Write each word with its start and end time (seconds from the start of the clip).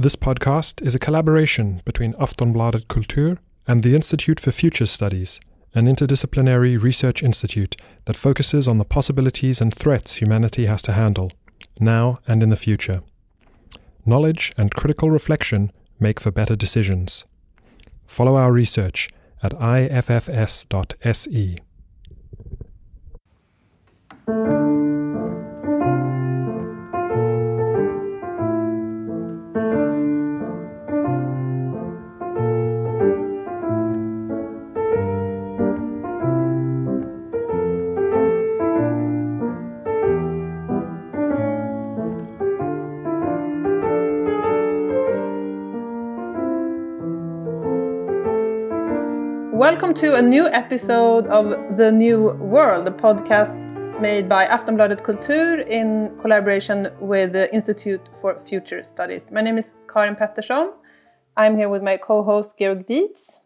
This 0.00 0.14
podcast 0.14 0.80
is 0.86 0.94
a 0.94 1.00
collaboration 1.00 1.82
between 1.84 2.12
Aftonbladet 2.12 2.86
Kultur 2.86 3.36
and 3.66 3.82
the 3.82 3.96
Institute 3.96 4.38
for 4.38 4.52
Future 4.52 4.86
Studies, 4.86 5.40
an 5.74 5.86
interdisciplinary 5.86 6.80
research 6.80 7.20
institute 7.20 7.74
that 8.04 8.16
focuses 8.16 8.68
on 8.68 8.78
the 8.78 8.84
possibilities 8.84 9.60
and 9.60 9.74
threats 9.74 10.20
humanity 10.20 10.66
has 10.66 10.82
to 10.82 10.92
handle, 10.92 11.32
now 11.80 12.18
and 12.28 12.44
in 12.44 12.50
the 12.50 12.54
future. 12.54 13.02
Knowledge 14.06 14.52
and 14.56 14.72
critical 14.72 15.10
reflection 15.10 15.72
make 15.98 16.20
for 16.20 16.30
better 16.30 16.54
decisions. 16.54 17.24
Follow 18.06 18.36
our 18.36 18.52
research 18.52 19.08
at 19.42 19.50
iffs.se. 19.54 21.56
Welcome 49.88 50.10
to 50.10 50.16
a 50.16 50.20
new 50.22 50.46
episode 50.48 51.28
of 51.28 51.78
The 51.78 51.90
New 51.90 52.32
World, 52.32 52.86
a 52.86 52.90
podcast 52.90 53.58
made 54.02 54.28
by 54.28 54.44
Aftonbladet 54.44 55.02
Kultur 55.02 55.66
in 55.66 56.14
collaboration 56.20 56.90
with 57.00 57.32
the 57.32 57.50
Institute 57.54 58.02
for 58.20 58.38
Future 58.38 58.84
Studies. 58.84 59.22
My 59.32 59.40
name 59.40 59.56
is 59.56 59.72
Karin 59.90 60.14
Pettersson. 60.14 60.74
I'm 61.38 61.56
here 61.56 61.70
with 61.70 61.82
my 61.82 61.96
co-host 61.96 62.58
Georg 62.58 62.86
Diez. 62.86 63.40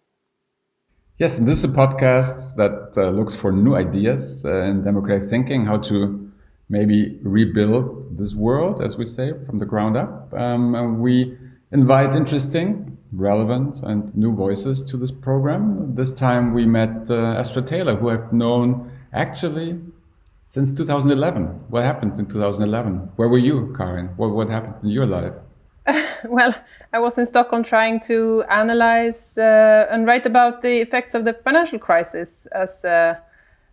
Yes, 1.16 1.38
and 1.38 1.46
this 1.46 1.58
is 1.58 1.64
a 1.64 1.68
podcast 1.68 2.56
that 2.56 2.92
uh, 2.96 3.10
looks 3.10 3.36
for 3.36 3.52
new 3.52 3.76
ideas 3.76 4.44
uh, 4.44 4.62
in 4.62 4.82
democratic 4.82 5.28
thinking, 5.30 5.64
how 5.64 5.76
to 5.76 6.28
maybe 6.68 7.20
rebuild 7.22 8.18
this 8.18 8.34
world, 8.34 8.82
as 8.82 8.98
we 8.98 9.06
say, 9.06 9.32
from 9.46 9.58
the 9.58 9.66
ground 9.66 9.96
up. 9.96 10.34
Um, 10.34 10.74
and 10.74 10.98
we 10.98 11.38
invite 11.70 12.16
interesting 12.16 12.91
relevant 13.16 13.82
and 13.82 14.14
new 14.16 14.34
voices 14.34 14.82
to 14.84 14.96
this 14.96 15.10
program. 15.10 15.94
This 15.94 16.12
time 16.12 16.54
we 16.54 16.66
met 16.66 17.10
uh, 17.10 17.38
Astra 17.38 17.62
Taylor, 17.62 17.96
who 17.96 18.10
I've 18.10 18.32
known 18.32 18.90
actually 19.12 19.78
since 20.46 20.72
2011. 20.72 21.44
What 21.68 21.84
happened 21.84 22.18
in 22.18 22.26
2011? 22.26 23.12
Where 23.16 23.28
were 23.28 23.38
you, 23.38 23.74
Karin? 23.76 24.08
What, 24.16 24.30
what 24.30 24.48
happened 24.48 24.74
in 24.82 24.90
your 24.90 25.06
life? 25.06 25.32
well, 26.24 26.54
I 26.92 26.98
was 26.98 27.18
in 27.18 27.26
Stockholm 27.26 27.64
trying 27.64 28.00
to 28.00 28.44
analyze 28.48 29.36
uh, 29.36 29.86
and 29.90 30.06
write 30.06 30.26
about 30.26 30.62
the 30.62 30.80
effects 30.80 31.14
of 31.14 31.24
the 31.24 31.32
financial 31.32 31.78
crisis, 31.78 32.46
as 32.52 32.84
uh, 32.84 33.16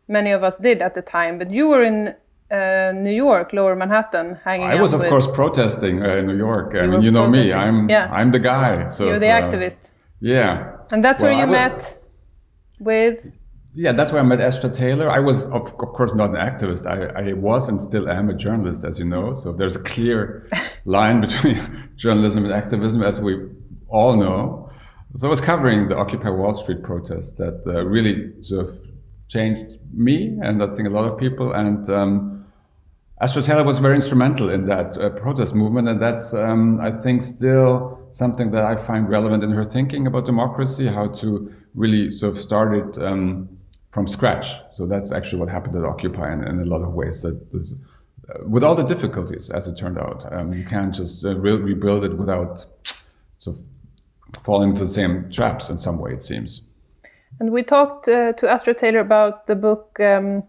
many 0.08 0.32
of 0.32 0.44
us 0.44 0.58
did 0.58 0.82
at 0.82 0.96
the 0.96 1.02
time. 1.02 1.38
But 1.38 1.52
you 1.52 1.68
were 1.68 1.84
in 1.84 2.16
uh, 2.52 2.92
New 2.96 3.12
York, 3.12 3.54
Lower 3.54 3.76
Manhattan, 3.76 4.40
hanging 4.44 4.68
I 4.68 4.76
was, 4.82 4.94
of 4.94 5.02
with, 5.02 5.10
course, 5.10 5.28
protesting 5.28 6.04
uh, 6.04 6.16
in 6.18 6.26
New 6.28 6.38
York. 6.38 6.74
I 6.76 6.84
You 6.86 6.92
mean, 6.92 7.02
you 7.04 7.12
know 7.12 7.28
me. 7.30 7.54
I'm 7.54 7.90
Yeah. 7.90 8.10
I'm 8.12 8.32
the 8.32 8.40
guy. 8.40 8.88
So 8.90 9.06
You're 9.06 9.20
the 9.20 9.30
uh, 9.30 9.42
activist. 9.42 9.80
Yeah. 10.20 10.76
And 10.92 11.04
that's 11.06 11.22
Well, 11.22 11.32
where 11.32 11.40
you 11.42 11.48
was- 11.48 11.58
met 11.60 11.98
with. 12.80 13.32
Yeah, 13.76 13.92
that's 13.94 14.12
where 14.12 14.22
I 14.22 14.26
met 14.26 14.42
Astra 14.42 14.70
Taylor. 14.72 15.10
I 15.10 15.20
was, 15.20 15.46
of, 15.46 15.62
of 15.68 15.78
course, 15.78 16.16
not 16.16 16.32
an 16.32 16.38
activist. 16.38 16.88
I, 16.88 17.30
I 17.30 17.34
was 17.34 17.70
and 17.70 17.80
still 17.80 18.10
am 18.10 18.30
a 18.30 18.34
journalist, 18.34 18.84
as 18.84 18.98
you 19.00 19.06
know. 19.06 19.34
So 19.34 19.54
there's 19.54 19.76
a 19.76 19.80
clear 19.84 20.50
line 20.86 21.22
between 21.22 21.58
journalism 21.96 22.46
and 22.46 22.54
activism, 22.54 23.04
as 23.04 23.22
we 23.22 23.38
all 23.88 24.16
know. 24.18 24.70
So 25.18 25.28
I 25.28 25.30
was 25.30 25.40
covering 25.42 25.88
the 25.88 25.96
Occupy 25.96 26.30
Wall 26.30 26.52
Street 26.54 26.82
protest 26.84 27.38
that 27.38 27.62
uh, 27.68 27.86
really 27.86 28.32
sort 28.42 28.68
of 28.68 28.80
changed 29.28 29.78
me 29.94 30.38
and 30.42 30.62
I 30.64 30.68
think 30.74 30.88
a 30.88 30.92
lot 30.92 31.06
of 31.06 31.18
people. 31.18 31.52
And 31.54 31.88
um, 31.90 32.39
Taylor 33.28 33.66
was 33.66 33.80
very 33.80 33.96
instrumental 33.96 34.50
in 34.50 34.66
that 34.68 34.98
uh, 34.98 35.10
protest 35.10 35.54
movement, 35.54 35.90
and 35.90 36.02
that's, 36.02 36.34
um, 36.34 36.80
I 36.80 36.92
think, 36.92 37.22
still 37.22 38.00
something 38.12 38.52
that 38.52 38.64
I 38.64 38.78
find 38.78 39.10
relevant 39.10 39.44
in 39.44 39.52
her 39.52 39.66
thinking 39.66 40.08
about 40.08 40.26
democracy, 40.26 40.88
how 40.88 41.08
to 41.08 41.54
really 41.76 42.12
sort 42.12 42.32
of 42.32 42.38
start 42.38 42.76
it 42.76 42.98
um, 43.04 43.50
from 43.92 44.08
scratch. 44.08 44.54
So 44.70 44.86
that's 44.86 45.12
actually 45.12 45.40
what 45.40 45.50
happened 45.50 45.76
at 45.76 45.84
Occupy 45.84 46.32
in, 46.32 46.44
in 46.46 46.62
a 46.62 46.66
lot 46.66 46.82
of 46.82 46.94
ways. 46.94 47.22
That 47.22 47.36
uh, 47.54 48.48
with 48.48 48.64
all 48.64 48.76
the 48.76 48.84
difficulties, 48.84 49.50
as 49.50 49.68
it 49.68 49.76
turned 49.76 49.98
out, 49.98 50.32
um, 50.32 50.54
you 50.54 50.64
can't 50.64 50.96
just 50.96 51.26
uh, 51.26 51.36
re- 51.36 51.58
rebuild 51.58 52.06
it 52.06 52.18
without 52.18 52.66
sort 53.40 53.58
of 53.58 53.64
falling 54.44 54.70
into 54.70 54.86
the 54.86 54.92
same 54.92 55.30
traps 55.30 55.70
in 55.70 55.78
some 55.78 55.98
way. 55.98 56.14
It 56.14 56.24
seems. 56.24 56.62
And 57.40 57.52
we 57.52 57.64
talked 57.64 58.08
uh, 58.08 58.34
to 58.34 58.50
Astra 58.50 58.74
Taylor 58.74 59.00
about 59.00 59.48
the 59.48 59.56
book 59.56 60.00
um, 60.00 60.44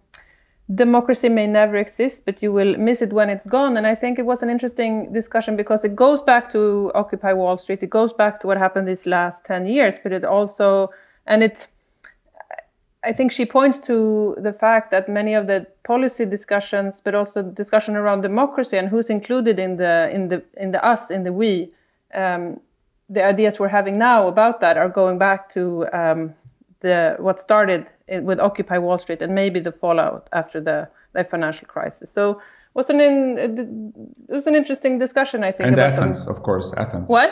Democracy 0.74 1.28
May 1.28 1.46
Never 1.46 1.76
Exist, 1.76 2.22
but 2.24 2.42
You 2.42 2.52
Will 2.52 2.76
Miss 2.76 3.02
It 3.02 3.12
When 3.12 3.28
It's 3.28 3.46
Gone. 3.46 3.76
And 3.76 3.86
I 3.86 3.94
think 3.94 4.18
it 4.18 4.24
was 4.24 4.42
an 4.42 4.50
interesting 4.50 5.12
discussion 5.12 5.56
because 5.56 5.84
it 5.84 5.96
goes 5.96 6.22
back 6.22 6.52
to 6.52 6.92
Occupy 6.94 7.32
Wall 7.32 7.58
Street, 7.58 7.82
it 7.82 7.90
goes 7.90 8.12
back 8.12 8.40
to 8.40 8.46
what 8.46 8.56
happened 8.56 8.86
these 8.86 9.06
last 9.06 9.44
10 9.44 9.66
years, 9.66 9.96
but 10.02 10.12
it 10.12 10.24
also, 10.24 10.90
and 11.26 11.42
it, 11.42 11.66
I 13.02 13.12
think 13.12 13.32
she 13.32 13.46
points 13.46 13.78
to 13.80 14.36
the 14.38 14.52
fact 14.52 14.92
that 14.92 15.08
many 15.08 15.34
of 15.34 15.48
the 15.48 15.66
policy 15.82 16.24
discussions, 16.24 17.00
but 17.02 17.14
also 17.14 17.42
discussion 17.42 17.96
around 17.96 18.20
democracy 18.20 18.76
and 18.76 18.88
who's 18.88 19.10
included 19.10 19.58
in 19.58 19.76
the 19.76 20.10
in 20.12 20.28
the 20.28 20.42
in 20.56 20.70
the 20.70 20.84
us 20.84 21.10
in 21.10 21.24
the 21.24 21.32
we, 21.32 21.72
um, 22.14 22.60
the 23.08 23.24
ideas 23.24 23.58
we're 23.58 23.68
having 23.68 23.98
now 23.98 24.28
about 24.28 24.60
that 24.60 24.76
are 24.76 24.88
going 24.88 25.18
back 25.18 25.50
to 25.54 25.86
um, 25.92 26.34
the 26.80 27.16
what 27.18 27.40
started 27.40 27.86
with 28.10 28.40
Occupy 28.40 28.78
Wall 28.78 28.98
Street 28.98 29.22
and 29.22 29.34
maybe 29.34 29.60
the 29.60 29.72
fallout 29.72 30.28
after 30.32 30.60
the, 30.60 30.88
the 31.12 31.24
financial 31.24 31.66
crisis. 31.66 32.10
So 32.12 32.30
it 32.32 32.38
was 32.74 32.90
an 32.90 33.00
in, 33.00 33.92
it 34.28 34.34
was 34.34 34.46
an 34.46 34.54
interesting 34.54 34.98
discussion, 34.98 35.42
I 35.44 35.52
think. 35.52 35.66
And 35.68 35.74
about 35.74 35.92
Athens, 35.92 36.22
some- 36.22 36.30
of 36.32 36.42
course, 36.42 36.72
Athens. 36.76 37.08
what? 37.08 37.30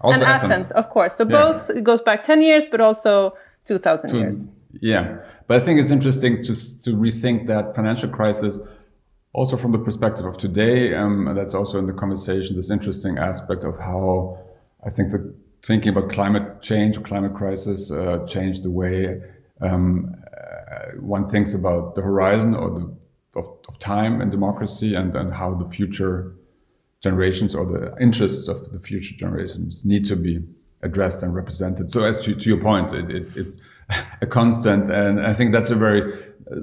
Also 0.00 0.20
and 0.20 0.28
Athens. 0.28 0.70
of 0.72 0.90
course. 0.90 1.16
So 1.16 1.24
both 1.24 1.70
it 1.70 1.84
goes 1.84 2.02
back 2.02 2.24
ten 2.24 2.42
years, 2.42 2.68
but 2.68 2.80
also 2.80 3.34
two 3.64 3.78
thousand 3.78 4.14
years. 4.14 4.36
Yeah, 4.80 5.18
but 5.46 5.56
I 5.56 5.60
think 5.64 5.80
it's 5.80 5.90
interesting 5.90 6.42
to 6.42 6.52
to 6.84 6.90
rethink 6.96 7.46
that 7.46 7.74
financial 7.74 8.10
crisis, 8.10 8.60
also 9.32 9.56
from 9.56 9.72
the 9.72 9.78
perspective 9.78 10.26
of 10.26 10.36
today. 10.36 10.94
Um, 10.94 11.26
and 11.28 11.36
that's 11.38 11.54
also 11.54 11.78
in 11.78 11.86
the 11.86 11.94
conversation. 11.94 12.56
This 12.56 12.70
interesting 12.70 13.16
aspect 13.16 13.64
of 13.64 13.78
how 13.78 14.38
I 14.86 14.90
think 14.90 15.12
the 15.12 15.34
thinking 15.62 15.96
about 15.96 16.10
climate 16.10 16.60
change 16.60 16.98
or 16.98 17.00
climate 17.00 17.34
crisis 17.34 17.90
uh, 17.90 18.18
changed 18.26 18.64
the 18.64 18.70
way 18.70 19.18
um, 19.60 20.14
uh, 20.36 20.98
one 21.00 21.28
thinks 21.28 21.54
about 21.54 21.94
the 21.94 22.02
horizon 22.02 22.54
or 22.54 22.70
the 22.70 22.96
of, 23.38 23.48
of 23.68 23.78
time 23.78 24.20
and 24.20 24.30
democracy, 24.30 24.94
and 24.94 25.14
and 25.14 25.32
how 25.32 25.54
the 25.54 25.68
future 25.68 26.34
generations 27.02 27.54
or 27.54 27.66
the 27.66 27.94
interests 28.00 28.48
of 28.48 28.72
the 28.72 28.80
future 28.80 29.14
generations 29.14 29.84
need 29.84 30.04
to 30.06 30.16
be 30.16 30.42
addressed 30.82 31.22
and 31.22 31.34
represented. 31.34 31.90
So, 31.90 32.04
as 32.04 32.22
to, 32.22 32.34
to 32.34 32.48
your 32.48 32.62
point, 32.62 32.92
it, 32.92 33.10
it, 33.10 33.36
it's 33.36 33.60
a 34.22 34.26
constant, 34.26 34.90
and 34.90 35.20
I 35.20 35.32
think 35.32 35.52
that's 35.52 35.70
a 35.70 35.76
very 35.76 36.02
uh, 36.50 36.60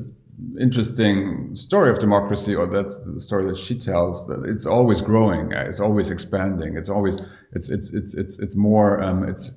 interesting 0.60 1.54
story 1.56 1.90
of 1.92 2.00
democracy, 2.00 2.56
or 2.56 2.66
that's 2.68 2.98
the 3.00 3.22
story 3.22 3.46
that 3.48 3.58
she 3.58 3.78
tells. 3.78 4.28
That 4.28 4.44
it's 4.46 4.66
always 4.66 5.02
growing, 5.02 5.54
uh, 5.54 5.66
it's 5.70 5.80
always 5.80 6.12
expanding, 6.12 6.78
it's 6.78 6.90
always 6.90 7.22
it's 7.54 7.70
it's 7.70 7.92
it's 7.92 8.14
it's 8.14 8.40
it's 8.40 8.56
more 8.56 9.02
um, 9.02 9.24
it's 9.24 9.52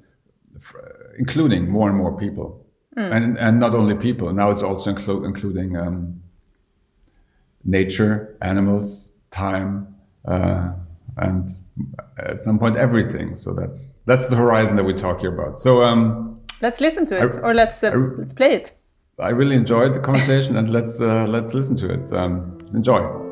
including 1.19 1.71
more 1.71 1.89
and 1.89 1.97
more 1.97 2.17
people, 2.17 2.66
and 2.97 3.39
and 3.39 3.61
not 3.61 3.75
only 3.75 3.95
people. 3.95 4.33
Now 4.33 4.51
it's 4.51 4.63
also 4.63 4.93
inclu- 4.95 5.25
including. 5.27 5.77
Um, 5.77 6.23
nature, 7.69 8.37
animals, 8.43 9.09
time, 9.31 9.93
uh, 10.25 10.71
and 11.17 11.51
at 12.19 12.41
some 12.43 12.59
point 12.59 12.77
everything. 12.77 13.35
So 13.35 13.53
that's 13.53 13.95
that's 14.07 14.29
the 14.29 14.37
horizon 14.37 14.77
that 14.77 14.85
we 14.85 14.95
talk 14.95 15.21
here 15.21 15.35
about. 15.35 15.59
So 15.59 15.83
um, 15.83 16.41
Let's 16.63 16.81
listen 16.81 17.07
to 17.07 17.17
it, 17.17 17.37
I- 17.37 17.41
or 17.41 17.55
let's 17.55 17.83
uh, 17.83 17.91
I- 17.91 17.97
let's 18.19 18.33
play 18.33 18.53
it. 18.55 18.73
I 19.19 19.31
really 19.31 19.57
enjoyed 19.57 19.95
the 19.95 20.01
conversation, 20.01 20.57
and 20.57 20.71
let's 20.71 21.01
uh, 21.01 21.27
let's 21.27 21.55
listen 21.55 21.75
to 21.77 21.93
it. 21.93 22.13
Um, 22.13 22.59
enjoy. 22.75 23.26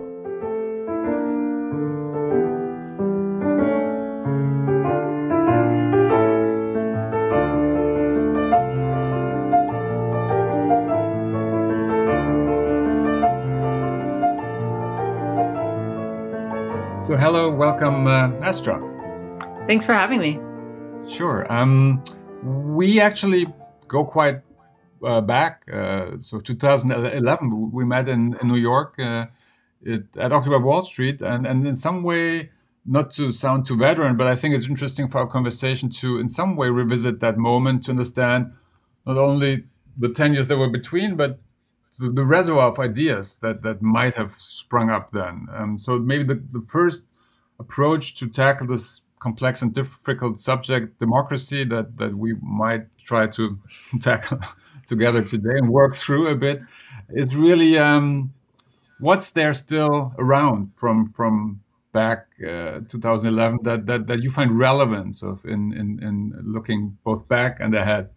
Welcome, 17.75 18.07
uh, 18.07 18.47
Astra. 18.47 18.79
Thanks 19.67 19.85
for 19.85 19.95
having 19.95 20.21
me. 20.21 20.39
Sure. 21.09 21.53
Um, 21.53 22.05
we 22.45 23.01
actually 23.01 23.47
go 23.89 24.05
quite 24.05 24.43
uh, 25.05 25.21
back. 25.21 25.63
Uh, 25.73 26.13
so 26.21 26.39
2011, 26.39 27.73
we 27.73 27.85
met 27.85 28.09
in, 28.09 28.37
in 28.41 28.47
New 28.47 28.59
York 28.59 28.95
uh, 29.01 29.27
it, 29.83 30.05
at 30.17 30.33
Occupy 30.33 30.59
Wall 30.59 30.83
Street, 30.83 31.21
and, 31.21 31.49
and 31.49 31.67
in 31.67 31.75
some 31.75 32.05
way, 32.05 32.51
not 32.87 33.11
to 33.13 33.33
sound 33.33 33.67
too 33.67 33.77
veteran, 33.77 34.17
but 34.17 34.29
I 34.29 34.37
think 34.37 34.55
it's 34.55 34.69
interesting 34.69 35.09
for 35.09 35.19
our 35.19 35.27
conversation 35.27 35.91
to, 36.01 36.21
in 36.21 36.29
some 36.29 36.55
way, 36.55 36.69
revisit 36.69 37.19
that 37.21 37.39
moment 37.39 37.85
to 37.87 37.91
understand 37.91 38.53
not 39.05 39.19
only 39.19 39.65
the 39.97 40.11
10 40.11 40.35
years 40.35 40.47
that 40.47 40.59
were 40.59 40.71
between, 40.71 41.17
but 41.17 41.41
the, 41.99 42.11
the 42.11 42.25
reservoir 42.25 42.69
of 42.69 42.79
ideas 42.79 43.35
that, 43.43 43.63
that 43.63 43.83
might 43.83 44.15
have 44.15 44.35
sprung 44.37 44.91
up 44.91 45.11
then. 45.11 45.49
Um, 45.53 45.77
so 45.77 45.99
maybe 45.99 46.23
the, 46.23 46.41
the 46.53 46.65
first 46.69 47.07
approach 47.65 48.15
to 48.19 48.29
tackle 48.29 48.67
this 48.67 49.03
complex 49.19 49.63
and 49.63 49.73
difficult 49.73 50.39
subject, 50.39 50.99
democracy, 50.99 51.65
that, 51.65 51.97
that 52.01 52.13
we 52.15 52.35
might 52.43 52.85
try 53.11 53.27
to 53.27 53.59
tackle 54.01 54.41
together 54.87 55.23
today 55.23 55.57
and 55.61 55.69
work 55.71 55.95
through 55.95 56.29
a 56.29 56.37
bit, 56.47 56.61
is 57.11 57.35
really 57.35 57.79
um, 57.79 58.33
what's 59.01 59.31
there 59.33 59.55
still 59.55 60.13
around 60.19 60.71
from 60.77 61.07
from 61.13 61.61
back 61.93 62.27
uh, 62.43 62.81
2011 62.89 63.61
that, 63.63 63.87
that 63.87 64.07
that 64.09 64.23
you 64.23 64.31
find 64.31 64.51
relevance 64.59 65.23
of 65.23 65.45
in, 65.45 65.73
in 65.73 66.03
in 66.03 66.19
looking 66.45 66.99
both 67.05 67.27
back 67.29 67.59
and 67.61 67.75
ahead. 67.75 68.11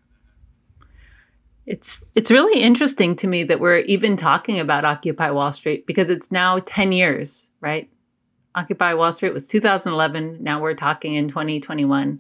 It's 1.66 2.04
it's 2.16 2.32
really 2.32 2.62
interesting 2.62 3.16
to 3.18 3.28
me 3.28 3.44
that 3.44 3.60
we're 3.60 3.80
even 3.80 4.18
talking 4.18 4.60
about 4.60 4.86
Occupy 4.86 5.32
Wall 5.32 5.54
Street 5.54 5.86
because 5.86 6.10
it's 6.10 6.32
now 6.32 6.60
10 6.60 6.92
years, 6.94 7.50
right? 7.62 7.90
Occupy 8.58 8.94
Wall 8.94 9.12
Street 9.14 9.34
was 9.34 9.48
2011, 9.48 10.38
now 10.42 10.60
we're 10.60 10.74
talking 10.74 11.16
in 11.16 11.30
2021. 11.30 12.20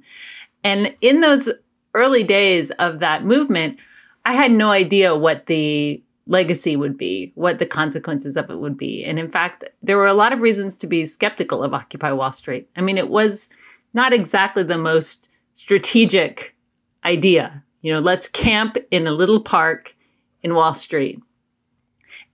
And 0.63 0.95
in 1.01 1.22
those 1.22 1.50
early 1.94 2.24
days 2.24 2.72
of 2.72 3.00
that 3.00 3.25
movement, 3.25 3.78
I 4.25 4.34
had 4.34 4.51
no 4.51 4.72
idea 4.72 5.16
what 5.16 5.48
the 5.48 6.01
legacy 6.28 6.75
would 6.75 6.98
be, 6.98 7.31
what 7.36 7.60
the 7.60 7.66
consequences 7.66 8.36
of 8.38 8.50
it 8.50 8.57
would 8.57 8.78
be. 8.78 9.04
And 9.04 9.18
in 9.18 9.31
fact, 9.31 9.63
there 9.81 9.98
were 9.98 10.07
a 10.07 10.13
lot 10.13 10.34
of 10.34 10.39
reasons 10.39 10.75
to 10.78 10.88
be 10.88 11.06
skeptical 11.06 11.63
of 11.63 11.74
Occupy 11.74 12.12
Wall 12.12 12.34
Street. 12.34 12.69
I 12.75 12.81
mean, 12.81 12.98
it 12.98 13.10
was 13.10 13.50
not 13.94 14.13
exactly 14.13 14.63
the 14.63 14.78
most 14.78 15.30
strategic 15.56 16.56
idea 17.04 17.63
you 17.81 17.94
know, 17.94 18.00
let's 18.00 18.28
camp 18.28 18.78
in 18.92 19.07
a 19.07 19.12
little 19.12 19.40
park 19.40 19.95
in 20.44 20.56
Wall 20.56 20.74
Street. 20.74 21.22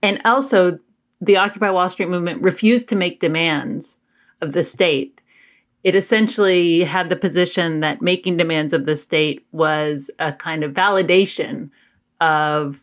And 0.02 0.20
also, 0.24 0.78
the 1.24 1.36
Occupy 1.36 1.70
Wall 1.70 1.88
Street 1.88 2.08
movement 2.08 2.42
refused 2.42 2.88
to 2.88 2.96
make 2.96 3.20
demands 3.20 3.96
of 4.40 4.52
the 4.52 4.62
state. 4.62 5.20
It 5.82 5.94
essentially 5.94 6.84
had 6.84 7.08
the 7.08 7.16
position 7.16 7.80
that 7.80 8.00
making 8.00 8.36
demands 8.36 8.72
of 8.72 8.86
the 8.86 8.96
state 8.96 9.44
was 9.52 10.10
a 10.18 10.32
kind 10.32 10.64
of 10.64 10.72
validation 10.72 11.70
of 12.20 12.82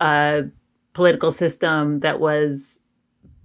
a 0.00 0.44
political 0.92 1.30
system 1.30 2.00
that 2.00 2.20
was 2.20 2.78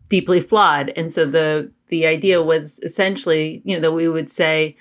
deeply 0.09 0.41
flawed. 0.41 0.91
And 0.95 1.11
so 1.11 1.25
the 1.25 1.71
the 1.87 2.05
idea 2.05 2.41
was 2.41 2.79
essentially, 2.79 3.61
you 3.63 3.75
know, 3.75 3.81
that 3.81 3.91
we 3.91 4.07
would 4.07 4.29
say, 4.29 4.75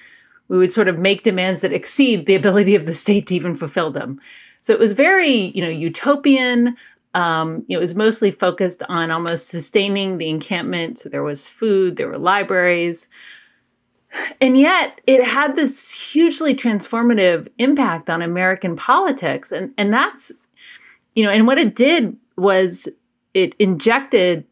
we 0.49 0.58
would 0.58 0.72
sort 0.72 0.88
of 0.88 0.99
make 0.99 1.22
demands 1.22 1.61
that 1.61 1.72
exceed 1.72 2.26
the 2.26 2.34
ability 2.34 2.75
of 2.75 2.87
the 2.87 2.94
state 2.94 3.26
to 3.28 3.34
even 3.34 3.56
fulfill 3.56 3.90
them. 3.90 4.20
So 4.61 4.72
it 4.72 4.78
was 4.78 4.93
very, 4.93 5.52
you 5.55 5.62
know, 5.62 5.69
utopian. 5.69 6.76
Um, 7.14 7.64
it 7.69 7.78
was 7.78 7.94
mostly 7.94 8.31
focused 8.31 8.82
on 8.88 9.11
almost 9.11 9.49
sustaining 9.49 10.19
the 10.19 10.28
encampment. 10.28 10.99
So 10.99 11.08
there 11.08 11.22
was 11.22 11.49
food, 11.49 11.96
there 11.96 12.08
were 12.08 12.19
libraries. 12.19 13.08
And 14.40 14.58
yet 14.58 15.00
it 15.06 15.25
had 15.25 15.56
this 15.56 15.90
hugely 15.90 16.55
transformative 16.55 17.49
impact 17.58 18.11
on 18.11 18.22
American 18.22 18.76
politics. 18.76 19.52
And, 19.52 19.72
and 19.78 19.93
that's, 19.93 20.32
you 21.14 21.25
know, 21.25 21.31
and 21.31 21.46
what 21.46 21.58
it 21.58 21.75
did 21.75 22.16
was 22.37 22.88
it 23.32 23.55
injected 23.58 24.44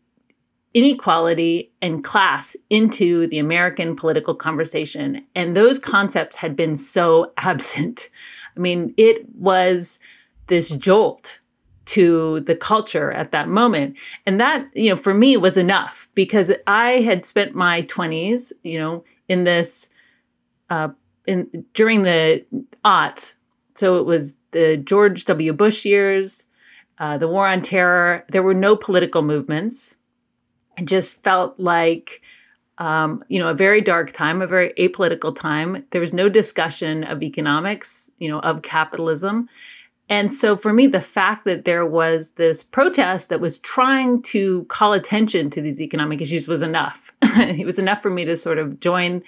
inequality 0.74 1.70
and 1.82 2.02
class 2.02 2.56
into 2.70 3.26
the 3.28 3.38
American 3.38 3.94
political 3.94 4.34
conversation. 4.34 5.24
And 5.34 5.56
those 5.56 5.78
concepts 5.78 6.36
had 6.36 6.56
been 6.56 6.76
so 6.76 7.32
absent. 7.38 8.08
I 8.56 8.60
mean, 8.60 8.94
it 8.96 9.26
was 9.34 9.98
this 10.48 10.70
jolt 10.70 11.38
to 11.84 12.40
the 12.40 12.54
culture 12.54 13.12
at 13.12 13.32
that 13.32 13.48
moment. 13.48 13.96
And 14.26 14.40
that, 14.40 14.66
you 14.74 14.90
know, 14.90 14.96
for 14.96 15.14
me 15.14 15.36
was 15.36 15.56
enough 15.56 16.08
because 16.14 16.50
I 16.66 17.00
had 17.00 17.26
spent 17.26 17.54
my 17.54 17.82
20s, 17.82 18.52
you 18.62 18.78
know, 18.78 19.04
in 19.28 19.44
this 19.44 19.88
uh 20.70 20.88
in 21.26 21.64
during 21.74 22.02
the 22.02 22.44
aughts. 22.84 23.34
So 23.74 23.98
it 23.98 24.06
was 24.06 24.36
the 24.50 24.76
George 24.76 25.24
W. 25.24 25.52
Bush 25.52 25.84
years, 25.84 26.46
uh, 26.98 27.16
the 27.18 27.28
war 27.28 27.46
on 27.46 27.62
terror. 27.62 28.24
There 28.30 28.42
were 28.42 28.54
no 28.54 28.76
political 28.76 29.22
movements 29.22 29.96
it 30.78 30.86
just 30.86 31.22
felt 31.22 31.58
like 31.58 32.22
um, 32.78 33.22
you 33.28 33.38
know 33.38 33.48
a 33.48 33.54
very 33.54 33.80
dark 33.80 34.12
time 34.12 34.42
a 34.42 34.46
very 34.46 34.72
apolitical 34.78 35.34
time 35.34 35.84
there 35.90 36.00
was 36.00 36.12
no 36.12 36.28
discussion 36.28 37.04
of 37.04 37.22
economics 37.22 38.10
you 38.18 38.28
know 38.28 38.40
of 38.40 38.62
capitalism 38.62 39.48
and 40.12 40.32
so 40.32 40.56
for 40.56 40.74
me 40.74 40.86
the 40.86 41.00
fact 41.00 41.46
that 41.46 41.64
there 41.64 41.86
was 41.86 42.30
this 42.32 42.62
protest 42.62 43.30
that 43.30 43.40
was 43.40 43.58
trying 43.58 44.20
to 44.20 44.64
call 44.64 44.92
attention 44.92 45.48
to 45.48 45.62
these 45.62 45.80
economic 45.80 46.20
issues 46.20 46.46
was 46.46 46.60
enough 46.60 47.12
it 47.22 47.64
was 47.64 47.78
enough 47.78 48.02
for 48.02 48.10
me 48.10 48.24
to 48.24 48.36
sort 48.36 48.58
of 48.58 48.78
join 48.78 49.22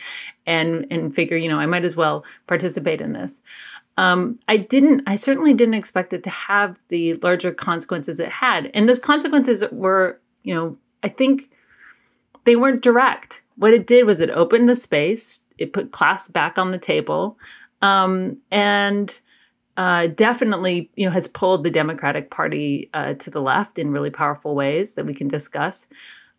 and 0.46 0.86
and 0.90 1.14
figure 1.14 1.36
you 1.38 1.48
know 1.48 1.58
i 1.58 1.66
might 1.66 1.84
as 1.84 1.96
well 1.96 2.22
participate 2.46 3.00
in 3.00 3.14
this 3.14 3.40
um, 3.96 4.40
I 4.48 4.56
didn't, 4.56 5.04
I 5.06 5.14
certainly 5.14 5.54
didn't 5.54 5.74
expect 5.74 6.12
it 6.12 6.24
to 6.24 6.30
have 6.30 6.76
the 6.88 7.14
larger 7.14 7.52
consequences 7.52 8.18
it 8.18 8.28
had. 8.28 8.68
And 8.74 8.88
those 8.88 8.98
consequences 8.98 9.62
were, 9.70 10.18
you 10.42 10.52
know, 10.52 10.76
I 11.04 11.08
think 11.10 11.48
they 12.44 12.56
weren't 12.56 12.82
direct. 12.82 13.40
What 13.56 13.72
it 13.72 13.86
did 13.86 14.04
was 14.04 14.18
it 14.18 14.30
opened 14.30 14.68
the 14.68 14.74
space, 14.74 15.38
it 15.58 15.72
put 15.72 15.92
class 15.92 16.26
back 16.26 16.58
on 16.58 16.72
the 16.72 16.78
table, 16.78 17.38
um, 17.82 18.38
and 18.50 19.16
uh, 19.76 20.06
definitely, 20.08 20.90
you 20.94 21.04
know, 21.06 21.12
has 21.12 21.26
pulled 21.26 21.64
the 21.64 21.70
Democratic 21.70 22.30
Party 22.30 22.90
uh, 22.94 23.14
to 23.14 23.30
the 23.30 23.40
left 23.40 23.78
in 23.78 23.90
really 23.90 24.10
powerful 24.10 24.54
ways 24.54 24.94
that 24.94 25.06
we 25.06 25.14
can 25.14 25.28
discuss. 25.28 25.86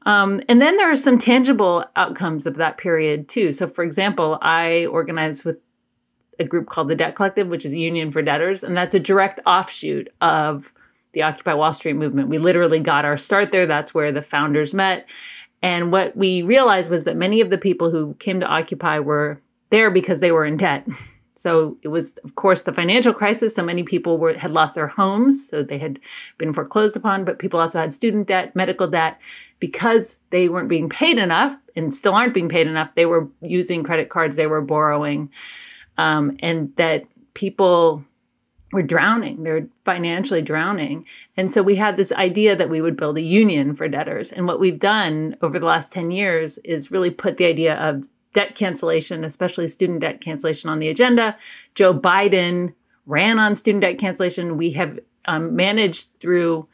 Um, 0.06 0.42
and 0.48 0.62
then 0.62 0.78
there 0.78 0.90
are 0.90 0.96
some 0.96 1.18
tangible 1.18 1.84
outcomes 1.96 2.46
of 2.46 2.56
that 2.58 2.78
period 2.78 3.28
too. 3.28 3.52
So, 3.52 3.68
for 3.68 3.84
example, 3.84 4.38
I 4.42 4.86
organized 4.86 5.46
with 5.46 5.58
a 6.40 6.44
group 6.44 6.70
called 6.70 6.90
the 6.90 6.96
Debt 6.96 7.16
Collective, 7.16 7.48
which 7.48 7.66
is 7.66 7.74
a 7.74 7.78
union 7.78 8.12
for 8.12 8.22
debtors, 8.22 8.64
and 8.64 8.76
that's 8.78 8.94
a 8.94 9.00
direct 9.00 9.40
offshoot 9.46 10.10
of 10.22 10.72
the 11.14 11.24
Occupy 11.24 11.54
Wall 11.54 11.74
Street 11.74 11.96
movement. 11.96 12.30
We 12.30 12.38
literally 12.38 12.80
got 12.80 13.06
our 13.06 13.18
start 13.18 13.52
there. 13.52 13.66
That's 13.66 13.94
where 13.94 14.12
the 14.12 14.22
founders 14.22 14.74
met. 14.74 15.08
And 15.62 15.92
what 15.92 16.16
we 16.16 16.42
realized 16.42 16.90
was 16.90 17.06
that 17.06 17.16
many 17.16 17.42
of 17.42 17.50
the 17.50 17.58
people 17.58 17.90
who 17.90 18.16
came 18.20 18.40
to 18.42 18.46
Occupy 18.46 19.00
were 19.00 19.42
there 19.72 19.90
because 19.90 20.20
they 20.20 20.32
were 20.32 20.46
in 20.46 20.58
debt. 20.58 20.88
So 21.36 21.78
it 21.82 21.90
was, 21.90 22.14
of 22.24 22.36
course, 22.36 22.64
the 22.64 22.74
financial 22.74 23.14
crisis. 23.14 23.54
So 23.54 23.64
many 23.64 23.84
people 23.84 24.18
were 24.18 24.38
had 24.38 24.52
lost 24.52 24.76
their 24.76 24.88
homes, 24.88 25.48
so 25.48 25.64
they 25.64 25.78
had 25.78 26.00
been 26.38 26.54
foreclosed 26.54 26.96
upon. 26.96 27.26
But 27.26 27.40
people 27.40 27.60
also 27.60 27.80
had 27.80 27.94
student 27.94 28.28
debt, 28.28 28.56
medical 28.56 28.88
debt, 28.88 29.20
because 29.60 30.18
they 30.30 30.48
weren't 30.50 30.70
being 30.70 30.90
paid 30.90 31.18
enough 31.20 31.58
and 31.76 31.96
still 31.96 32.14
aren't 32.14 32.34
being 32.34 32.50
paid 32.50 32.68
enough. 32.68 32.90
They 32.96 33.06
were 33.06 33.28
using 33.42 33.84
credit 33.84 34.10
cards, 34.10 34.36
they 34.36 34.48
were 34.48 34.62
borrowing, 34.62 35.30
um, 35.98 36.38
and 36.40 36.74
that 36.78 37.06
people 37.34 38.04
were 38.72 38.84
drowning. 38.84 39.44
They're 39.44 39.68
financially 39.86 40.42
drowning. 40.42 41.06
And 41.38 41.52
so 41.52 41.64
we 41.64 41.76
had 41.76 41.98
this 41.98 42.12
idea 42.12 42.56
that 42.56 42.70
we 42.70 42.82
would 42.82 42.98
build 42.98 43.18
a 43.18 43.22
union 43.22 43.76
for 43.76 43.88
debtors. 43.88 44.32
And 44.32 44.48
what 44.48 44.60
we've 44.60 44.80
done 44.80 45.36
over 45.42 45.60
the 45.60 45.66
last 45.66 45.92
10 45.92 46.12
years 46.12 46.58
is 46.60 46.92
really 46.92 47.10
put 47.10 47.38
the 47.38 47.46
idea 47.46 47.76
of 47.76 48.06
debt 48.36 48.54
cancellation, 48.54 49.24
especially 49.24 49.68
student 49.68 50.02
debt 50.02 50.22
cancellation, 50.22 50.70
on 50.70 50.80
the 50.80 50.90
agenda. 50.90 51.36
Joe 51.74 51.94
Biden 51.94 52.74
ran 53.06 53.40
on 53.40 53.56
student 53.56 53.82
debt 53.82 53.98
cancellation. 53.98 54.58
We 54.58 54.72
have 54.74 55.00
um, 55.26 55.56
managed 55.56 56.10
through 56.20 56.68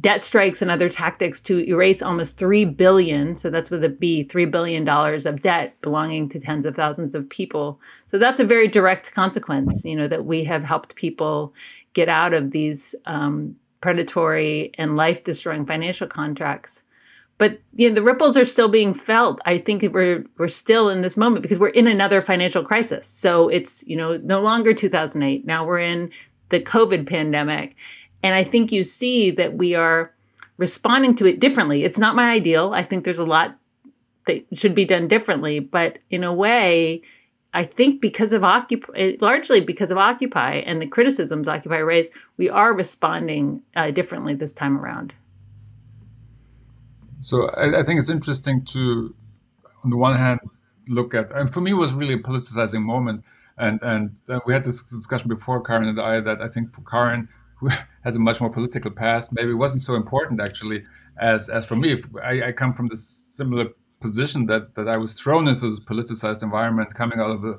debt 0.00 0.22
strikes 0.22 0.62
and 0.62 0.70
other 0.70 0.88
tactics 0.88 1.40
to 1.40 1.68
erase 1.68 2.02
almost 2.02 2.36
3 2.36 2.64
billion 2.64 3.36
so 3.36 3.48
that's 3.48 3.70
with 3.70 3.84
a 3.84 3.88
b 3.88 4.24
3 4.24 4.44
billion 4.46 4.84
dollars 4.84 5.24
of 5.24 5.40
debt 5.40 5.80
belonging 5.82 6.28
to 6.28 6.40
tens 6.40 6.66
of 6.66 6.74
thousands 6.74 7.14
of 7.14 7.28
people 7.28 7.78
so 8.10 8.18
that's 8.18 8.40
a 8.40 8.44
very 8.44 8.66
direct 8.66 9.14
consequence 9.14 9.84
you 9.84 9.94
know 9.94 10.08
that 10.08 10.24
we 10.24 10.42
have 10.42 10.64
helped 10.64 10.96
people 10.96 11.54
get 11.92 12.08
out 12.08 12.34
of 12.34 12.50
these 12.50 12.96
um, 13.06 13.54
predatory 13.80 14.72
and 14.78 14.96
life 14.96 15.22
destroying 15.22 15.64
financial 15.64 16.08
contracts 16.08 16.82
but 17.38 17.60
you 17.74 17.88
know 17.88 17.94
the 17.94 18.02
ripples 18.02 18.36
are 18.36 18.44
still 18.44 18.68
being 18.68 18.94
felt 18.94 19.40
i 19.44 19.58
think 19.58 19.82
we're 19.92 20.24
we're 20.38 20.48
still 20.48 20.88
in 20.88 21.02
this 21.02 21.16
moment 21.16 21.42
because 21.42 21.58
we're 21.58 21.68
in 21.68 21.86
another 21.86 22.20
financial 22.20 22.64
crisis 22.64 23.06
so 23.06 23.48
it's 23.48 23.84
you 23.86 23.96
know 23.96 24.16
no 24.18 24.40
longer 24.40 24.72
2008 24.72 25.44
now 25.46 25.64
we're 25.64 25.78
in 25.78 26.10
the 26.50 26.60
covid 26.60 27.06
pandemic 27.06 27.76
and 28.24 28.34
I 28.34 28.42
think 28.42 28.72
you 28.72 28.82
see 28.82 29.30
that 29.32 29.58
we 29.58 29.74
are 29.74 30.10
responding 30.56 31.14
to 31.16 31.26
it 31.26 31.40
differently. 31.40 31.84
It's 31.84 31.98
not 31.98 32.16
my 32.16 32.30
ideal. 32.30 32.72
I 32.72 32.82
think 32.82 33.04
there's 33.04 33.18
a 33.18 33.24
lot 33.24 33.58
that 34.26 34.46
should 34.54 34.74
be 34.74 34.86
done 34.86 35.08
differently, 35.08 35.60
but 35.60 35.98
in 36.08 36.24
a 36.24 36.32
way, 36.32 37.02
I 37.52 37.64
think 37.64 38.00
because 38.00 38.32
of 38.32 38.42
Occupy, 38.42 39.16
largely 39.20 39.60
because 39.60 39.90
of 39.90 39.98
Occupy 39.98 40.54
and 40.54 40.80
the 40.80 40.86
criticisms 40.86 41.48
Occupy 41.48 41.76
raised, 41.76 42.12
we 42.38 42.48
are 42.48 42.72
responding 42.72 43.62
uh, 43.76 43.90
differently 43.90 44.34
this 44.34 44.54
time 44.54 44.78
around. 44.78 45.12
So 47.24 47.48
I, 47.48 47.80
I, 47.80 47.82
think 47.82 47.98
it's 47.98 48.10
interesting 48.10 48.64
to, 48.66 49.14
on 49.82 49.88
the 49.88 49.96
one 49.96 50.14
hand, 50.14 50.40
look 50.88 51.14
at. 51.14 51.30
And 51.32 51.50
for 51.52 51.62
me, 51.62 51.70
it 51.70 51.74
was 51.74 51.94
really 51.94 52.14
a 52.14 52.18
politicizing 52.18 52.82
moment. 52.82 53.24
And 53.56 53.80
and 53.82 54.20
we 54.46 54.52
had 54.52 54.64
this 54.64 54.82
discussion 54.82 55.28
before, 55.28 55.62
Karin 55.62 55.88
and 55.88 55.98
I, 56.00 56.20
that 56.20 56.42
I 56.42 56.48
think 56.48 56.74
for 56.74 56.82
Karin, 56.82 57.28
who 57.56 57.70
has 58.04 58.16
a 58.16 58.18
much 58.18 58.40
more 58.42 58.50
political 58.50 58.90
past, 58.90 59.32
maybe 59.32 59.52
it 59.52 59.54
wasn't 59.54 59.82
so 59.82 59.94
important 59.94 60.40
actually 60.40 60.84
as 61.18 61.48
as 61.48 61.64
for 61.64 61.76
me. 61.76 62.02
I, 62.22 62.48
I 62.48 62.52
come 62.52 62.74
from 62.74 62.88
this 62.88 63.24
similar 63.28 63.68
position 64.00 64.44
that 64.46 64.74
that 64.74 64.88
I 64.88 64.98
was 64.98 65.14
thrown 65.14 65.48
into 65.48 65.70
this 65.70 65.80
politicized 65.80 66.42
environment, 66.42 66.92
coming 66.94 67.20
out 67.20 67.30
of 67.30 67.40
the 67.40 67.58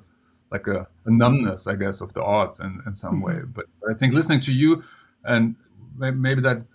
like 0.52 0.68
a, 0.68 0.88
a 1.06 1.12
numbness, 1.12 1.66
I 1.66 1.76
guess, 1.76 2.02
of 2.02 2.14
the 2.14 2.22
odds 2.22 2.60
in, 2.60 2.84
in 2.86 2.94
some 2.94 3.16
mm-hmm. 3.16 3.26
way. 3.26 3.40
But 3.48 3.66
I 3.90 3.96
think 3.98 4.14
listening 4.14 4.42
to 4.42 4.54
you, 4.54 4.84
and 5.24 5.56
maybe 5.98 6.42
that 6.42 6.66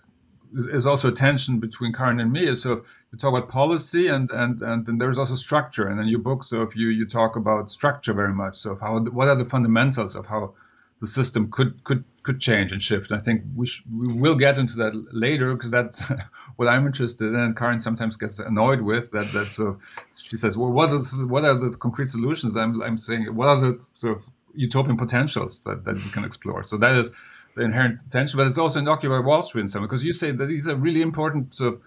is 0.53 0.85
also 0.85 1.09
a 1.09 1.11
tension 1.11 1.59
between 1.59 1.93
Karin 1.93 2.19
and 2.19 2.31
me. 2.31 2.53
So 2.55 2.83
you 3.11 3.17
talk 3.17 3.29
about 3.29 3.49
policy, 3.49 4.07
and 4.07 4.29
and 4.31 4.61
and 4.61 4.85
then 4.85 4.97
there's 4.97 5.17
also 5.17 5.35
structure. 5.35 5.87
And 5.87 5.99
in 5.99 6.07
your 6.07 6.19
book, 6.19 6.43
so 6.43 6.61
if 6.61 6.75
you 6.75 6.87
you 6.89 7.05
talk 7.05 7.35
about 7.35 7.69
structure 7.69 8.13
very 8.13 8.33
much. 8.33 8.57
So 8.57 8.75
how 8.75 8.99
what 8.99 9.27
are 9.27 9.35
the 9.35 9.45
fundamentals 9.45 10.15
of 10.15 10.25
how 10.25 10.53
the 11.01 11.07
system 11.07 11.51
could 11.51 11.83
could 11.83 12.03
could 12.23 12.39
change 12.39 12.71
and 12.71 12.81
shift. 12.81 13.11
I 13.11 13.17
think 13.17 13.41
we 13.55 13.65
sh- 13.65 13.83
we 13.91 14.13
will 14.13 14.35
get 14.35 14.59
into 14.59 14.75
that 14.75 14.93
later 15.11 15.53
because 15.55 15.71
that's 15.71 16.03
what 16.55 16.67
I'm 16.67 16.85
interested 16.85 17.29
in. 17.33 17.35
And 17.35 17.57
Karin 17.57 17.79
sometimes 17.79 18.15
gets 18.15 18.37
annoyed 18.39 18.81
with 18.81 19.09
that. 19.11 19.25
That 19.33 19.47
so 19.47 19.79
she 20.13 20.37
says, 20.37 20.57
"Well, 20.57 20.71
what 20.71 20.91
is 20.91 21.17
what 21.25 21.43
are 21.43 21.55
the 21.55 21.75
concrete 21.75 22.11
solutions?" 22.11 22.55
I'm 22.55 22.81
I'm 22.83 22.99
saying, 22.99 23.35
what 23.35 23.47
are 23.47 23.59
the 23.59 23.79
sort 23.95 24.15
of 24.15 24.29
utopian 24.53 24.95
potentials 24.95 25.61
that 25.61 25.83
that 25.85 25.95
we 25.95 26.09
can 26.11 26.23
explore? 26.23 26.63
So 26.63 26.77
that 26.77 26.95
is 26.95 27.09
the 27.55 27.63
inherent 27.63 28.03
potential, 28.03 28.37
but 28.37 28.47
it's 28.47 28.57
also 28.57 28.79
in 28.79 28.87
Occupy 28.87 29.19
Wall 29.19 29.43
Street 29.43 29.61
in 29.61 29.67
some 29.67 29.81
because 29.81 30.05
you 30.05 30.13
say 30.13 30.31
that 30.31 30.45
these 30.45 30.67
are 30.67 30.75
really 30.75 31.01
important 31.01 31.55
sort 31.55 31.73
of 31.73 31.81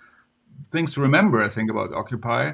things 0.71 0.95
to 0.95 1.01
remember. 1.01 1.43
I 1.43 1.49
think 1.49 1.71
about 1.71 1.93
Occupy, 1.93 2.53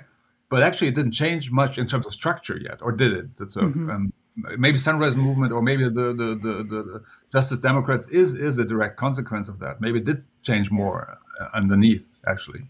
but 0.49 0.63
actually 0.63 0.89
it 0.89 0.95
didn't 0.95 1.13
change 1.13 1.51
much 1.51 1.79
in 1.79 1.87
terms 1.87 2.07
of 2.07 2.13
structure 2.13 2.59
yet, 2.59 2.81
or 2.83 2.93
did 2.93 3.13
it? 3.13 3.37
That's 3.37 3.55
sort 3.55 3.67
mm-hmm. 3.67 3.91
um, 3.91 4.13
maybe 4.59 4.79
Sunrise 4.79 5.17
Movement 5.17 5.53
or 5.53 5.63
maybe 5.63 5.85
the 5.85 5.91
the, 5.91 6.39
the, 6.43 6.65
the, 6.65 7.03
Justice 7.33 7.59
Democrats 7.59 8.09
is 8.09 8.35
is 8.35 8.59
a 8.59 8.65
direct 8.65 8.97
consequence 8.97 9.49
of 9.49 9.59
that. 9.61 9.81
Maybe 9.81 9.99
it 9.99 10.05
did 10.05 10.25
change 10.43 10.71
more 10.71 11.19
uh, 11.41 11.49
underneath, 11.55 12.09
actually. 12.27 12.67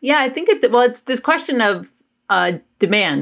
Yeah, 0.00 0.18
I 0.20 0.28
think 0.28 0.48
it. 0.48 0.70
Well, 0.70 0.82
it's 0.82 1.02
this 1.02 1.20
question 1.20 1.60
of 1.60 1.90
uh. 2.32 2.58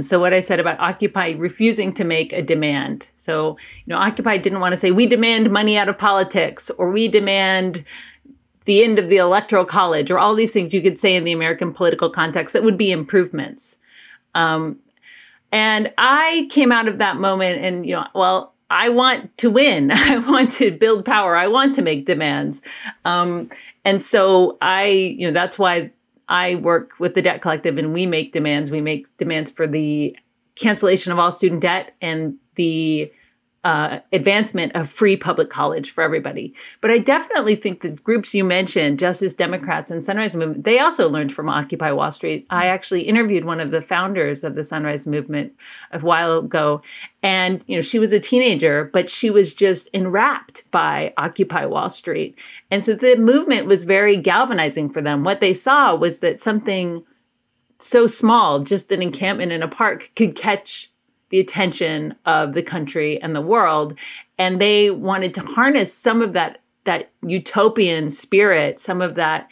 So 0.01 0.19
what 0.19 0.33
I 0.33 0.41
said 0.41 0.59
about 0.59 0.81
Occupy 0.81 1.33
refusing 1.33 1.93
to 1.93 2.03
make 2.03 2.33
a 2.33 2.41
demand. 2.41 3.07
So 3.17 3.59
you 3.85 3.93
know, 3.93 3.99
Occupy 3.99 4.39
didn't 4.39 4.61
want 4.61 4.73
to 4.73 4.77
say 4.79 4.91
we 4.91 5.05
demand 5.05 5.51
money 5.51 5.77
out 5.77 5.87
of 5.87 5.99
politics 5.99 6.71
or 6.79 6.91
we 6.91 7.09
demand 7.09 7.85
the 8.65 8.83
end 8.83 8.99
of 8.99 9.09
the 9.09 9.19
electoral 9.19 9.65
college 9.65 10.11
or 10.11 10.19
all 10.19 10.35
these 10.35 10.53
things 10.53 10.73
you 10.73 10.81
could 10.81 10.99
say 10.99 11.15
in 11.15 11.25
the 11.25 11.33
American 11.33 11.75
political 11.75 12.09
context 12.09 12.53
that 12.53 12.63
would 12.63 12.79
be 12.79 12.91
improvements. 12.91 13.77
Um, 14.35 14.79
and 15.53 15.93
I 15.99 16.49
came 16.51 16.73
out 16.73 16.89
of 16.89 16.99
that 16.99 17.17
moment 17.17 17.63
and, 17.65 17.85
you 17.85 17.97
know, 17.97 18.07
well, 18.15 18.55
I 18.71 18.89
want 18.89 19.37
to 19.39 19.51
win. 19.51 19.91
I 19.95 20.19
want 20.19 20.53
to 20.53 20.71
build 20.71 21.05
power. 21.05 21.37
I 21.37 21.49
want 21.49 21.75
to 21.75 21.83
make 21.83 22.07
demands. 22.07 22.63
Um, 23.05 23.51
and 23.85 24.01
so 24.01 24.57
I, 24.63 24.87
you 24.87 25.27
know, 25.27 25.33
that's 25.33 25.59
why 25.59 25.91
I 26.31 26.55
work 26.55 26.93
with 27.01 27.15
the 27.15 27.23
Debt 27.23 27.43
Collective 27.43 27.77
and 27.77 27.93
we 27.93 28.07
make 28.07 28.33
demands. 28.33 28.71
We 28.71 28.81
make 28.81 29.15
demands 29.19 29.51
for 29.51 29.67
the 29.67 30.17
cancellation 30.55 31.13
of 31.13 31.19
all 31.19 31.33
student 31.33 31.61
debt 31.61 31.95
and 32.01 32.37
the 32.55 33.13
uh, 33.63 33.99
advancement 34.13 34.75
of 34.75 34.89
free 34.89 35.17
public 35.17 35.51
college 35.51 35.91
for 35.91 36.03
everybody. 36.03 36.55
But 36.81 36.91
I 36.91 36.97
definitely 36.99 37.57
think 37.57 37.83
the 37.83 37.91
groups 37.91 38.35
you 38.35 38.43
mentioned, 38.43 38.99
Justice 38.99 39.35
Democrats 39.35 39.91
and 39.91 40.03
Sunrise 40.03 40.35
Movement, 40.35 40.65
they 40.65 40.79
also 40.79 41.11
learned 41.11 41.33
from 41.33 41.51
Occupy 41.51 41.93
Wall 41.93 42.11
Street. 42.11 42.47
I 42.49 42.67
actually 42.67 43.03
interviewed 43.03 43.45
one 43.45 43.61
of 43.61 43.71
the 43.71 43.83
founders 43.83 44.45
of 44.45 44.55
the 44.55 44.65
Sunrise 44.65 45.07
Movement 45.07 45.53
a 45.93 45.99
while 45.99 46.39
ago, 46.39 46.81
and 47.23 47.63
you 47.67 47.77
know 47.77 47.83
she 47.83 47.99
was 47.99 48.13
a 48.13 48.21
teenager, 48.21 48.89
but 48.95 49.11
she 49.11 49.29
was 49.29 49.53
just 49.53 49.89
enwrapped 49.93 50.71
by 50.71 51.13
Occupy 51.19 51.67
Wall 51.67 51.91
Street, 51.91 52.35
and 52.71 52.83
so 52.83 52.95
the 52.95 53.17
movement 53.17 53.67
was 53.67 53.83
very 53.83 54.17
galvanizing 54.17 54.89
for 54.89 55.03
them. 55.03 55.23
What 55.23 55.41
they 55.41 55.53
saw 55.53 55.95
was 55.95 56.21
that 56.21 56.41
something 56.41 57.05
so 57.79 58.07
small, 58.07 58.61
just 58.61 58.91
an 58.93 59.03
encampment 59.03 59.53
in 59.53 59.63
a 59.63 59.69
park, 59.69 60.11
could 60.17 60.35
catch 60.35 60.90
the 61.31 61.41
attention 61.41 62.15
of 62.27 62.53
the 62.53 62.63
country 62.63 63.21
and 63.23 63.35
the 63.35 63.41
world. 63.41 63.95
And 64.39 64.61
they 64.61 64.91
wanted 64.91 65.35
to 65.35 65.41
harness 65.41 65.95
some 65.95 66.23
of 66.23 66.33
that 66.35 66.61
that 66.85 67.11
utopian 67.27 68.11
spirit 68.11 68.81
some 68.81 69.03
of 69.03 69.15
that 69.15 69.49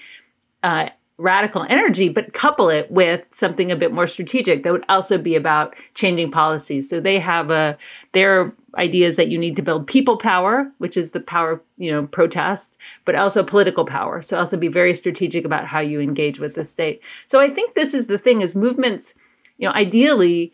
uh, 0.62 0.88
radical 1.18 1.66
energy 1.68 2.08
but 2.08 2.32
couple 2.32 2.68
it 2.68 2.90
with 2.90 3.22
something 3.32 3.72
a 3.72 3.76
bit 3.76 3.92
more 3.92 4.06
strategic 4.06 4.62
that 4.62 4.72
would 4.72 4.84
also 4.88 5.18
be 5.18 5.34
about 5.34 5.74
changing 5.94 6.30
policies. 6.30 6.88
So 6.88 7.00
they 7.00 7.18
have 7.18 7.50
a 7.50 7.76
their 8.12 8.54
ideas 8.76 9.16
that 9.16 9.28
you 9.28 9.38
need 9.38 9.56
to 9.56 9.62
build 9.62 9.86
people 9.86 10.16
power 10.16 10.70
which 10.78 10.96
is 10.96 11.10
the 11.10 11.20
power 11.20 11.52
of 11.52 11.60
you 11.76 11.90
know 11.90 12.06
protest 12.06 12.78
but 13.04 13.14
also 13.14 13.42
political 13.42 13.84
power. 13.84 14.22
So 14.22 14.38
also 14.38 14.56
be 14.56 14.68
very 14.68 14.94
strategic 14.94 15.44
about 15.44 15.66
how 15.66 15.80
you 15.80 16.00
engage 16.00 16.38
with 16.38 16.54
the 16.54 16.64
state. 16.64 17.02
So 17.26 17.40
i 17.40 17.50
think 17.50 17.74
this 17.74 17.94
is 17.94 18.06
the 18.06 18.18
thing 18.18 18.40
is 18.40 18.56
movements 18.56 19.14
you 19.58 19.68
know 19.68 19.74
ideally 19.74 20.52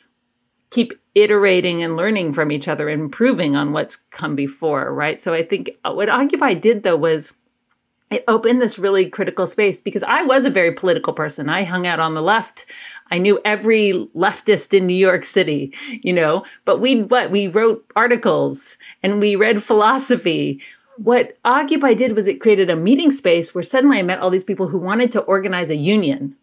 keep 0.74 0.92
iterating 1.14 1.84
and 1.84 1.96
learning 1.96 2.32
from 2.32 2.50
each 2.50 2.66
other 2.66 2.88
and 2.88 3.00
improving 3.00 3.54
on 3.54 3.72
what's 3.72 3.94
come 4.10 4.34
before, 4.34 4.92
right? 4.92 5.20
So 5.20 5.32
I 5.32 5.44
think 5.44 5.70
uh, 5.84 5.92
what 5.92 6.08
Occupy 6.08 6.54
did 6.54 6.82
though 6.82 6.96
was 6.96 7.32
it 8.10 8.24
opened 8.26 8.60
this 8.60 8.76
really 8.76 9.08
critical 9.08 9.46
space 9.46 9.80
because 9.80 10.02
I 10.02 10.24
was 10.24 10.44
a 10.44 10.50
very 10.50 10.72
political 10.72 11.12
person. 11.12 11.48
I 11.48 11.62
hung 11.62 11.86
out 11.86 12.00
on 12.00 12.14
the 12.14 12.22
left. 12.22 12.66
I 13.12 13.18
knew 13.18 13.40
every 13.44 13.92
leftist 14.16 14.74
in 14.74 14.88
New 14.88 14.94
York 14.94 15.24
City, 15.24 15.72
you 16.02 16.12
know, 16.12 16.44
but 16.64 16.80
we 16.80 17.02
what 17.02 17.30
we 17.30 17.46
wrote 17.46 17.84
articles 17.94 18.76
and 19.00 19.20
we 19.20 19.36
read 19.36 19.62
philosophy. 19.62 20.60
What 20.96 21.38
Occupy 21.44 21.94
did 21.94 22.16
was 22.16 22.26
it 22.26 22.40
created 22.40 22.68
a 22.68 22.76
meeting 22.76 23.12
space 23.12 23.54
where 23.54 23.62
suddenly 23.62 24.00
I 24.00 24.02
met 24.02 24.18
all 24.18 24.30
these 24.30 24.42
people 24.42 24.66
who 24.66 24.78
wanted 24.78 25.12
to 25.12 25.20
organize 25.20 25.70
a 25.70 25.76
union 25.76 26.34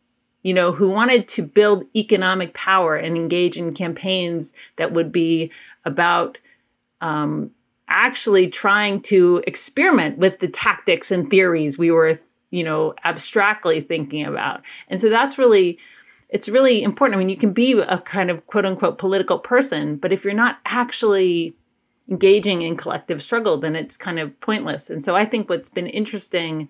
you 0.43 0.53
know, 0.53 0.71
who 0.71 0.89
wanted 0.89 1.27
to 1.27 1.43
build 1.43 1.86
economic 1.95 2.53
power 2.53 2.95
and 2.95 3.15
engage 3.15 3.57
in 3.57 3.74
campaigns 3.74 4.53
that 4.77 4.93
would 4.93 5.12
be 5.12 5.51
about 5.86 6.38
um, 7.01 7.51
actually 7.88 8.50
trying 8.50 9.01
to 9.01 9.43
experiment 9.45 10.17
with 10.17 10.39
the 10.39 10.48
tactics 10.48 11.12
and 11.12 11.29
theories 11.29 11.77
we 11.77 11.91
were, 11.91 12.19
you 12.50 12.63
know, 12.63 12.93
abstractly 13.03 13.81
thinking 13.81 14.25
about. 14.25 14.62
And 14.88 15.00
so 15.00 15.10
that's 15.10 15.38
really, 15.38 15.77
it's 16.29 16.50
really 16.50 16.81
important. 16.81 17.15
I 17.15 17.19
mean, 17.19 17.29
you 17.29 17.38
can 17.38 17.53
be 17.53 17.74
a 17.74 18.00
kind 18.00 18.31
of 18.31 18.45
quote 18.48 18.65
unquote 18.65 18.98
political 18.98 19.39
person, 19.39 19.98
but 19.98 20.12
if 20.12 20.24
you're 20.24 20.33
not 20.33 20.60
actually 20.65 21.53
engaging 22.10 22.62
in 22.62 22.77
collective 22.77 23.21
struggle, 23.21 23.57
then 23.57 23.75
it's 23.75 23.98
kind 23.98 24.19
of 24.19 24.39
pointless. 24.41 24.89
And 24.89 25.03
so 25.03 25.15
I 25.15 25.25
think 25.25 25.50
what's 25.50 25.69
been 25.69 25.88
interesting 25.88 26.67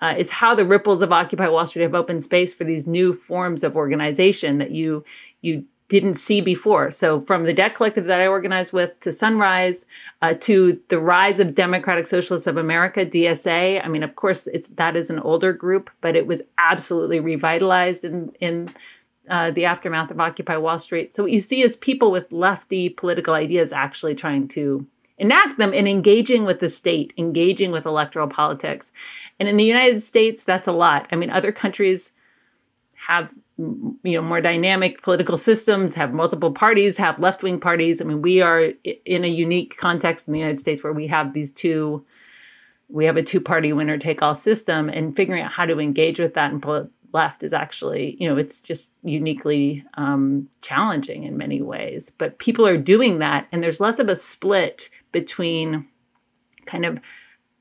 uh, 0.00 0.14
is 0.16 0.30
how 0.30 0.54
the 0.54 0.64
ripples 0.64 1.02
of 1.02 1.12
Occupy 1.12 1.48
Wall 1.48 1.66
Street 1.66 1.82
have 1.82 1.94
opened 1.94 2.22
space 2.22 2.54
for 2.54 2.64
these 2.64 2.86
new 2.86 3.12
forms 3.12 3.62
of 3.62 3.76
organization 3.76 4.58
that 4.58 4.70
you 4.70 5.04
you 5.42 5.64
didn't 5.88 6.14
see 6.14 6.40
before. 6.40 6.90
So 6.92 7.20
from 7.20 7.44
the 7.44 7.52
Debt 7.52 7.74
Collective 7.74 8.04
that 8.04 8.20
I 8.20 8.28
organized 8.28 8.72
with 8.72 8.98
to 9.00 9.10
Sunrise 9.10 9.86
uh, 10.22 10.34
to 10.40 10.80
the 10.88 11.00
rise 11.00 11.40
of 11.40 11.54
Democratic 11.54 12.06
Socialists 12.06 12.46
of 12.46 12.56
America 12.56 13.04
(DSA). 13.04 13.84
I 13.84 13.88
mean, 13.88 14.02
of 14.02 14.16
course, 14.16 14.46
it's 14.46 14.68
that 14.76 14.96
is 14.96 15.10
an 15.10 15.18
older 15.18 15.52
group, 15.52 15.90
but 16.00 16.16
it 16.16 16.26
was 16.26 16.40
absolutely 16.58 17.20
revitalized 17.20 18.04
in 18.04 18.32
in. 18.40 18.72
Uh, 19.28 19.48
the 19.52 19.64
aftermath 19.64 20.10
of 20.10 20.18
Occupy 20.18 20.56
Wall 20.56 20.78
Street. 20.78 21.14
So, 21.14 21.22
what 21.22 21.30
you 21.30 21.38
see 21.38 21.62
is 21.62 21.76
people 21.76 22.10
with 22.10 22.32
lefty 22.32 22.88
political 22.88 23.32
ideas 23.32 23.70
actually 23.70 24.16
trying 24.16 24.48
to 24.48 24.84
enact 25.20 25.58
them 25.58 25.72
and 25.72 25.86
engaging 25.86 26.44
with 26.44 26.60
the 26.60 26.68
state, 26.68 27.12
engaging 27.16 27.70
with 27.70 27.86
electoral 27.86 28.26
politics. 28.26 28.90
And 29.38 29.48
in 29.48 29.56
the 29.56 29.64
United 29.64 30.02
States, 30.02 30.42
that's 30.42 30.66
a 30.66 30.72
lot. 30.72 31.06
I 31.12 31.16
mean, 31.16 31.30
other 31.30 31.52
countries 31.52 32.12
have 32.94 33.32
you 33.56 33.98
know 34.04 34.22
more 34.22 34.40
dynamic 34.40 35.02
political 35.02 35.36
systems, 35.36 35.94
have 35.94 36.12
multiple 36.12 36.52
parties, 36.52 36.96
have 36.96 37.18
left-wing 37.18 37.60
parties. 37.60 38.00
I 38.00 38.04
mean, 38.04 38.22
we 38.22 38.40
are 38.40 38.72
in 39.04 39.24
a 39.24 39.28
unique 39.28 39.76
context 39.76 40.26
in 40.26 40.32
the 40.32 40.38
United 40.40 40.58
States 40.58 40.82
where 40.82 40.92
we 40.92 41.06
have 41.06 41.32
these 41.32 41.52
two 41.52 42.04
we 42.92 43.04
have 43.04 43.16
a 43.16 43.22
two-party 43.22 43.72
winner-take-all 43.72 44.34
system 44.34 44.88
and 44.88 45.14
figuring 45.14 45.42
out 45.42 45.52
how 45.52 45.64
to 45.64 45.78
engage 45.78 46.18
with 46.18 46.34
that 46.34 46.50
and 46.50 46.60
pull 46.60 46.90
left 47.12 47.42
is 47.42 47.52
actually, 47.52 48.16
you 48.20 48.28
know, 48.28 48.36
it's 48.36 48.60
just 48.60 48.90
uniquely 49.02 49.84
um, 49.94 50.48
challenging 50.62 51.24
in 51.24 51.36
many 51.36 51.60
ways. 51.62 52.12
But 52.18 52.38
people 52.38 52.66
are 52.66 52.76
doing 52.76 53.18
that, 53.18 53.46
and 53.52 53.62
there's 53.62 53.80
less 53.80 53.98
of 53.98 54.08
a 54.08 54.16
split 54.16 54.88
between 55.12 55.86
kind 56.66 56.84
of 56.84 56.98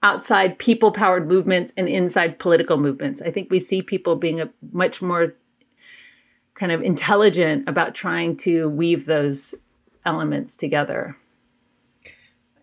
outside 0.02 0.58
people 0.58 0.92
powered 0.92 1.28
movements 1.28 1.74
and 1.76 1.90
inside 1.90 2.40
political 2.40 2.78
movements. 2.78 3.22
I 3.22 3.32
think 3.32 3.50
we 3.50 3.60
see 3.60 3.82
people 3.82 4.16
being 4.16 4.40
a 4.40 4.50
much 4.72 5.02
more 5.02 5.36
kind 6.56 6.72
of 6.72 6.82
intelligent 6.82 7.68
about 7.68 7.96
trying 7.96 8.38
to 8.38 8.70
weave 8.70 9.06
those 9.06 9.56
elements 10.06 10.56
together. 10.56 11.18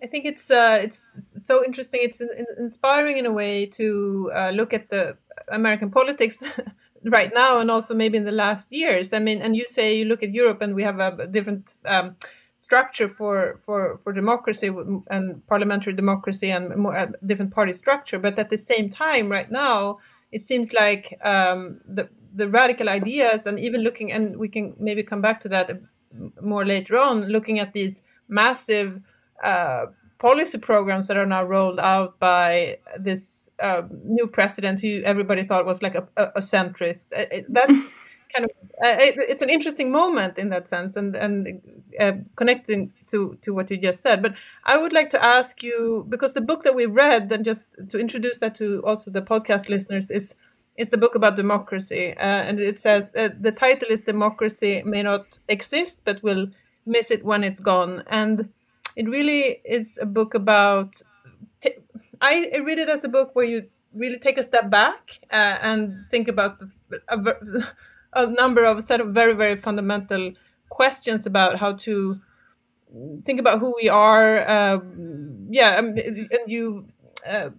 I 0.03 0.07
think 0.07 0.25
it's 0.27 0.51
uh, 0.51 0.79
it's 0.83 1.33
so 1.45 1.65
interesting. 1.65 2.01
It's 2.03 2.21
inspiring 2.59 3.17
in 3.19 3.27
a 3.27 3.33
way 3.33 3.67
to 3.67 4.31
uh, 4.35 4.51
look 4.51 4.75
at 4.75 4.91
the 4.91 5.17
American 5.49 5.91
politics 5.91 6.37
right 7.05 7.33
now 7.35 7.59
and 7.61 7.71
also 7.71 7.95
maybe 7.95 8.19
in 8.19 8.25
the 8.25 8.33
last 8.33 8.73
years. 8.73 9.13
I 9.13 9.19
mean, 9.19 9.41
and 9.41 9.57
you 9.57 9.65
say 9.67 9.97
you 9.97 10.05
look 10.05 10.23
at 10.23 10.33
Europe 10.33 10.61
and 10.61 10.75
we 10.75 10.83
have 10.83 11.01
a 11.01 11.27
different 11.27 11.77
um, 11.87 12.17
structure 12.67 13.09
for, 13.19 13.37
for, 13.65 13.81
for 14.03 14.13
democracy 14.13 14.69
and 15.15 15.25
parliamentary 15.47 15.95
democracy 16.03 16.51
and 16.57 16.65
more, 16.77 16.97
uh, 16.99 17.07
different 17.31 17.53
party 17.59 17.73
structure. 17.73 18.19
But 18.19 18.39
at 18.39 18.51
the 18.51 18.59
same 18.59 18.87
time, 18.91 19.31
right 19.31 19.51
now, 19.51 19.99
it 20.33 20.43
seems 20.43 20.73
like 20.73 21.05
um, 21.33 21.81
the, 21.97 22.09
the 22.35 22.49
radical 22.61 22.89
ideas 22.89 23.47
and 23.47 23.57
even 23.67 23.81
looking, 23.83 24.09
and 24.11 24.37
we 24.37 24.49
can 24.49 24.75
maybe 24.79 25.03
come 25.03 25.23
back 25.23 25.41
to 25.43 25.49
that 25.51 25.67
more 26.41 26.65
later 26.67 26.97
on, 26.99 27.15
looking 27.37 27.61
at 27.61 27.73
these 27.73 28.03
massive 28.29 29.01
uh, 29.45 29.87
policy 30.19 30.59
programs 30.59 31.07
that 31.09 31.17
are 31.17 31.31
now 31.37 31.45
rolled 31.45 31.79
out 31.79 32.19
by 32.19 32.79
this 32.99 33.51
uh, 33.61 33.83
new 34.05 34.27
president 34.27 34.81
who 34.81 35.03
everybody 35.05 35.45
thought 35.45 35.67
was 35.67 35.83
like 35.83 35.95
a, 35.95 36.05
a, 36.17 36.25
a 36.37 36.41
centrist. 36.41 37.07
Uh, 37.17 37.43
that's 37.49 37.95
kind 38.37 38.45
of 38.45 38.51
uh, 38.85 38.97
it, 39.01 39.15
it's 39.19 39.43
an 39.43 39.51
interesting 39.51 39.91
moment 39.91 40.39
in 40.39 40.51
that 40.51 40.69
sense, 40.69 40.97
and 40.97 41.17
and 41.17 41.61
uh, 42.01 42.13
connecting 42.37 42.93
to 43.11 43.39
to 43.43 43.55
what 43.55 43.71
you 43.71 43.77
just 43.77 44.03
said. 44.03 44.23
But 44.23 44.35
I 44.65 44.77
would 44.77 44.93
like 44.93 45.11
to 45.11 45.25
ask 45.25 45.63
you 45.63 46.07
because 46.09 46.35
the 46.35 46.41
book 46.41 46.63
that 46.65 46.75
we 46.75 46.87
read, 46.87 47.33
and 47.33 47.45
just 47.45 47.67
to 47.91 47.99
introduce 47.99 48.39
that 48.39 48.55
to 48.57 48.83
also 48.85 49.11
the 49.11 49.23
podcast 49.23 49.69
listeners, 49.69 50.11
is 50.11 50.35
it's 50.77 50.91
the 50.91 50.99
book 50.99 51.15
about 51.15 51.37
democracy, 51.37 52.13
uh, 52.17 52.21
and 52.21 52.61
it 52.61 52.81
says 52.81 53.11
uh, 53.17 53.31
the 53.41 53.53
title 53.53 53.89
is 53.91 54.03
"Democracy 54.03 54.83
May 54.85 55.03
Not 55.03 55.39
Exist, 55.49 56.03
but 56.05 56.23
we'll 56.23 56.49
Miss 56.85 57.11
It 57.11 57.25
When 57.25 57.45
It's 57.45 57.61
Gone," 57.61 58.03
and 58.09 58.49
it 58.97 59.09
really 59.09 59.61
is 59.65 59.99
a 60.01 60.07
book 60.07 60.35
about. 60.35 61.01
I 62.21 62.51
read 62.65 62.79
it 62.79 62.89
as 62.89 63.05
a 63.05 63.09
book 63.09 63.35
where 63.35 63.45
you 63.45 63.69
really 63.95 64.19
take 64.19 64.39
a 64.39 64.43
step 64.43 64.71
back 64.71 65.19
uh, 65.31 65.59
and 65.63 66.05
think 66.11 66.29
about 66.29 66.59
the, 66.91 67.67
a, 68.17 68.27
number 68.27 68.65
of 68.65 68.83
set 68.83 69.01
of 69.01 69.09
very 69.09 69.35
very 69.35 69.57
fundamental 69.57 70.33
questions 70.69 71.27
about 71.27 71.59
how 71.59 71.73
to 71.73 72.21
think 73.25 73.41
about 73.41 73.61
who 73.61 73.75
we 73.81 73.89
are. 73.89 74.41
Uh, 74.49 74.79
yeah, 75.51 75.79
and 75.79 76.01
you 76.47 76.87
uh, 77.27 77.51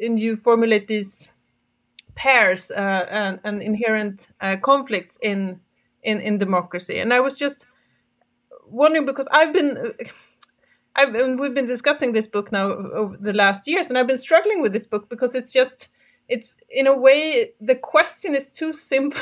and 0.00 0.18
you 0.18 0.36
formulate 0.36 0.86
these 0.88 1.28
pairs 2.14 2.70
uh, 2.70 3.06
and, 3.10 3.40
and, 3.44 3.62
inherent 3.62 4.28
uh, 4.40 4.56
conflicts 4.56 5.18
in 5.22 5.60
in 6.02 6.20
in 6.20 6.38
democracy. 6.38 6.98
And 6.98 7.12
I 7.12 7.20
was 7.20 7.36
just 7.36 7.66
wondering 8.66 9.06
because 9.06 9.28
I've 9.30 9.52
been 9.52 9.94
I've 10.96 11.14
we've 11.38 11.54
been 11.54 11.68
discussing 11.68 12.12
this 12.12 12.26
book 12.26 12.50
now 12.50 12.70
over 12.70 13.16
the 13.20 13.32
last 13.32 13.68
years, 13.68 13.88
and 13.88 13.96
I've 13.96 14.06
been 14.06 14.18
struggling 14.18 14.62
with 14.62 14.72
this 14.72 14.86
book 14.86 15.08
because 15.08 15.34
it's 15.34 15.52
just 15.52 15.88
it's 16.28 16.54
in 16.70 16.86
a 16.86 16.96
way 16.96 17.52
the 17.60 17.74
question 17.74 18.34
is 18.34 18.50
too 18.50 18.72
simple. 18.72 19.20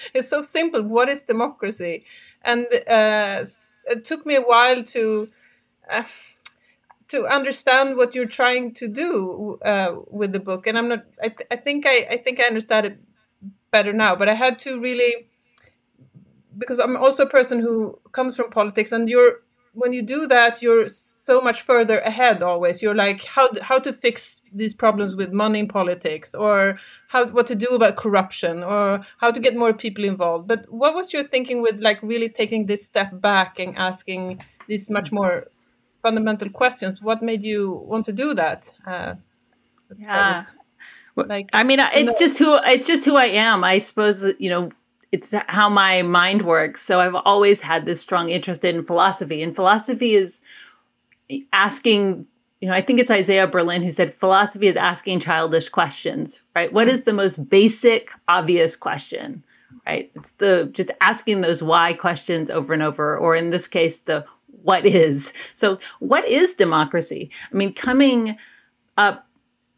it's 0.14 0.28
so 0.28 0.42
simple. 0.42 0.82
What 0.82 1.08
is 1.08 1.22
democracy? 1.22 2.04
And 2.42 2.66
uh, 2.88 3.44
it 3.88 4.04
took 4.04 4.24
me 4.26 4.36
a 4.36 4.42
while 4.42 4.82
to. 4.84 5.28
Uh, 5.90 6.04
to 7.08 7.24
understand 7.26 7.96
what 7.96 8.14
you're 8.14 8.26
trying 8.26 8.74
to 8.74 8.88
do 8.88 9.58
uh, 9.64 9.96
with 10.10 10.32
the 10.32 10.40
book, 10.40 10.66
and 10.66 10.76
I'm 10.76 10.88
not. 10.88 11.04
I, 11.22 11.28
th- 11.28 11.46
I 11.50 11.56
think 11.56 11.86
I, 11.86 12.06
I 12.10 12.16
think 12.16 12.40
I 12.40 12.44
understand 12.44 12.86
it 12.86 12.98
better 13.70 13.92
now. 13.92 14.16
But 14.16 14.28
I 14.28 14.34
had 14.34 14.58
to 14.60 14.80
really, 14.80 15.28
because 16.58 16.80
I'm 16.80 16.96
also 16.96 17.24
a 17.24 17.28
person 17.28 17.60
who 17.60 17.98
comes 18.12 18.34
from 18.34 18.50
politics, 18.50 18.90
and 18.92 19.08
you're 19.08 19.40
when 19.76 19.92
you 19.92 20.02
do 20.02 20.26
that 20.26 20.62
you're 20.62 20.88
so 20.88 21.40
much 21.40 21.60
further 21.60 21.98
ahead 21.98 22.42
always 22.42 22.80
you're 22.80 22.94
like 22.94 23.22
how 23.24 23.48
how 23.60 23.78
to 23.78 23.92
fix 23.92 24.40
these 24.52 24.74
problems 24.74 25.14
with 25.14 25.32
money 25.32 25.58
in 25.58 25.68
politics 25.68 26.34
or 26.34 26.78
how 27.08 27.26
what 27.26 27.46
to 27.46 27.54
do 27.54 27.68
about 27.68 27.96
corruption 27.96 28.64
or 28.64 29.04
how 29.18 29.30
to 29.30 29.38
get 29.38 29.54
more 29.54 29.74
people 29.74 30.02
involved 30.04 30.48
but 30.48 30.64
what 30.72 30.94
was 30.94 31.12
your 31.12 31.24
thinking 31.24 31.60
with 31.60 31.76
like 31.78 32.02
really 32.02 32.28
taking 32.28 32.64
this 32.64 32.86
step 32.86 33.10
back 33.20 33.58
and 33.58 33.76
asking 33.76 34.42
these 34.66 34.88
much 34.88 35.12
more 35.12 35.44
fundamental 36.02 36.48
questions 36.48 37.02
what 37.02 37.22
made 37.22 37.42
you 37.42 37.84
want 37.84 38.06
to 38.06 38.12
do 38.12 38.32
that 38.32 38.72
uh, 38.86 39.14
yeah. 39.98 40.42
like 41.16 41.50
i 41.52 41.62
mean 41.62 41.80
it's 41.80 42.12
know. 42.12 42.18
just 42.18 42.38
who 42.38 42.58
it's 42.64 42.86
just 42.86 43.04
who 43.04 43.14
i 43.16 43.26
am 43.26 43.62
i 43.62 43.78
suppose 43.78 44.20
that, 44.20 44.40
you 44.40 44.48
know 44.48 44.70
it's 45.12 45.32
how 45.46 45.68
my 45.68 46.02
mind 46.02 46.42
works. 46.42 46.82
So 46.82 47.00
I've 47.00 47.14
always 47.14 47.60
had 47.60 47.84
this 47.84 48.00
strong 48.00 48.28
interest 48.28 48.64
in 48.64 48.84
philosophy, 48.84 49.42
and 49.42 49.54
philosophy 49.54 50.14
is 50.14 50.40
asking. 51.52 52.26
You 52.62 52.68
know, 52.68 52.74
I 52.74 52.80
think 52.80 52.98
it's 53.00 53.10
Isaiah 53.10 53.46
Berlin 53.46 53.82
who 53.82 53.90
said 53.90 54.14
philosophy 54.14 54.66
is 54.66 54.76
asking 54.76 55.20
childish 55.20 55.68
questions, 55.68 56.40
right? 56.54 56.72
What 56.72 56.88
is 56.88 57.02
the 57.02 57.12
most 57.12 57.50
basic, 57.50 58.10
obvious 58.28 58.76
question, 58.76 59.44
right? 59.86 60.10
It's 60.14 60.30
the 60.32 60.70
just 60.72 60.90
asking 61.02 61.42
those 61.42 61.62
why 61.62 61.92
questions 61.92 62.48
over 62.48 62.72
and 62.72 62.82
over, 62.82 63.16
or 63.18 63.36
in 63.36 63.50
this 63.50 63.68
case, 63.68 63.98
the 63.98 64.24
what 64.62 64.84
is. 64.84 65.32
So, 65.54 65.78
what 66.00 66.26
is 66.26 66.54
democracy? 66.54 67.30
I 67.52 67.56
mean, 67.56 67.72
coming 67.72 68.36
up 68.96 69.26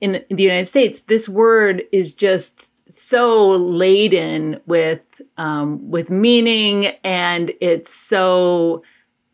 in 0.00 0.24
the 0.30 0.42
United 0.42 0.66
States, 0.66 1.02
this 1.02 1.28
word 1.28 1.82
is 1.92 2.12
just 2.12 2.70
so 2.88 3.50
laden 3.50 4.60
with 4.66 5.00
um, 5.36 5.90
with 5.90 6.10
meaning 6.10 6.86
and 7.04 7.52
it's 7.60 7.92
so 7.92 8.82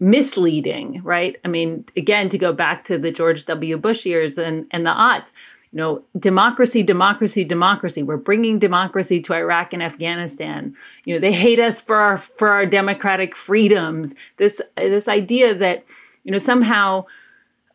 misleading, 0.01 1.01
right? 1.03 1.37
I 1.45 1.49
mean, 1.49 1.85
again, 1.97 2.29
to 2.29 2.39
go 2.39 2.53
back 2.53 2.85
to 2.87 2.99
the 2.99 3.11
George 3.11 3.47
W. 3.47 3.77
Bush 3.77 4.05
years 4.05 4.39
and, 4.39 4.67
and 4.71 4.85
the 4.85 4.91
aughts, 4.91 5.33
you 5.73 5.79
know, 5.79 6.03
democracy, 6.19 6.83
democracy, 6.83 7.45
democracy. 7.45 8.03
We're 8.03 8.17
bringing 8.17 8.59
democracy 8.59 9.21
to 9.23 9.35
Iraq 9.35 9.73
and 9.73 9.83
Afghanistan. 9.83 10.75
You 11.05 11.15
know, 11.15 11.21
they 11.21 11.33
hate 11.33 11.59
us 11.59 11.81
for 11.81 11.97
our 11.97 12.17
for 12.19 12.49
our 12.51 12.67
democratic 12.67 13.35
freedoms. 13.35 14.15
This 14.37 14.61
this 14.77 15.09
idea 15.09 15.55
that 15.55 15.85
you 16.23 16.31
know 16.31 16.39
somehow, 16.39 17.07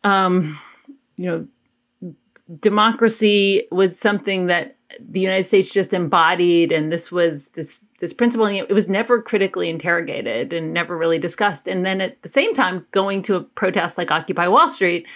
um, 0.02 0.58
you 1.16 1.26
know, 1.26 2.14
democracy 2.58 3.66
was 3.70 3.98
something 3.98 4.46
that 4.46 4.76
the 4.98 5.20
United 5.20 5.44
States 5.44 5.70
just 5.70 5.92
embodied, 5.92 6.72
and 6.72 6.92
this 6.92 7.12
was 7.12 7.48
this 7.48 7.80
this 8.00 8.12
principle. 8.12 8.46
And 8.46 8.56
it 8.56 8.72
was 8.72 8.88
never 8.88 9.20
critically 9.20 9.68
interrogated 9.68 10.52
and 10.52 10.72
never 10.72 10.96
really 10.96 11.18
discussed. 11.18 11.68
And 11.68 11.84
then 11.84 12.00
at 12.00 12.20
the 12.22 12.28
same 12.28 12.54
time, 12.54 12.86
going 12.90 13.22
to 13.22 13.36
a 13.36 13.42
protest 13.42 13.98
like 13.98 14.10
Occupy 14.10 14.48
Wall 14.48 14.68
Street, 14.68 15.06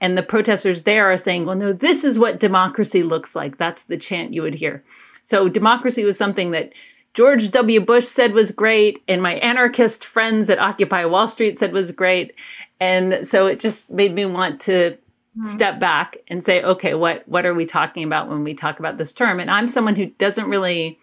and 0.00 0.18
the 0.18 0.22
protesters 0.22 0.82
there 0.82 1.10
are 1.10 1.16
saying, 1.16 1.46
"Well, 1.46 1.56
no, 1.56 1.72
this 1.72 2.04
is 2.04 2.18
what 2.18 2.40
democracy 2.40 3.02
looks 3.02 3.34
like." 3.36 3.58
That's 3.58 3.84
the 3.84 3.96
chant 3.96 4.34
you 4.34 4.42
would 4.42 4.54
hear. 4.54 4.82
So 5.22 5.48
democracy 5.48 6.04
was 6.04 6.18
something 6.18 6.50
that 6.50 6.72
George 7.14 7.50
W. 7.50 7.80
Bush 7.80 8.06
said 8.06 8.32
was 8.32 8.50
great, 8.50 9.02
and 9.06 9.22
my 9.22 9.34
anarchist 9.34 10.04
friends 10.04 10.48
at 10.48 10.58
Occupy 10.58 11.04
Wall 11.04 11.28
Street 11.28 11.58
said 11.58 11.72
was 11.72 11.92
great. 11.92 12.34
And 12.80 13.28
so 13.28 13.46
it 13.46 13.60
just 13.60 13.90
made 13.90 14.12
me 14.14 14.24
want 14.26 14.60
to 14.62 14.96
mm-hmm. 15.36 15.46
step 15.46 15.80
back 15.80 16.16
and 16.28 16.44
say, 16.44 16.62
okay, 16.62 16.94
what 16.94 17.26
what 17.28 17.46
are 17.46 17.54
we 17.54 17.64
talking 17.66 18.04
about 18.04 18.28
when 18.28 18.44
we 18.44 18.54
talk 18.54 18.78
about 18.78 18.98
this 18.98 19.12
term? 19.12 19.40
And 19.40 19.50
I'm 19.50 19.68
someone 19.68 19.96
who 19.96 20.06
doesn't 20.06 20.48
really, 20.48 20.98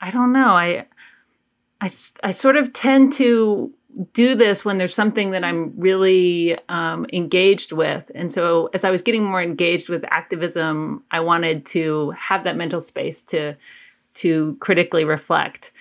I 0.00 0.10
don't 0.10 0.32
know, 0.32 0.50
I, 0.50 0.86
I, 1.80 1.90
I 2.22 2.30
sort 2.30 2.56
of 2.56 2.72
tend 2.72 3.12
to 3.14 3.72
do 4.14 4.34
this 4.34 4.64
when 4.64 4.78
there's 4.78 4.94
something 4.94 5.32
that 5.32 5.44
I'm 5.44 5.74
really 5.76 6.56
um, 6.68 7.06
engaged 7.12 7.72
with. 7.72 8.10
And 8.14 8.32
so 8.32 8.70
as 8.72 8.84
I 8.84 8.90
was 8.90 9.02
getting 9.02 9.24
more 9.24 9.42
engaged 9.42 9.88
with 9.88 10.04
activism, 10.08 11.02
I 11.10 11.20
wanted 11.20 11.66
to 11.66 12.10
have 12.12 12.44
that 12.44 12.56
mental 12.56 12.80
space 12.80 13.22
to 13.24 13.56
to 14.14 14.56
critically 14.60 15.04
reflect. 15.04 15.71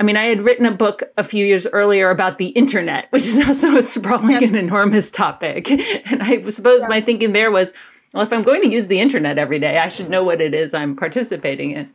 I 0.00 0.02
mean, 0.02 0.16
I 0.16 0.24
had 0.24 0.42
written 0.42 0.66
a 0.66 0.72
book 0.72 1.04
a 1.16 1.24
few 1.24 1.46
years 1.46 1.66
earlier 1.68 2.10
about 2.10 2.38
the 2.38 2.48
internet, 2.48 3.06
which 3.10 3.26
is 3.26 3.36
also 3.48 3.76
a 3.76 3.82
sprawling 3.82 4.42
and 4.42 4.56
enormous 4.56 5.10
topic. 5.10 5.70
And 6.06 6.22
I 6.22 6.48
suppose 6.50 6.82
yeah. 6.82 6.88
my 6.88 7.00
thinking 7.00 7.32
there 7.32 7.50
was, 7.50 7.72
well, 8.12 8.22
if 8.22 8.32
I'm 8.32 8.42
going 8.42 8.62
to 8.62 8.70
use 8.70 8.88
the 8.88 9.00
internet 9.00 9.38
every 9.38 9.58
day, 9.58 9.78
I 9.78 9.88
should 9.88 10.10
know 10.10 10.22
what 10.22 10.40
it 10.40 10.54
is 10.54 10.74
I'm 10.74 10.96
participating 10.96 11.72
in. 11.72 11.90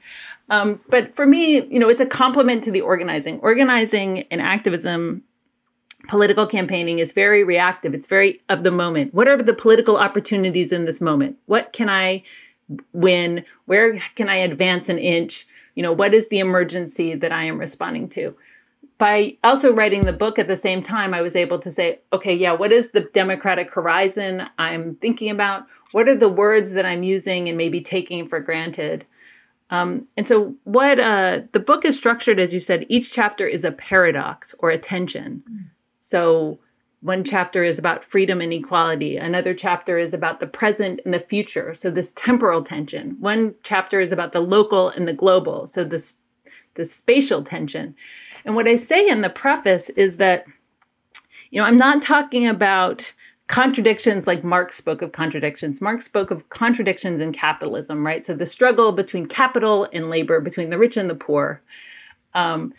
Um, 0.50 0.82
but 0.90 1.16
for 1.16 1.26
me, 1.26 1.62
you 1.68 1.80
know, 1.80 1.90
it's 1.90 2.02
a 2.02 2.06
complement 2.06 2.64
to 2.64 2.72
the 2.72 2.82
organizing. 2.82 3.40
Organizing 3.40 4.26
and 4.32 4.42
activism, 4.42 5.24
political 6.08 6.48
campaigning 6.48 7.00
is 7.00 7.14
very 7.14 7.44
reactive. 7.44 7.94
It's 7.94 8.08
very 8.08 8.42
of 8.50 8.64
the 8.64 8.72
moment. 8.72 9.14
What 9.14 9.28
are 9.28 9.38
the 9.38 9.54
political 9.54 9.98
opportunities 9.98 10.72
in 10.72 10.86
this 10.86 11.00
moment? 11.00 11.38
What 11.46 11.72
can 11.74 11.90
I 11.90 12.24
win? 12.94 13.46
Where 13.66 14.00
can 14.16 14.30
I 14.30 14.38
advance 14.38 14.90
an 14.90 14.98
inch? 14.98 15.46
You 15.80 15.84
know 15.84 15.94
what 15.94 16.13
is 16.13 16.28
the 16.28 16.39
emergency 16.39 17.15
that 17.15 17.32
i 17.32 17.46
am 17.46 17.58
responding 17.58 18.10
to? 18.10 18.36
By 18.98 19.38
also 19.46 19.74
writing 19.74 20.04
the 20.04 20.12
book 20.12 20.38
at 20.38 20.50
the 20.50 20.58
same 20.58 20.84
time 20.84 21.13
i 21.13 21.22
was 21.22 21.38
able 21.38 21.58
to 21.60 21.72
say 21.72 22.00
okay 22.12 22.36
yeah 22.36 22.52
what 22.52 22.74
is 22.74 22.89
the 22.89 23.08
democratic 23.13 23.72
horizon 23.72 24.44
i'm 24.58 24.96
thinking 24.96 25.30
about? 25.30 25.63
What 25.94 26.10
are 26.10 26.18
the 26.18 26.28
words 26.28 26.74
that 26.74 26.86
i'm 26.86 27.04
using 27.04 27.48
and 27.48 27.58
maybe 27.58 27.80
taking 27.80 28.28
for 28.28 28.42
granted? 28.42 29.06
Um, 29.70 30.06
and 30.18 30.28
so 30.28 30.54
what 30.65 31.00
uh, 31.00 31.44
the 31.54 31.62
book 31.62 31.86
is 31.86 31.96
structured 31.96 32.42
as 32.42 32.54
you 32.54 32.60
said 32.60 32.86
each 32.89 33.13
chapter 33.13 33.48
is 33.48 33.63
a 33.63 33.72
paradox 33.72 34.54
or 34.60 34.72
a 34.72 34.78
tension. 34.78 35.44
Mm. 35.50 35.70
so 36.00 36.60
one 37.02 37.24
chapter 37.24 37.64
is 37.64 37.80
about 37.80 38.04
freedom 38.04 38.42
and 38.42 38.52
equality. 38.52 39.16
Another 39.16 39.54
chapter 39.54 39.98
is 39.98 40.14
about 40.14 40.40
the 40.40 40.48
present 40.48 41.00
and 41.06 41.14
the 41.14 41.20
future. 41.20 41.74
So, 41.74 41.90
this 41.90 42.12
temporal 42.14 42.64
tension. 42.64 43.16
One 43.20 43.56
chapter 43.64 44.02
is 44.02 44.12
about 44.12 44.34
the 44.34 44.42
local 44.42 44.90
and 44.90 45.08
the 45.08 45.14
global. 45.14 45.68
So, 45.68 45.84
this 45.84 46.16
this 46.76 46.94
spatial 46.94 47.44
tension. 47.44 47.96
And 48.46 48.56
what 48.56 48.68
I 48.68 48.76
say 48.76 49.08
in 49.08 49.22
the 49.22 49.30
preface 49.30 49.90
is 49.92 50.18
that, 50.18 50.46
you 51.52 51.60
know, 51.60 51.68
I'm 51.68 51.78
not 51.78 52.02
talking 52.02 52.48
about 52.48 53.14
contradictions 53.48 54.28
like 54.28 54.44
Marx 54.44 54.76
spoke 54.76 55.02
of 55.02 55.12
contradictions. 55.12 55.82
Marx 55.82 56.06
spoke 56.06 56.32
of 56.32 56.48
contradictions 56.50 57.20
in 57.20 57.34
capitalism, 57.34 58.06
right? 58.06 58.24
So 58.24 58.34
the 58.34 58.46
struggle 58.46 58.92
between 58.92 59.26
capital 59.26 59.88
and 59.92 60.10
labor, 60.10 60.40
between 60.40 60.70
the 60.70 60.78
rich 60.78 60.98
and 60.98 61.10
the 61.10 61.16
poor. 61.16 61.62
Um, 62.34 62.74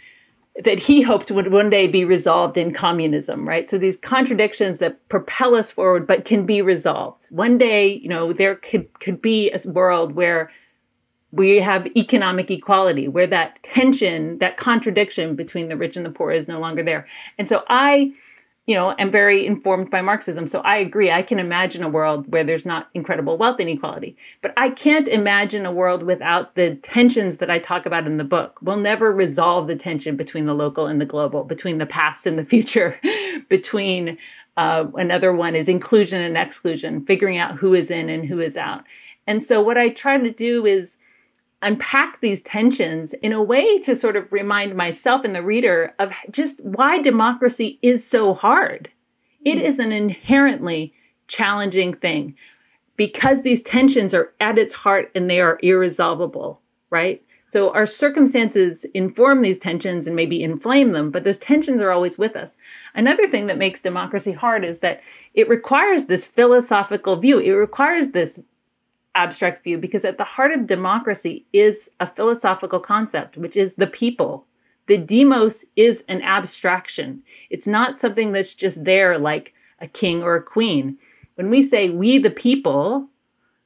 that 0.65 0.81
he 0.81 1.03
hoped 1.03 1.31
would 1.31 1.53
one 1.53 1.71
day 1.71 1.87
be 1.87 2.05
resolved 2.05 2.59
in 2.59 2.73
communism, 2.73 3.49
right? 3.49 3.69
So 3.69 3.79
these 3.79 3.97
contradictions 3.97 4.79
that 4.79 5.09
propel 5.09 5.55
us 5.55 5.71
forward 5.71 6.07
but 6.07 6.25
can 6.25 6.45
be 6.45 6.61
resolved. 6.61 7.27
One 7.31 7.57
day, 7.57 7.95
you 7.95 8.09
know, 8.09 8.33
there 8.33 8.57
could 8.57 8.99
could 9.01 9.23
be 9.23 9.51
a 9.51 9.69
world 9.69 10.13
where 10.13 10.51
we 11.33 11.61
have 11.61 11.87
economic 11.97 12.51
equality, 12.51 13.07
where 13.07 13.29
that 13.29 13.63
tension, 13.63 14.39
that 14.39 14.57
contradiction 14.57 15.37
between 15.37 15.69
the 15.69 15.77
rich 15.77 15.97
and 15.97 16.05
the 16.05 16.11
poor 16.11 16.33
is 16.33 16.49
no 16.49 16.59
longer 16.59 16.83
there. 16.83 17.07
And 17.39 17.49
so 17.49 17.63
I 17.69 18.13
you 18.67 18.75
know, 18.75 18.95
am 18.99 19.11
very 19.11 19.47
informed 19.47 19.91
by 19.91 20.01
Marxism. 20.01 20.47
So 20.47 20.61
I 20.61 20.77
agree. 20.77 21.11
I 21.11 21.23
can 21.23 21.39
imagine 21.39 21.83
a 21.83 21.89
world 21.89 22.31
where 22.31 22.45
there's 22.45 22.67
not 22.67 22.89
incredible 22.95 23.37
wealth 23.37 23.59
inequality. 23.59 24.17
But 24.43 24.53
I 24.57 24.71
can't 24.71 25.09
imagine 25.09 25.67
a 25.67 25.73
world 25.73 26.03
without 26.03 26.55
the 26.55 26.77
tensions 26.77 27.39
that 27.39 27.51
I 27.51 27.59
talk 27.59 27.87
about 27.87 28.07
in 28.07 28.17
the 28.17 28.25
book. 28.25 28.59
We'll 28.63 28.77
never 28.77 29.11
resolve 29.11 29.67
the 29.67 29.77
tension 29.77 30.17
between 30.17 30.47
the 30.47 30.55
local 30.55 30.87
and 30.87 31.01
the 31.01 31.07
global, 31.07 31.43
between 31.43 31.79
the 31.79 31.87
past 31.87 32.27
and 32.27 32.39
the 32.39 32.45
future, 32.45 33.01
between 33.49 34.19
uh, 34.57 34.87
another 34.95 35.33
one 35.33 35.57
is 35.57 35.69
inclusion 35.69 36.21
and 36.21 36.37
exclusion, 36.37 37.05
figuring 37.07 37.39
out 37.39 37.57
who 37.57 37.75
is 37.75 37.91
in 37.91 38.09
and 38.09 38.27
who 38.27 38.41
is 38.41 38.57
out. 38.57 38.85
And 39.27 39.43
so 39.43 39.61
what 39.61 39.79
I 39.79 39.89
try 39.89 40.19
to 40.19 40.31
do 40.31 40.67
is 40.67 40.99
unpack 41.63 42.21
these 42.21 42.43
tensions 42.43 43.13
in 43.15 43.33
a 43.33 43.43
way 43.43 43.79
to 43.81 43.95
sort 43.95 44.17
of 44.17 44.33
remind 44.33 44.75
myself 44.75 45.25
and 45.25 45.35
the 45.35 45.43
reader 45.43 45.95
of 45.99 46.13
just 46.31 46.61
why 46.61 46.99
democracy 46.99 47.79
is 47.83 48.07
so 48.07 48.35
hard. 48.35 48.91
It 49.45 49.59
hmm. 49.59 49.65
is 49.65 49.79
an 49.79 49.93
inherently 49.93 50.95
challenging 51.29 51.95
thing 51.95 52.35
because 52.97 53.43
these 53.43 53.63
tensions 53.63 54.13
are 54.13 54.33
at 54.41 54.59
its 54.59 54.75
heart 54.75 55.11
and 55.15 55.31
they 55.31 55.41
are 55.41 55.59
irresolvable, 55.63 56.61
right? 56.91 57.23
So 57.47 57.73
our 57.73 57.87
circumstances 57.87 58.85
inform 58.95 59.43
these 59.43 59.59
tensions 59.59 60.07
and 60.07 60.15
maybe 60.15 60.43
inflame 60.43 60.93
them, 60.93 61.11
but 61.11 61.25
those 61.25 61.39
tensions 61.39 61.81
are 61.81 61.91
always 61.91 62.17
with 62.17 62.37
us. 62.37 62.57
Another 62.95 63.27
thing 63.27 63.47
that 63.47 63.59
makes 63.59 63.81
democracy 63.81 64.31
hard 64.31 64.65
is 64.65 64.79
that 64.81 65.01
it 65.35 65.49
requires 65.49 66.05
this 66.05 66.29
philosophical 66.29 67.17
view. 67.17 67.41
It 67.41 67.51
requires 67.51 68.11
this 68.11 68.39
abstract 69.15 69.65
view 69.65 69.79
because 69.79 70.05
at 70.05 70.19
the 70.19 70.25
heart 70.25 70.53
of 70.53 70.67
democracy 70.67 71.45
is 71.53 71.91
a 72.01 72.07
philosophical 72.07 72.81
concept, 72.81 73.37
which 73.37 73.57
is 73.57 73.75
the 73.75 73.87
people. 73.87 74.47
The 74.87 74.99
demos 74.99 75.65
is 75.77 76.03
an 76.09 76.23
abstraction. 76.23 77.23
It's 77.49 77.67
not 77.67 77.99
something 77.99 78.33
that's 78.33 78.55
just 78.55 78.85
there 78.85 79.19
like 79.19 79.55
a 79.81 79.87
king 79.87 80.23
or 80.23 80.35
a 80.37 80.43
queen. 80.43 80.99
When 81.35 81.51
we 81.51 81.63
say 81.63 81.91
we 81.91 82.19
the 82.19 82.31
people, 82.31 83.09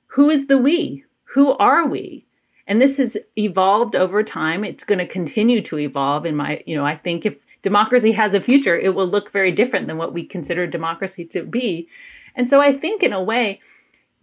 who 0.07 0.31
is 0.31 0.47
the 0.47 0.59
we? 0.59 1.05
Who 1.25 1.53
are 1.59 1.87
we? 1.87 2.25
And 2.67 2.81
this 2.81 2.99
has 2.99 3.17
evolved 3.37 3.97
over 3.97 4.23
time. 4.23 4.65
It's 4.65 4.85
going 4.85 4.99
to 4.99 5.07
continue 5.07 5.61
to 5.63 5.79
evolve 5.79 6.25
in 6.25 6.37
my, 6.37 6.63
you 6.67 6.77
know, 6.77 6.87
I 6.87 6.97
think 6.97 7.27
if 7.27 7.37
democracy 7.63 8.13
has 8.13 8.35
a 8.35 8.41
future, 8.41 8.79
it 8.79 8.95
will 8.95 9.07
look 9.07 9.33
very 9.33 9.51
different 9.51 9.87
than 9.87 9.99
what 9.99 10.13
we 10.13 10.25
consider 10.25 10.67
democracy 10.67 11.25
to 11.27 11.43
be. 11.43 11.89
And 12.37 12.49
so 12.49 12.61
I 12.61 12.73
think 12.73 13.03
in 13.03 13.13
a 13.13 13.23
way, 13.23 13.61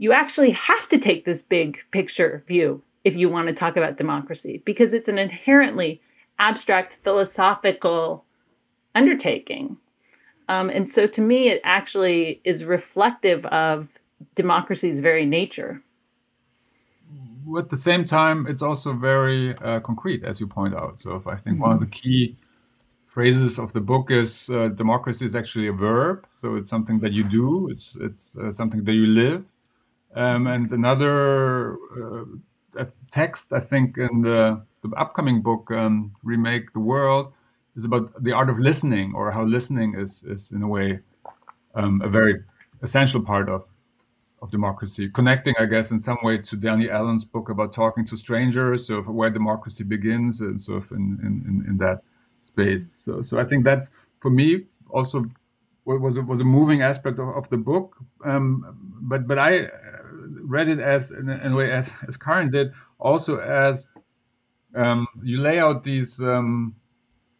you 0.02 0.12
actually 0.12 0.50
have 0.50 0.88
to 0.88 0.98
take 0.98 1.26
this 1.26 1.44
big 1.44 1.78
picture 1.92 2.44
view 2.48 2.82
if 3.04 3.16
you 3.16 3.30
want 3.30 3.48
to 3.48 3.54
talk 3.54 3.78
about 3.78 3.98
democracy 3.98 4.60
because 4.66 4.94
it's 4.94 5.08
an 5.08 5.20
inherently 5.20 6.02
abstract 6.40 6.98
philosophical 7.04 8.26
undertaking. 8.96 9.78
Um, 10.50 10.72
and 10.72 10.90
so 10.90 11.06
to 11.06 11.22
me, 11.22 11.50
it 11.50 11.62
actually 11.64 12.42
is 12.44 12.66
reflective 12.66 13.46
of 13.46 13.90
democracy's 14.34 15.02
very 15.02 15.24
nature. 15.24 15.84
At 17.56 17.70
the 17.70 17.78
same 17.78 18.04
time, 18.04 18.48
it's 18.48 18.64
also 18.64 18.94
very 18.94 19.56
uh, 19.58 19.82
concrete, 19.82 20.24
as 20.24 20.40
you 20.40 20.48
point 20.48 20.74
out. 20.74 21.00
So, 21.00 21.16
if 21.16 21.28
I 21.28 21.36
think 21.36 21.56
mm-hmm. 21.56 21.62
one 21.62 21.74
of 21.74 21.80
the 21.80 21.86
key 21.86 22.38
phrases 23.06 23.60
of 23.60 23.74
the 23.74 23.82
book 23.82 24.10
is 24.10 24.50
uh, 24.50 24.70
democracy 24.70 25.26
is 25.26 25.36
actually 25.36 25.68
a 25.68 25.74
verb. 25.74 26.26
So, 26.32 26.56
it's 26.56 26.70
something 26.70 27.00
that 27.00 27.12
you 27.12 27.24
do, 27.24 27.68
it's, 27.70 27.98
it's 28.00 28.36
uh, 28.38 28.52
something 28.52 28.84
that 28.86 28.94
you 28.94 29.06
live. 29.06 29.44
Um, 30.16 30.48
and 30.48 30.72
another 30.72 31.78
uh, 32.78 32.86
text, 33.12 33.54
I 33.54 33.60
think, 33.60 33.98
in 33.98 34.22
the, 34.22 34.62
the 34.84 34.90
upcoming 34.98 35.42
book, 35.42 35.72
um, 35.72 36.14
Remake 36.24 36.74
the 36.74 36.80
World, 36.80 37.34
is 37.76 37.86
about 37.86 38.22
the 38.24 38.34
art 38.34 38.50
of 38.50 38.60
listening 38.60 39.14
or 39.16 39.32
how 39.32 39.44
listening 39.44 39.96
is, 39.98 40.24
is 40.24 40.52
in 40.52 40.64
a 40.64 40.68
way, 40.68 41.00
um, 41.76 42.02
a 42.02 42.10
very 42.10 42.44
essential 42.82 43.22
part 43.22 43.48
of, 43.48 43.70
of 44.42 44.52
democracy. 44.52 45.08
Connecting, 45.10 45.56
I 45.58 45.66
guess, 45.66 45.92
in 45.92 46.00
some 46.00 46.18
way 46.24 46.38
to 46.40 46.56
Danielle 46.58 46.98
Allen's 46.98 47.24
book 47.24 47.50
about 47.50 47.72
talking 47.72 48.06
to 48.08 48.18
strangers, 48.18 48.88
so 48.88 49.02
where 49.04 49.30
democracy 49.30 49.84
begins, 49.86 50.42
and 50.42 50.60
of 50.70 50.92
in, 50.92 51.20
in, 51.24 51.66
in 51.70 51.78
that 51.78 52.02
space. 52.42 53.04
So, 53.06 53.22
so 53.22 53.40
I 53.40 53.46
think 53.46 53.64
that's, 53.64 53.90
for 54.20 54.30
me, 54.30 54.66
also 54.90 55.26
was 55.86 56.18
a, 56.18 56.22
was 56.22 56.42
a 56.42 56.44
moving 56.44 56.82
aspect 56.82 57.20
of, 57.20 57.30
of 57.30 57.50
the 57.50 57.58
book. 57.58 57.96
Um, 58.26 58.76
but 59.02 59.28
but 59.28 59.40
I 59.40 59.70
read 60.42 60.68
it 60.68 60.80
as 60.80 61.12
in 61.12 61.30
a, 61.30 61.56
way 61.56 61.72
as 61.72 61.94
as 62.08 62.18
Karin 62.18 62.50
did, 62.50 62.72
also 63.00 63.40
as 63.40 63.88
um, 64.76 65.08
you 65.24 65.40
lay 65.40 65.60
out 65.60 65.84
these 65.84 66.22
um, 66.22 66.76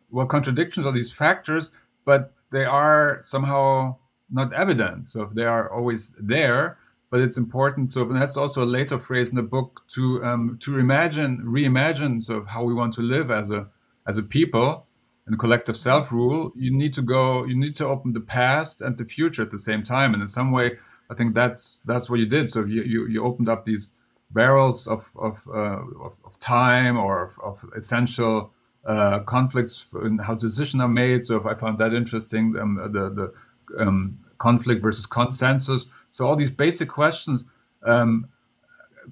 well 0.10 0.26
contradictions 0.26 0.86
or 0.86 0.92
these 0.92 1.12
factors, 1.12 1.72
but 2.06 2.34
they 2.52 2.66
are 2.66 3.20
somehow 3.24 3.96
not 4.30 4.54
evident. 4.54 5.10
So 5.10 5.24
if 5.24 5.32
they 5.32 5.44
are 5.44 5.72
always 5.72 6.12
there, 6.20 6.78
but 7.10 7.20
it's 7.20 7.38
important. 7.38 7.92
So 7.92 8.06
that's 8.06 8.38
also 8.38 8.64
a 8.64 8.66
later 8.66 8.98
phrase 8.98 9.30
in 9.30 9.36
the 9.36 9.42
book 9.44 9.82
to 9.90 10.24
um, 10.24 10.58
to 10.62 10.72
reimagine 10.72 11.42
reimagine 11.44 12.22
sort 12.22 12.40
of 12.40 12.48
how 12.48 12.64
we 12.64 12.74
want 12.74 12.94
to 12.96 13.02
live 13.02 13.32
as 13.32 13.52
a 13.52 13.68
as 14.08 14.18
a 14.18 14.24
people 14.24 14.86
and 15.28 15.38
collective 15.38 15.78
self 15.78 16.12
rule. 16.12 16.52
You 16.56 16.72
need 16.72 16.94
to 16.94 17.02
go. 17.02 17.44
You 17.46 17.58
need 17.58 17.76
to 17.78 17.88
open 17.88 18.14
the 18.14 18.22
past 18.22 18.82
and 18.82 18.98
the 18.98 19.06
future 19.06 19.42
at 19.42 19.52
the 19.52 19.60
same 19.60 19.84
time, 19.84 20.14
and 20.14 20.22
in 20.22 20.28
some 20.28 20.52
way 20.52 20.78
I 21.12 21.14
think 21.14 21.36
that's 21.36 21.82
that's 21.86 22.10
what 22.10 22.20
you 22.20 22.26
did. 22.26 22.50
So 22.50 22.64
you 22.64 22.84
you, 22.84 23.08
you 23.08 23.26
opened 23.26 23.50
up 23.50 23.66
these 23.66 23.92
barrels 24.32 24.88
of 24.88 25.12
of, 25.18 25.46
uh, 25.50 25.82
of, 26.08 26.18
of, 26.26 26.40
time 26.40 26.98
or 26.98 27.24
of, 27.24 27.40
of 27.44 27.70
essential 27.76 28.52
uh, 28.86 29.20
conflicts 29.20 29.94
in 30.06 30.18
how 30.18 30.36
decisions 30.36 30.82
are 30.82 30.88
made. 30.88 31.24
So 31.24 31.36
if 31.36 31.46
I 31.46 31.54
found 31.54 31.78
that 31.80 31.94
interesting, 31.94 32.56
um, 32.58 32.76
the 32.94 33.10
the 33.10 33.84
um, 33.84 34.18
conflict 34.38 34.82
versus 34.82 35.06
consensus. 35.06 35.88
So 36.14 36.26
all 36.26 36.38
these 36.38 36.52
basic 36.52 36.88
questions 36.88 37.44
um, 37.84 38.28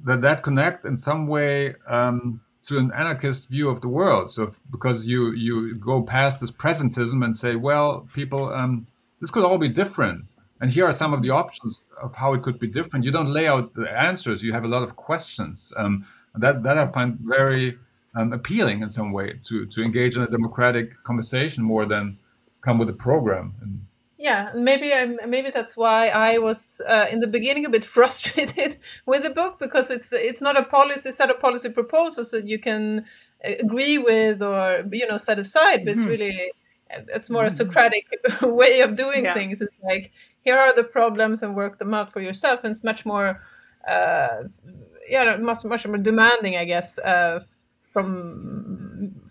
that 0.06 0.22
that 0.22 0.42
connect 0.42 0.86
in 0.86 0.96
some 0.96 1.28
way 1.28 1.76
um, 1.88 2.40
to 2.68 2.78
an 2.78 2.92
anarchist 2.94 3.50
view 3.50 3.70
of 3.70 3.82
the 3.82 3.90
world. 3.90 4.32
So 4.32 4.44
if, 4.44 4.60
because 4.72 5.06
you 5.06 5.32
you 5.34 5.76
go 5.76 6.02
past 6.02 6.40
this 6.40 6.52
presentism 6.52 7.26
and 7.26 7.36
say, 7.36 7.56
well, 7.56 8.08
people, 8.14 8.54
um, 8.54 8.88
this 9.20 9.32
could 9.32 9.44
all 9.44 9.58
be 9.58 9.68
different 9.68 10.24
and 10.62 10.72
here 10.72 10.86
are 10.86 10.92
some 10.92 11.14
of 11.14 11.22
the 11.22 11.30
options 11.30 11.84
of 12.02 12.14
how 12.14 12.34
it 12.34 12.44
could 12.44 12.60
be 12.60 12.68
different. 12.68 13.06
You 13.06 13.12
don't 13.12 13.32
lay 13.32 13.48
out 13.48 13.74
the 13.74 13.90
answers; 13.90 14.44
you 14.44 14.52
have 14.54 14.64
a 14.64 14.68
lot 14.68 14.84
of 14.84 14.96
questions. 14.96 15.72
Um, 15.78 16.06
that 16.36 16.64
that 16.64 16.78
I 16.78 16.88
find 16.88 17.18
very 17.20 17.78
um, 18.16 18.34
appealing 18.34 18.82
in 18.82 18.90
some 18.90 19.12
way 19.12 19.40
to 19.44 19.66
to 19.66 19.82
engage 19.82 20.18
in 20.18 20.24
a 20.24 20.28
democratic 20.28 21.02
conversation 21.04 21.64
more 21.64 21.86
than 21.86 22.18
come 22.62 22.78
with 22.78 22.90
a 22.90 22.94
program. 22.94 23.54
And, 23.62 23.86
yeah, 24.18 24.52
maybe 24.54 24.94
I, 24.94 25.06
maybe 25.26 25.50
that's 25.50 25.78
why 25.78 26.10
I 26.10 26.40
was 26.40 26.82
uh, 26.86 27.06
in 27.10 27.22
the 27.22 27.28
beginning 27.28 27.66
a 27.66 27.70
bit 27.70 27.86
frustrated 27.98 28.78
with 29.06 29.24
the 29.24 29.30
book 29.30 29.60
because 29.60 29.90
it's 29.90 30.12
it's 30.12 30.42
not 30.42 30.58
a 30.58 30.64
policy 30.64 31.12
set 31.12 31.30
of 31.30 31.40
policy 31.40 31.70
proposals 31.70 32.32
that 32.32 32.48
you 32.48 32.60
can 32.60 33.06
uh, 33.46 33.54
agree 33.60 33.98
with 33.98 34.42
or 34.42 34.84
you 34.92 35.08
know 35.08 35.18
set 35.18 35.40
aside, 35.40 35.86
but 35.86 35.92
mm-hmm. 35.96 36.00
it's 36.00 36.06
really 36.06 36.52
it's 36.90 37.30
more 37.30 37.44
a 37.44 37.48
mm-hmm. 37.48 37.56
Socratic 37.56 38.06
way 38.42 38.82
of 38.82 38.96
doing 38.96 39.24
yeah. 39.24 39.34
things. 39.34 39.62
It's 39.62 39.76
like 39.84 40.12
here 40.50 40.60
are 40.66 40.74
the 40.82 40.88
problems 41.00 41.44
and 41.44 41.56
work 41.56 41.78
them 41.82 41.94
out 41.94 42.12
for 42.14 42.22
yourself. 42.28 42.58
And 42.64 42.72
it's 42.72 42.84
much 42.92 43.02
more, 43.12 43.30
uh, 43.88 44.38
yeah, 45.14 45.38
much 45.50 45.64
much 45.74 45.86
more 45.88 46.02
demanding, 46.12 46.54
I 46.64 46.66
guess, 46.74 46.90
uh, 47.14 47.44
from 47.94 48.06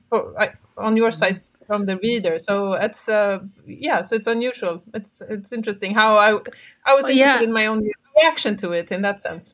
for, 0.08 0.20
uh, 0.40 0.52
on 0.86 0.96
your 0.96 1.12
side 1.20 1.40
from 1.66 1.86
the 1.86 1.96
reader. 2.06 2.34
So 2.48 2.54
it's 2.86 3.04
uh, 3.08 3.38
yeah, 3.66 3.98
so 4.06 4.12
it's 4.18 4.30
unusual. 4.36 4.74
It's 4.98 5.14
it's 5.34 5.52
interesting 5.58 5.90
how 6.00 6.10
I 6.26 6.28
I 6.90 6.92
was 6.98 7.04
interested 7.08 7.42
yeah. 7.42 7.48
in 7.48 7.52
my 7.60 7.66
own 7.70 7.80
reaction 8.18 8.56
to 8.62 8.68
it 8.78 8.88
in 8.96 9.02
that 9.02 9.18
sense. 9.26 9.46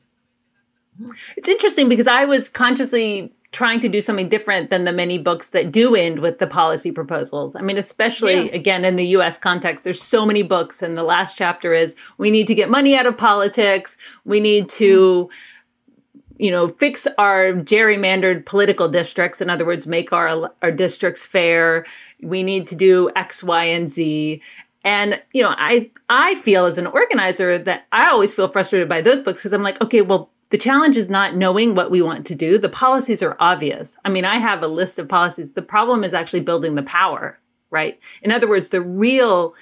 It's 1.37 1.49
interesting 1.55 1.89
because 1.89 2.09
I 2.21 2.23
was 2.33 2.43
consciously 2.63 3.33
trying 3.55 3.79
to 3.79 3.87
do 3.87 4.01
something 4.01 4.27
different 4.27 4.69
than 4.69 4.83
the 4.83 4.91
many 4.91 5.17
books 5.17 5.47
that 5.49 5.71
do 5.71 5.95
end 5.95 6.19
with 6.19 6.39
the 6.39 6.45
policy 6.45 6.91
proposals. 6.91 7.55
I 7.55 7.61
mean, 7.61 7.77
especially 7.77 8.47
yeah. 8.47 8.55
again 8.55 8.83
in 8.83 8.97
the 8.97 9.05
US 9.17 9.37
context, 9.37 9.85
there's 9.85 10.01
so 10.01 10.25
many 10.25 10.43
books, 10.43 10.81
and 10.81 10.97
the 10.97 11.03
last 11.03 11.37
chapter 11.37 11.73
is 11.73 11.95
we 12.17 12.29
need 12.31 12.47
to 12.47 12.53
get 12.53 12.69
money 12.69 12.97
out 12.97 13.05
of 13.05 13.17
politics, 13.17 13.95
we 14.25 14.41
need 14.41 14.67
to 14.69 15.23
hmm. 15.23 16.35
you 16.37 16.51
know, 16.51 16.67
fix 16.67 17.07
our 17.17 17.53
gerrymandered 17.53 18.45
political 18.45 18.89
districts. 18.89 19.39
In 19.39 19.49
other 19.49 19.65
words, 19.65 19.87
make 19.87 20.11
our 20.11 20.51
our 20.61 20.71
districts 20.71 21.25
fair. 21.25 21.85
We 22.21 22.43
need 22.43 22.67
to 22.67 22.75
do 22.75 23.09
X, 23.15 23.41
Y, 23.41 23.63
and 23.63 23.89
Z. 23.89 24.41
And 24.83 25.21
you 25.31 25.43
know, 25.43 25.55
I 25.57 25.89
I 26.09 26.35
feel 26.35 26.65
as 26.65 26.77
an 26.77 26.87
organizer 26.87 27.57
that 27.57 27.85
I 27.93 28.09
always 28.09 28.33
feel 28.33 28.49
frustrated 28.49 28.89
by 28.89 29.01
those 29.01 29.21
books 29.21 29.39
because 29.39 29.53
I'm 29.53 29.63
like, 29.63 29.81
okay, 29.81 30.01
well, 30.01 30.29
the 30.49 30.57
challenge 30.57 30.95
is 30.95 31.09
not 31.09 31.35
knowing 31.35 31.75
what 31.75 31.91
we 31.91 32.01
want 32.01 32.25
to 32.27 32.35
do. 32.35 32.57
The 32.57 32.69
policies 32.69 33.23
are 33.23 33.35
obvious. 33.39 33.97
I 34.05 34.09
mean, 34.09 34.25
I 34.25 34.37
have 34.37 34.61
a 34.61 34.67
list 34.67 34.99
of 34.99 35.09
policies. 35.09 35.51
The 35.51 35.61
problem 35.61 36.03
is 36.03 36.13
actually 36.13 36.41
building 36.41 36.75
the 36.75 36.83
power, 36.83 37.39
right? 37.71 37.99
In 38.21 38.31
other 38.31 38.47
words, 38.47 38.69
the 38.69 38.81
real 38.81 39.55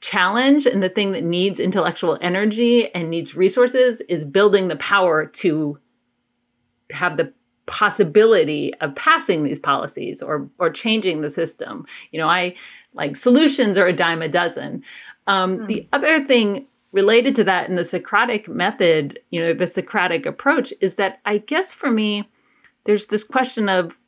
challenge 0.00 0.66
and 0.66 0.82
the 0.82 0.88
thing 0.88 1.12
that 1.12 1.24
needs 1.24 1.60
intellectual 1.60 2.18
energy 2.20 2.92
and 2.94 3.10
needs 3.10 3.34
resources 3.34 4.02
is 4.08 4.24
building 4.24 4.68
the 4.68 4.76
power 4.76 5.26
to 5.26 5.78
have 6.90 7.16
the 7.16 7.32
possibility 7.66 8.74
of 8.80 8.94
passing 8.94 9.44
these 9.44 9.58
policies 9.58 10.22
or 10.22 10.50
or 10.58 10.68
changing 10.70 11.22
the 11.22 11.30
system. 11.30 11.86
You 12.12 12.20
know, 12.20 12.28
I 12.28 12.54
like 12.92 13.16
solutions 13.16 13.78
are 13.78 13.86
a 13.86 13.92
dime 13.92 14.20
a 14.20 14.28
dozen. 14.28 14.82
Um, 15.26 15.58
mm. 15.58 15.66
The 15.66 15.88
other 15.92 16.24
thing 16.24 16.66
related 16.94 17.34
to 17.34 17.44
that 17.44 17.68
in 17.68 17.74
the 17.74 17.84
Socratic 17.84 18.48
method, 18.48 19.18
you 19.30 19.40
know, 19.40 19.52
the 19.52 19.66
Socratic 19.66 20.24
approach 20.26 20.72
is 20.80 20.94
that 20.94 21.20
I 21.26 21.38
guess 21.38 21.72
for 21.72 21.90
me, 21.90 22.30
there's 22.84 23.08
this 23.08 23.24
question 23.24 23.68
of, 23.68 23.98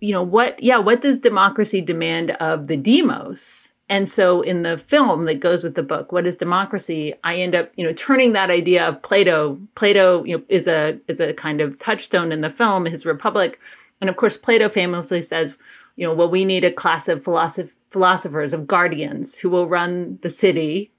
you 0.00 0.12
know, 0.12 0.22
what, 0.22 0.62
yeah, 0.62 0.78
what 0.78 1.02
does 1.02 1.18
democracy 1.18 1.80
demand 1.80 2.30
of 2.32 2.68
the 2.68 2.76
demos? 2.76 3.72
And 3.88 4.08
so 4.08 4.42
in 4.42 4.62
the 4.62 4.78
film 4.78 5.24
that 5.24 5.40
goes 5.40 5.64
with 5.64 5.74
the 5.74 5.82
book, 5.82 6.12
What 6.12 6.26
is 6.26 6.36
Democracy? 6.36 7.14
I 7.24 7.36
end 7.36 7.56
up, 7.56 7.72
you 7.76 7.84
know, 7.84 7.92
turning 7.92 8.32
that 8.32 8.50
idea 8.50 8.86
of 8.86 9.02
Plato. 9.02 9.60
Plato, 9.74 10.24
you 10.24 10.38
know, 10.38 10.44
is 10.48 10.68
a 10.68 10.98
is 11.08 11.20
a 11.20 11.32
kind 11.34 11.60
of 11.60 11.78
touchstone 11.78 12.30
in 12.30 12.42
the 12.42 12.50
film, 12.50 12.84
his 12.84 13.06
Republic. 13.06 13.60
And 14.00 14.10
of 14.10 14.16
course, 14.16 14.36
Plato 14.36 14.68
famously 14.68 15.22
says, 15.22 15.54
you 15.96 16.06
know, 16.06 16.14
well, 16.14 16.30
we 16.30 16.44
need 16.44 16.64
a 16.64 16.72
class 16.72 17.08
of 17.08 17.22
philosoph- 17.22 17.76
philosophers, 17.90 18.52
of 18.52 18.66
guardians 18.66 19.38
who 19.38 19.48
will 19.48 19.68
run 19.68 20.18
the 20.22 20.30
city 20.30 20.90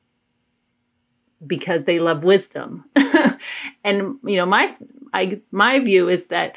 because 1.45 1.83
they 1.83 1.99
love 1.99 2.23
wisdom. 2.23 2.85
and 3.83 4.17
you 4.23 4.37
know, 4.37 4.45
my 4.45 4.75
I 5.13 5.39
my 5.51 5.79
view 5.79 6.09
is 6.09 6.27
that 6.27 6.55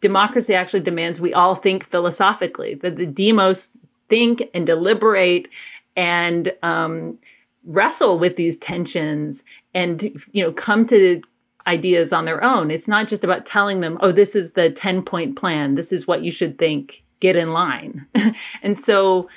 democracy 0.00 0.54
actually 0.54 0.80
demands 0.80 1.20
we 1.20 1.32
all 1.32 1.54
think 1.54 1.84
philosophically, 1.84 2.74
that 2.74 2.96
the 2.96 3.06
demos 3.06 3.76
think 4.08 4.42
and 4.52 4.66
deliberate 4.66 5.48
and 5.96 6.52
um, 6.62 7.18
wrestle 7.64 8.18
with 8.18 8.36
these 8.36 8.56
tensions 8.58 9.44
and 9.72 10.02
you 10.32 10.42
know 10.42 10.52
come 10.52 10.86
to 10.86 11.22
ideas 11.66 12.12
on 12.12 12.24
their 12.24 12.42
own. 12.42 12.70
It's 12.70 12.88
not 12.88 13.08
just 13.08 13.24
about 13.24 13.46
telling 13.46 13.80
them, 13.80 13.98
oh, 14.00 14.12
this 14.12 14.36
is 14.36 14.50
the 14.50 14.70
10 14.70 15.02
point 15.02 15.36
plan. 15.36 15.74
This 15.74 15.92
is 15.92 16.06
what 16.06 16.22
you 16.22 16.30
should 16.30 16.58
think. 16.58 17.02
Get 17.20 17.36
in 17.36 17.52
line. 17.52 18.06
and 18.62 18.76
so 18.76 19.28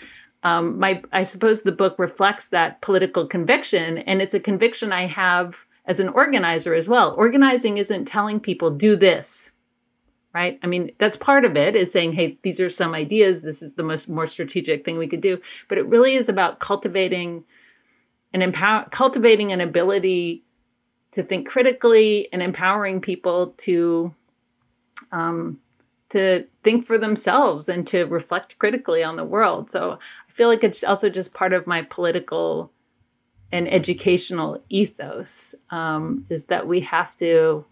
um, 0.48 0.80
my 0.80 1.02
I 1.12 1.24
suppose 1.24 1.62
the 1.62 1.72
book 1.74 2.00
reflects 2.00 2.48
that 2.50 2.80
political 2.82 3.28
conviction, 3.28 3.98
and 4.00 4.22
it's 4.22 4.34
a 4.34 4.40
conviction 4.40 4.94
I 4.94 5.06
have 5.08 5.56
as 5.86 6.00
an 6.00 6.10
organizer 6.10 6.74
as 6.74 6.88
well. 6.88 7.14
Organizing 7.16 7.78
isn't 7.78 8.06
telling 8.06 8.40
people 8.40 8.70
do 8.72 8.96
this, 8.96 9.52
right? 10.34 10.58
I 10.64 10.68
mean, 10.68 10.92
that's 11.00 11.18
part 11.18 11.44
of 11.44 11.58
it 11.58 11.76
is 11.76 11.92
saying, 11.92 12.14
hey, 12.14 12.38
these 12.44 12.62
are 12.62 12.70
some 12.70 12.94
ideas. 12.94 13.42
This 13.42 13.62
is 13.62 13.74
the 13.74 13.84
most 13.84 14.08
more 14.08 14.28
strategic 14.28 14.86
thing 14.86 14.98
we 14.98 15.08
could 15.08 15.22
do. 15.22 15.40
But 15.68 15.80
it 15.80 15.88
really 15.88 16.16
is 16.16 16.30
about 16.30 16.60
cultivating 16.60 17.44
and 18.34 18.42
empower 18.42 18.88
cultivating 18.90 19.52
an 19.52 19.62
ability 19.62 20.44
to 21.12 21.24
think 21.24 21.48
critically 21.48 22.30
and 22.32 22.42
empowering 22.42 23.02
people 23.02 23.48
to 23.66 24.14
um, 25.12 25.60
to 26.10 26.46
think 26.64 26.86
for 26.86 26.98
themselves 26.98 27.68
and 27.68 27.86
to 27.88 28.06
reflect 28.06 28.58
critically 28.60 29.04
on 29.04 29.18
the 29.18 29.26
world. 29.26 29.70
So 29.70 30.00
feel 30.38 30.50
like 30.50 30.64
it's 30.64 30.84
also 30.84 31.10
just 31.10 31.34
part 31.34 31.52
of 31.52 31.66
my 31.66 31.82
political 31.82 32.72
and 33.52 33.68
educational 33.74 34.62
ethos 34.70 35.56
um, 35.72 36.26
is 36.30 36.46
that 36.46 36.68
we 36.68 36.82
have 36.82 37.16
to 37.18 37.66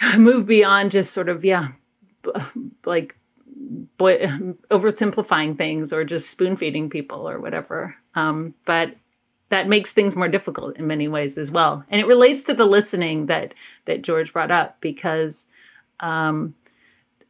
move 0.18 0.46
beyond 0.46 0.90
just 0.90 1.12
sort 1.12 1.28
of 1.28 1.44
yeah 1.44 1.68
like 2.84 3.16
boy, 3.98 4.18
oversimplifying 4.70 5.56
things 5.56 5.92
or 5.92 6.04
just 6.04 6.28
spoon 6.28 6.56
feeding 6.56 6.90
people 6.90 7.28
or 7.28 7.40
whatever. 7.40 7.94
Um, 8.16 8.54
but 8.66 8.96
that 9.50 9.68
makes 9.68 9.92
things 9.92 10.16
more 10.16 10.28
difficult 10.28 10.76
in 10.76 10.88
many 10.88 11.06
ways 11.06 11.38
as 11.38 11.52
well. 11.52 11.84
And 11.88 12.00
it 12.00 12.06
relates 12.06 12.42
to 12.44 12.54
the 12.54 12.66
listening 12.66 13.26
that 13.26 13.54
that 13.84 14.02
george 14.02 14.32
brought 14.32 14.50
up 14.50 14.80
because 14.80 15.46
um, 16.00 16.54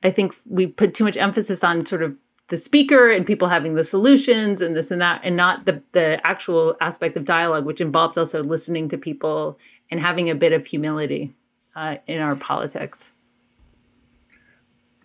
i 0.02 0.10
think 0.10 0.34
we 0.46 0.66
put 0.66 0.94
too 0.94 1.04
much 1.04 1.16
emphasis 1.16 1.62
on 1.62 1.84
sort 1.84 2.02
of 2.02 2.16
the 2.48 2.56
speaker 2.56 3.11
and 3.11 3.26
people 3.26 3.48
having 3.48 3.74
the 3.74 3.84
solutions 3.84 4.61
and 4.61 4.74
this 4.74 4.90
and 4.90 5.00
that 5.00 5.20
and 5.24 5.37
not 5.37 5.64
the 5.64 5.82
the 5.92 6.20
actual 6.26 6.76
aspect 6.80 7.16
of 7.16 7.24
dialogue 7.24 7.64
which 7.64 7.80
involves 7.80 8.16
also 8.16 8.42
listening 8.42 8.88
to 8.88 8.98
people 8.98 9.58
and 9.90 10.00
having 10.00 10.30
a 10.30 10.34
bit 10.34 10.52
of 10.52 10.66
humility 10.66 11.34
uh, 11.76 11.96
in 12.06 12.20
our 12.20 12.37
politics 12.37 13.12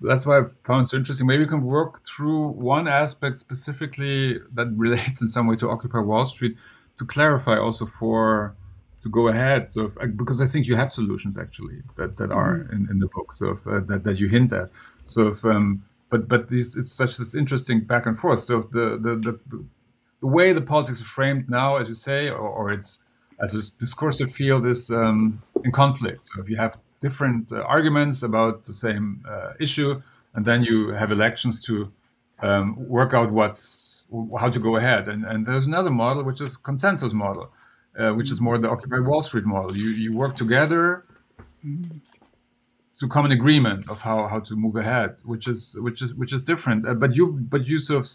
that's 0.03 0.25
why 0.25 0.39
I 0.39 0.41
found 0.65 0.86
it 0.86 0.89
so 0.89 0.97
interesting. 0.97 1.27
Maybe 1.27 1.43
we 1.43 1.49
can 1.49 1.63
work 1.63 2.01
through 2.01 2.49
one 2.49 2.88
aspect 2.88 3.39
specifically 3.39 4.38
that 4.53 4.67
relates 4.75 5.21
in 5.21 5.27
some 5.27 5.47
way 5.47 5.56
to 5.58 5.69
Occupy 5.69 5.99
Wall 5.99 6.25
Street 6.25 6.58
to 6.97 7.06
clarify 7.06 7.58
also 7.58 7.86
for 7.86 8.56
to 9.01 9.10
go 9.10 9.27
ahead. 9.27 9.71
So 9.71 9.86
if, 9.86 10.17
because 10.17 10.41
I 10.41 10.45
think 10.45 10.67
you 10.67 10.75
have 10.75 10.91
solutions 10.91 11.38
actually 11.38 11.82
that, 11.97 12.17
that 12.17 12.32
are 12.32 12.60
mm-hmm. 12.60 12.75
in, 12.75 12.88
in 12.91 12.99
the 12.99 13.08
book, 13.08 13.34
so 13.34 13.51
if, 13.51 13.67
uh, 13.67 13.79
that 13.88 14.03
that 14.03 14.19
you 14.19 14.27
hint 14.27 14.51
at. 14.53 14.69
So 15.06 15.27
if 15.27 15.43
um, 15.45 15.84
but 16.13 16.28
but 16.28 16.41
these, 16.47 16.78
it's 16.80 16.93
such 17.02 17.17
this 17.17 17.34
interesting 17.34 17.78
back 17.93 18.06
and 18.06 18.15
forth. 18.23 18.41
So 18.49 18.56
the 18.78 18.86
the, 19.06 19.13
the 19.26 19.34
the 20.23 20.28
way 20.38 20.54
the 20.54 20.65
politics 20.73 21.02
are 21.02 21.12
framed 21.17 21.49
now, 21.49 21.78
as 21.82 21.89
you 21.89 21.95
say, 21.95 22.30
or, 22.30 22.47
or 22.60 22.71
it's 22.71 22.99
as 23.43 23.49
a 23.56 23.62
discursive 23.86 24.32
field 24.32 24.63
is 24.73 24.91
um, 24.91 25.41
in 25.65 25.71
conflict. 25.71 26.21
So 26.28 26.34
if 26.41 26.47
you 26.52 26.58
have 26.58 26.78
different 27.02 27.52
uh, 27.52 27.56
arguments 27.78 28.21
about 28.30 28.65
the 28.65 28.76
same 28.86 29.06
uh, 29.28 29.54
issue, 29.60 29.91
and 30.36 30.45
then 30.45 30.60
you 30.63 30.93
have 31.02 31.12
elections 31.12 31.56
to 31.67 31.91
um, 32.47 32.65
work 32.97 33.12
out 33.15 33.32
what's 33.32 34.06
how 34.39 34.49
to 34.58 34.60
go 34.67 34.78
ahead. 34.78 35.04
And 35.12 35.26
and 35.26 35.47
there's 35.47 35.67
another 35.73 35.93
model 36.04 36.23
which 36.30 36.41
is 36.41 36.58
consensus 36.58 37.13
model, 37.26 37.45
uh, 37.99 38.12
which 38.17 38.30
is 38.32 38.39
more 38.39 38.60
the 38.60 38.69
Occupy 38.69 38.99
Wall 38.99 39.23
Street 39.23 39.47
model. 39.56 39.76
You 39.76 39.89
you 40.04 40.12
work 40.23 40.36
together. 40.36 41.06
To 42.99 43.08
common 43.08 43.32
agreement 43.32 43.89
of 43.89 44.01
how, 44.01 44.27
how 44.27 44.39
to 44.41 44.56
move 44.56 44.75
ahead, 44.75 45.21
which 45.25 45.47
is 45.47 45.75
which 45.79 46.01
is 46.01 46.13
which 46.13 46.32
is 46.32 46.41
different. 46.41 46.88
Uh, 46.88 46.93
but 46.93 47.15
you 47.15 47.25
but 47.27 47.65
you 47.65 47.79
sort 47.79 48.01
of 48.01 48.08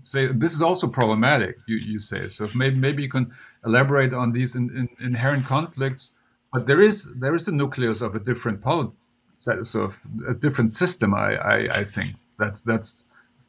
say 0.00 0.26
this 0.26 0.54
is 0.54 0.62
also 0.62 0.86
problematic. 0.86 1.58
You 1.66 1.76
you 1.76 1.98
say 1.98 2.28
so. 2.28 2.48
maybe 2.54 2.76
maybe 2.76 3.02
you 3.02 3.10
can 3.10 3.30
elaborate 3.64 4.14
on 4.14 4.32
these 4.32 4.56
in, 4.56 4.70
in, 4.70 4.88
inherent 5.04 5.46
conflicts. 5.46 6.12
But 6.52 6.66
there 6.66 6.80
is 6.80 7.08
there 7.16 7.34
is 7.34 7.48
a 7.48 7.52
nucleus 7.52 8.00
of 8.00 8.14
a 8.14 8.20
different 8.20 8.62
poli- 8.62 8.92
sort 9.40 9.76
of 9.76 10.00
a 10.28 10.34
different 10.34 10.72
system. 10.72 11.14
I, 11.14 11.34
I, 11.34 11.78
I 11.80 11.84
think 11.84 12.16
that's 12.38 12.60
that's 12.62 13.04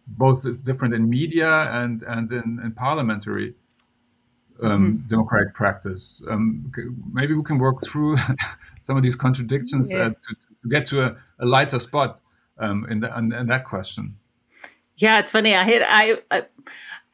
both 0.08 0.46
different 0.64 0.94
in 0.94 1.10
media 1.10 1.70
and 1.72 2.04
and 2.04 2.32
in, 2.32 2.60
in 2.64 2.72
parliamentary 2.72 3.54
um, 4.62 4.98
mm-hmm. 4.98 5.08
democratic 5.08 5.54
practice. 5.54 6.22
Um, 6.30 6.72
maybe 7.14 7.34
we 7.34 7.44
can 7.44 7.60
work 7.60 7.82
through 7.84 8.18
some 8.86 8.98
of 8.98 9.04
these 9.04 9.16
contradictions 9.16 9.92
yeah. 9.92 10.00
uh, 10.00 10.10
to, 10.10 10.36
to 10.64 10.70
get 10.70 10.88
to 10.88 11.04
a, 11.04 11.18
a 11.40 11.46
lighter 11.46 11.80
spot 11.80 12.20
um, 12.60 12.86
in, 12.90 13.00
the, 13.02 13.18
in, 13.18 13.34
in, 13.34 13.48
that 13.48 13.66
question. 13.66 14.18
Yeah, 14.98 15.20
it's 15.20 15.32
funny. 15.32 15.56
I 15.56 15.64
had 15.64 15.84
I, 15.88 16.18
I 16.32 16.46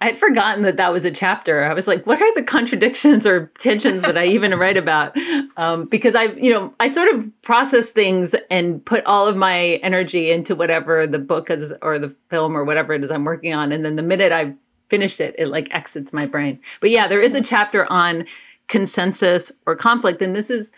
I 0.03 0.07
had 0.07 0.19
forgotten 0.19 0.63
that 0.63 0.75
that 0.75 0.91
was 0.91 1.05
a 1.05 1.11
chapter. 1.11 1.63
I 1.63 1.73
was 1.73 1.87
like, 1.87 2.05
what 2.05 2.21
are 2.21 2.35
the 2.35 2.43
contradictions 2.43 3.25
or 3.25 3.49
tensions 3.57 4.01
that 4.01 4.17
I 4.17 4.25
even 4.25 4.53
write 4.55 4.75
about? 4.75 5.15
Um, 5.55 5.85
because 5.85 6.13
I, 6.13 6.23
you 6.23 6.51
know, 6.51 6.73
I 6.81 6.89
sort 6.89 7.13
of 7.15 7.31
process 7.41 7.91
things 7.91 8.35
and 8.49 8.83
put 8.83 9.05
all 9.05 9.27
of 9.27 9.37
my 9.37 9.79
energy 9.81 10.29
into 10.29 10.55
whatever 10.55 11.07
the 11.07 11.19
book 11.19 11.49
is 11.49 11.71
or 11.81 11.99
the 11.99 12.13
film 12.29 12.57
or 12.57 12.65
whatever 12.65 12.93
it 12.93 13.03
is 13.03 13.11
I'm 13.11 13.23
working 13.23 13.53
on. 13.53 13.71
And 13.71 13.85
then 13.85 13.95
the 13.95 14.01
minute 14.01 14.33
I 14.33 14.53
finished 14.89 15.21
it, 15.21 15.35
it 15.37 15.47
like 15.47 15.69
exits 15.71 16.11
my 16.11 16.25
brain. 16.25 16.59
But 16.81 16.89
yeah, 16.89 17.07
there 17.07 17.21
is 17.21 17.33
a 17.33 17.41
chapter 17.41 17.89
on 17.89 18.25
consensus 18.67 19.53
or 19.65 19.75
conflict. 19.77 20.21
And 20.21 20.35
this 20.35 20.49
is 20.49 20.73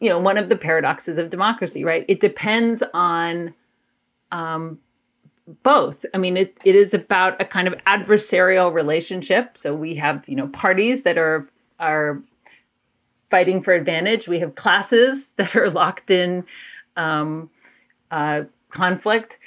you 0.00 0.08
know 0.08 0.18
one 0.18 0.38
of 0.38 0.48
the 0.48 0.56
paradoxes 0.56 1.18
of 1.18 1.30
democracy 1.30 1.84
right? 1.84 2.04
It 2.08 2.20
depends 2.20 2.82
on 2.94 3.54
um, 4.32 4.78
both. 5.62 6.04
I 6.14 6.18
mean 6.18 6.36
it, 6.36 6.56
it 6.64 6.74
is 6.74 6.94
about 6.94 7.40
a 7.40 7.44
kind 7.44 7.68
of 7.68 7.74
adversarial 7.86 8.72
relationship. 8.72 9.56
So 9.58 9.74
we 9.74 9.94
have 9.96 10.24
you 10.28 10.36
know 10.36 10.48
parties 10.48 11.02
that 11.02 11.18
are 11.18 11.48
are 11.78 12.22
fighting 13.30 13.62
for 13.62 13.72
advantage. 13.74 14.28
We 14.28 14.38
have 14.40 14.54
classes 14.54 15.28
that 15.36 15.54
are 15.56 15.70
locked 15.70 16.10
in 16.10 16.44
um, 16.96 17.50
uh, 18.10 18.42
conflict. 18.70 19.38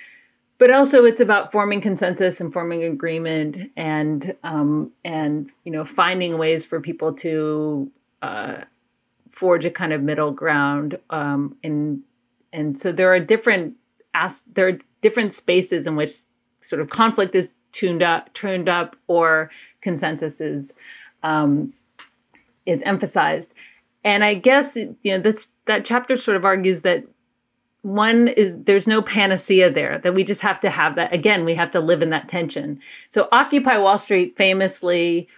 But 0.58 0.72
also 0.72 1.06
it's 1.06 1.22
about 1.22 1.54
forming 1.54 1.80
consensus 1.80 2.42
and 2.42 2.52
forming 2.52 2.84
agreement 2.84 3.72
and 3.78 4.36
um, 4.44 4.92
and 5.06 5.50
you 5.64 5.72
know 5.72 5.86
finding 5.86 6.38
ways 6.38 6.66
for 6.66 6.82
people 6.82 7.14
to 7.14 7.90
uh, 8.22 8.58
forge 9.40 9.64
a 9.64 9.72
kind 9.72 9.94
of 9.94 10.04
middle 10.04 10.32
ground. 10.32 11.00
Um, 11.10 11.56
and 11.64 12.02
and 12.52 12.78
so 12.78 12.92
there 12.92 13.14
are 13.14 13.22
different 13.22 13.76
as 14.14 14.44
there 14.54 14.68
are 14.68 14.78
different 15.02 15.32
spaces 15.32 15.88
in 15.88 15.96
which 15.96 16.12
sort 16.60 16.82
of 16.82 16.90
conflict 16.90 17.34
is 17.36 17.52
tuned 17.72 18.04
up, 18.04 18.34
turned 18.34 18.68
up, 18.68 18.98
or 19.08 19.50
consensus 19.80 20.42
is 20.42 20.74
um, 21.24 21.74
is 22.66 22.82
emphasized. 22.82 23.54
And 24.04 24.26
I 24.26 24.34
guess 24.34 24.76
you 24.76 24.98
know 25.06 25.20
this 25.20 25.48
that 25.68 25.86
chapter 25.86 26.18
sort 26.18 26.36
of 26.36 26.44
argues 26.44 26.82
that 26.82 27.06
one 27.82 28.28
is 28.28 28.54
there's 28.66 28.88
no 28.88 29.02
panacea 29.02 29.72
there 29.72 30.00
that 30.00 30.14
we 30.14 30.26
just 30.26 30.42
have 30.42 30.60
to 30.60 30.70
have 30.70 30.96
that 30.96 31.14
again 31.14 31.46
we 31.46 31.56
have 31.56 31.72
to 31.72 31.80
live 31.80 32.02
in 32.02 32.10
that 32.10 32.28
tension 32.28 32.78
so 33.08 33.30
occupy 33.32 33.78
wall 33.78 33.98
street 33.98 34.36
famously 34.36 35.30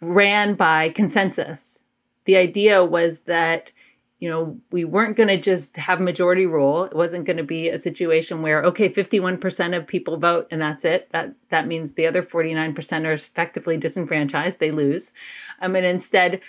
ran 0.00 0.54
by 0.54 0.90
consensus 0.90 1.80
the 2.24 2.36
idea 2.36 2.84
was 2.84 3.20
that 3.20 3.70
you 4.18 4.28
know 4.28 4.56
we 4.70 4.84
weren't 4.84 5.16
going 5.16 5.28
to 5.28 5.36
just 5.36 5.76
have 5.76 6.00
majority 6.00 6.46
rule. 6.46 6.84
It 6.84 6.94
wasn't 6.94 7.24
going 7.24 7.38
to 7.38 7.42
be 7.42 7.68
a 7.68 7.78
situation 7.78 8.42
where 8.42 8.64
okay 8.64 8.88
51% 8.88 9.76
of 9.76 9.86
people 9.86 10.16
vote 10.16 10.46
and 10.50 10.60
that's 10.60 10.84
it. 10.84 11.08
That 11.12 11.34
that 11.50 11.66
means 11.66 11.94
the 11.94 12.06
other 12.06 12.22
49% 12.22 13.06
are 13.06 13.12
effectively 13.12 13.76
disenfranchised 13.76 14.58
they 14.58 14.70
lose. 14.70 15.12
Um, 15.60 15.74
and 15.76 15.86
instead 15.86 16.40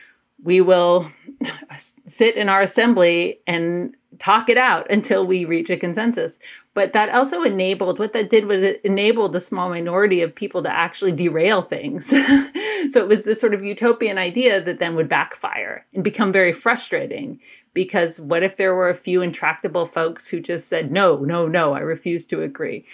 we 0.44 0.62
will 0.62 1.12
sit 2.08 2.36
in 2.36 2.50
our 2.50 2.62
assembly 2.62 3.40
and 3.48 3.96
talk 4.20 4.50
it 4.50 4.58
out 4.58 4.90
until 4.92 5.26
we 5.26 5.46
reach 5.46 5.70
a 5.70 5.78
consensus. 5.78 6.40
But 6.76 6.94
that 6.94 7.10
also 7.10 7.44
enabled 7.44 8.00
what 8.00 8.14
that 8.14 8.30
did 8.30 8.46
was 8.46 8.64
it 8.64 8.82
enabled 8.84 9.36
a 9.36 9.40
small 9.40 9.70
minority 9.70 10.22
of 10.22 10.34
people 10.34 10.64
to 10.64 10.70
actually 10.70 11.12
derail 11.12 11.62
things. 11.62 12.08
so 12.90 13.00
it 13.00 13.08
was 13.08 13.24
this 13.24 13.40
sort 13.40 13.54
of 13.54 13.64
utopian 13.64 14.18
idea 14.18 14.60
that 14.60 14.80
then 14.80 14.96
would 14.96 15.10
backfire 15.10 15.86
and 15.94 16.04
become 16.04 16.32
very 16.32 16.52
frustrating 16.52 17.40
because 17.74 18.20
what 18.20 18.44
if 18.44 18.58
there 18.58 18.74
were 18.74 18.90
a 18.90 18.96
few 18.96 19.22
intractable 19.22 19.86
folks 19.86 20.28
who 20.28 20.40
just 20.40 20.68
said 20.68 20.92
no, 20.92 21.18
no, 21.18 21.48
no, 21.48 21.74
I 21.74 21.80
refuse 21.80 22.26
to 22.28 22.42
agree. 22.42 22.86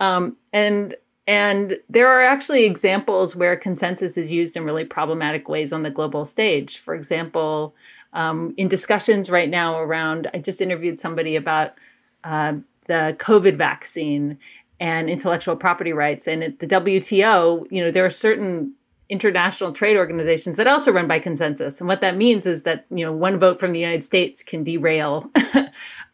Um, 0.00 0.36
and 0.52 0.96
and 1.28 1.78
there 1.90 2.06
are 2.06 2.22
actually 2.22 2.64
examples 2.64 3.34
where 3.34 3.56
consensus 3.56 4.16
is 4.16 4.30
used 4.30 4.56
in 4.56 4.62
really 4.62 4.84
problematic 4.84 5.48
ways 5.48 5.72
on 5.72 5.82
the 5.82 5.90
global 5.90 6.24
stage. 6.24 6.78
For 6.78 6.94
example, 6.94 7.74
um, 8.12 8.54
in 8.56 8.68
discussions 8.68 9.28
right 9.28 9.50
now 9.50 9.80
around, 9.80 10.30
I 10.32 10.38
just 10.38 10.60
interviewed 10.60 11.00
somebody 11.00 11.34
about 11.34 11.74
uh, 12.22 12.54
the 12.86 13.16
COVID 13.18 13.56
vaccine 13.56 14.38
and 14.78 15.08
intellectual 15.08 15.56
property 15.56 15.92
rights. 15.92 16.26
And 16.26 16.42
at 16.42 16.58
the 16.58 16.66
WTO, 16.66 17.66
you 17.70 17.84
know, 17.84 17.90
there 17.90 18.04
are 18.04 18.10
certain 18.10 18.74
international 19.08 19.72
trade 19.72 19.96
organizations 19.96 20.56
that 20.56 20.66
also 20.66 20.90
run 20.90 21.06
by 21.06 21.18
consensus. 21.18 21.80
And 21.80 21.88
what 21.88 22.00
that 22.00 22.16
means 22.16 22.44
is 22.44 22.64
that, 22.64 22.86
you 22.90 23.04
know, 23.04 23.12
one 23.12 23.38
vote 23.38 23.60
from 23.60 23.72
the 23.72 23.78
United 23.78 24.04
States 24.04 24.42
can 24.42 24.64
derail 24.64 25.30
uh, 25.54 25.66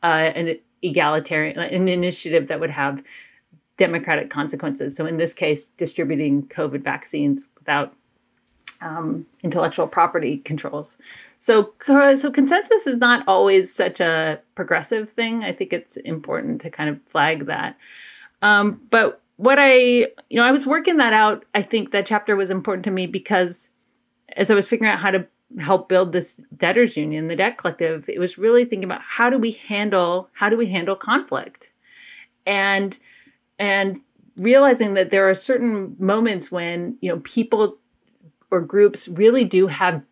an 0.03 0.59
egalitarian, 0.83 1.59
an 1.59 1.89
initiative 1.89 2.49
that 2.49 2.61
would 2.61 2.71
have 2.71 3.03
democratic 3.79 4.31
consequences. 4.31 4.95
So 4.95 5.07
in 5.07 5.17
this 5.17 5.33
case, 5.33 5.69
distributing 5.69 6.47
COVID 6.49 6.83
vaccines 6.83 7.43
without 7.59 7.95
um, 8.83 9.27
intellectual 9.43 9.87
property 9.87 10.39
controls. 10.39 10.99
So, 11.37 11.73
so 11.87 12.31
consensus 12.31 12.87
is 12.87 12.97
not 12.97 13.25
always 13.27 13.73
such 13.73 14.01
a 14.01 14.41
progressive 14.55 15.11
thing. 15.11 15.45
I 15.45 15.53
think 15.53 15.73
it's 15.73 15.97
important 15.99 16.61
to 16.63 16.71
kind 16.71 16.91
of 16.91 17.01
flag 17.11 17.47
that. 17.47 17.77
Um, 18.43 18.81
but 18.91 19.21
what 19.37 19.59
I, 19.59 20.09
you 20.29 20.41
know, 20.41 20.43
I 20.43 20.51
was 20.51 20.67
working 20.67 20.99
that 20.99 21.13
out. 21.13 21.45
I 21.55 21.63
think 21.63 21.93
that 21.93 22.07
chapter 22.07 22.37
was 22.37 22.51
important 22.51 22.85
to 22.85 22.91
me 22.91 23.07
because 23.07 23.71
as 24.37 24.51
I 24.51 24.55
was 24.55 24.69
figuring 24.69 24.93
out 24.93 25.01
how 25.01 25.11
to 25.11 25.27
help 25.61 25.89
build 25.89 26.13
this 26.13 26.41
debtors 26.57 26.97
union, 26.97 27.29
the 27.29 27.37
debt 27.37 27.59
collective, 27.59 28.09
it 28.09 28.19
was 28.19 28.39
really 28.39 28.65
thinking 28.65 28.85
about 28.85 29.03
how 29.03 29.31
do 29.31 29.39
we 29.39 29.53
handle 29.53 30.29
how 30.33 30.49
do 30.49 30.57
we 30.57 30.67
handle 30.67 30.97
conflict, 30.97 31.71
and 32.47 32.97
and 33.59 34.01
realizing 34.37 34.95
that 34.95 35.11
there 35.11 35.29
are 35.29 35.35
certain 35.35 35.95
moments 35.99 36.51
when 36.51 36.97
you 37.01 37.11
know 37.11 37.21
people 37.25 37.77
or 38.53 38.61
groups 38.61 39.09
really 39.09 39.45
do 39.45 39.67
have 39.67 40.03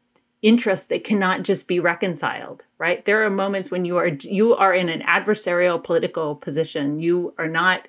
interests 0.43 0.87
that 0.87 1.05
cannot 1.05 1.45
just 1.45 1.69
be 1.69 1.79
reconciled 1.79 2.65
right? 2.81 3.05
There 3.05 3.25
are 3.25 3.31
moments 3.31 3.71
when 3.71 3.85
you 3.85 3.99
are 3.99 4.09
you 4.09 4.57
are 4.57 4.75
in 4.75 4.89
an 4.89 5.03
adversarial 5.03 5.85
political 5.85 6.35
position. 6.35 6.99
You 6.99 7.33
are 7.39 7.47
not 7.47 7.87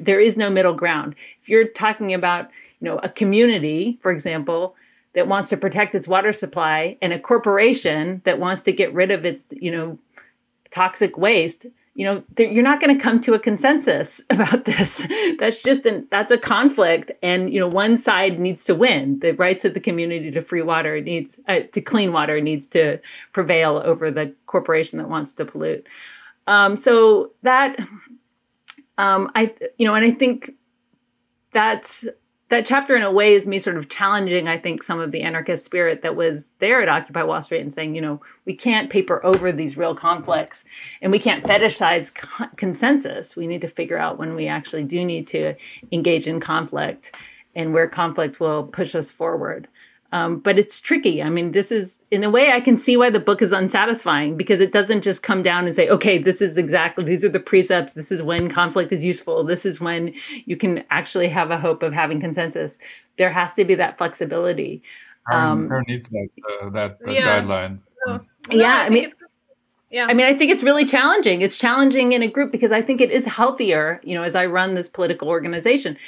there 0.00 0.20
is 0.20 0.36
no 0.36 0.50
middle 0.50 0.74
ground. 0.74 1.16
If 1.40 1.48
you're 1.48 1.66
talking 1.66 2.14
about 2.14 2.50
you 2.78 2.84
know 2.84 3.00
a 3.02 3.08
community 3.08 3.98
for 4.00 4.12
example 4.12 4.76
that 5.14 5.26
wants 5.26 5.48
to 5.48 5.56
protect 5.56 5.94
its 5.94 6.06
water 6.06 6.32
supply 6.32 6.98
and 7.00 7.12
a 7.12 7.18
corporation 7.18 8.20
that 8.24 8.38
wants 8.38 8.62
to 8.62 8.72
get 8.72 8.92
rid 8.94 9.10
of 9.10 9.24
its 9.24 9.44
you 9.50 9.72
know 9.72 9.98
toxic 10.70 11.16
waste 11.16 11.66
you 11.98 12.04
know 12.04 12.22
you're 12.38 12.62
not 12.62 12.80
going 12.80 12.96
to 12.96 13.02
come 13.02 13.18
to 13.18 13.34
a 13.34 13.40
consensus 13.40 14.22
about 14.30 14.64
this. 14.66 15.04
That's 15.40 15.60
just 15.60 15.84
an 15.84 16.06
that's 16.12 16.30
a 16.30 16.38
conflict 16.38 17.10
and 17.24 17.52
you 17.52 17.58
know 17.58 17.66
one 17.66 17.96
side 17.96 18.38
needs 18.38 18.64
to 18.66 18.74
win. 18.76 19.18
The 19.18 19.32
rights 19.32 19.64
of 19.64 19.74
the 19.74 19.80
community 19.80 20.30
to 20.30 20.40
free 20.40 20.62
water 20.62 21.00
needs 21.00 21.40
uh, 21.48 21.60
to 21.72 21.80
clean 21.80 22.12
water 22.12 22.40
needs 22.40 22.68
to 22.68 23.00
prevail 23.32 23.82
over 23.84 24.12
the 24.12 24.32
corporation 24.46 24.98
that 24.98 25.08
wants 25.08 25.32
to 25.34 25.44
pollute. 25.44 25.88
Um, 26.46 26.76
so 26.76 27.32
that 27.42 27.76
um, 28.96 29.30
i 29.34 29.52
you 29.76 29.86
know 29.86 29.94
and 29.94 30.04
i 30.04 30.12
think 30.12 30.54
that's 31.52 32.06
that 32.50 32.64
chapter 32.64 32.96
in 32.96 33.02
a 33.02 33.10
way 33.10 33.34
is 33.34 33.46
me 33.46 33.58
sort 33.58 33.76
of 33.76 33.88
challenging 33.88 34.48
i 34.48 34.58
think 34.58 34.82
some 34.82 35.00
of 35.00 35.12
the 35.12 35.22
anarchist 35.22 35.64
spirit 35.64 36.02
that 36.02 36.16
was 36.16 36.46
there 36.58 36.80
at 36.82 36.88
occupy 36.88 37.22
wall 37.22 37.42
street 37.42 37.60
and 37.60 37.72
saying 37.72 37.94
you 37.94 38.00
know 38.00 38.20
we 38.44 38.54
can't 38.54 38.90
paper 38.90 39.24
over 39.24 39.52
these 39.52 39.76
real 39.76 39.94
conflicts 39.94 40.64
and 41.02 41.12
we 41.12 41.18
can't 41.18 41.44
fetishize 41.44 42.14
co- 42.14 42.46
consensus. 42.56 43.36
We 43.36 43.46
need 43.46 43.60
to 43.60 43.68
figure 43.68 43.98
out 43.98 44.18
when 44.18 44.34
we 44.34 44.48
actually 44.48 44.84
do 44.84 45.04
need 45.04 45.26
to 45.28 45.54
engage 45.92 46.26
in 46.26 46.40
conflict 46.40 47.14
and 47.54 47.72
where 47.72 47.88
conflict 47.88 48.40
will 48.40 48.64
push 48.64 48.94
us 48.94 49.10
forward 49.10 49.68
um, 50.10 50.38
but 50.38 50.58
it's 50.58 50.80
tricky. 50.80 51.22
I 51.22 51.28
mean, 51.28 51.52
this 51.52 51.70
is, 51.70 51.98
in 52.10 52.24
a 52.24 52.30
way, 52.30 52.50
I 52.50 52.60
can 52.60 52.78
see 52.78 52.96
why 52.96 53.10
the 53.10 53.20
book 53.20 53.42
is 53.42 53.52
unsatisfying 53.52 54.36
because 54.36 54.58
it 54.58 54.72
doesn't 54.72 55.02
just 55.02 55.22
come 55.22 55.42
down 55.42 55.66
and 55.66 55.74
say, 55.74 55.88
okay, 55.88 56.16
this 56.16 56.40
is 56.40 56.56
exactly, 56.56 57.04
these 57.04 57.24
are 57.24 57.28
the 57.28 57.40
precepts. 57.40 57.92
This 57.92 58.10
is 58.10 58.22
when 58.22 58.48
conflict 58.50 58.90
is 58.90 59.04
useful. 59.04 59.44
This 59.44 59.66
is 59.66 59.80
when 59.80 60.14
you 60.46 60.56
can 60.56 60.84
actually 60.90 61.28
have 61.28 61.50
a 61.50 61.58
hope 61.58 61.82
of 61.82 61.92
having 61.92 62.20
consensus. 62.20 62.78
There 63.18 63.30
has 63.30 63.52
to 63.54 63.64
be 63.66 63.74
that 63.74 63.98
flexibility. 63.98 64.82
Um, 65.30 65.68
Karin 65.68 65.84
needs 65.88 66.08
that, 66.08 66.28
uh, 66.62 66.70
that, 66.70 66.98
that 67.00 67.12
yeah. 67.12 67.40
guideline. 67.42 67.80
No, 68.06 68.20
yeah, 68.50 68.78
I, 68.82 68.86
I 68.86 68.88
mean, 68.88 69.10
yeah. 69.90 70.06
I 70.08 70.14
mean, 70.14 70.24
I 70.24 70.32
think 70.32 70.50
it's 70.50 70.62
really 70.62 70.86
challenging. 70.86 71.42
It's 71.42 71.58
challenging 71.58 72.12
in 72.12 72.22
a 72.22 72.28
group 72.28 72.50
because 72.50 72.72
I 72.72 72.80
think 72.80 73.02
it 73.02 73.10
is 73.10 73.26
healthier, 73.26 74.00
you 74.02 74.14
know, 74.14 74.22
as 74.22 74.34
I 74.34 74.46
run 74.46 74.74
this 74.74 74.88
political 74.88 75.28
organization 75.28 75.98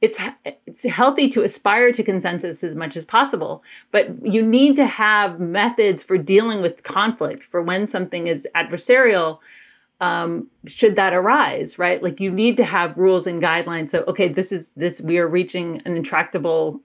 it's 0.00 0.18
it's 0.66 0.84
healthy 0.84 1.28
to 1.28 1.42
aspire 1.42 1.92
to 1.92 2.02
consensus 2.02 2.64
as 2.64 2.74
much 2.74 2.96
as 2.96 3.04
possible 3.04 3.62
but 3.90 4.08
you 4.24 4.42
need 4.42 4.76
to 4.76 4.86
have 4.86 5.38
methods 5.38 6.02
for 6.02 6.16
dealing 6.16 6.62
with 6.62 6.82
conflict 6.82 7.42
for 7.44 7.62
when 7.62 7.86
something 7.86 8.26
is 8.26 8.46
adversarial 8.54 9.38
um, 10.00 10.46
should 10.66 10.96
that 10.96 11.12
arise 11.12 11.78
right? 11.78 12.02
Like 12.02 12.20
you 12.20 12.30
need 12.30 12.56
to 12.56 12.64
have 12.64 12.96
rules 12.96 13.26
and 13.26 13.42
guidelines. 13.42 13.90
So 13.90 14.02
okay 14.08 14.28
this 14.28 14.50
is 14.50 14.72
this 14.72 15.00
we 15.00 15.18
are 15.18 15.28
reaching 15.28 15.80
an 15.84 15.96
intractable 15.96 16.80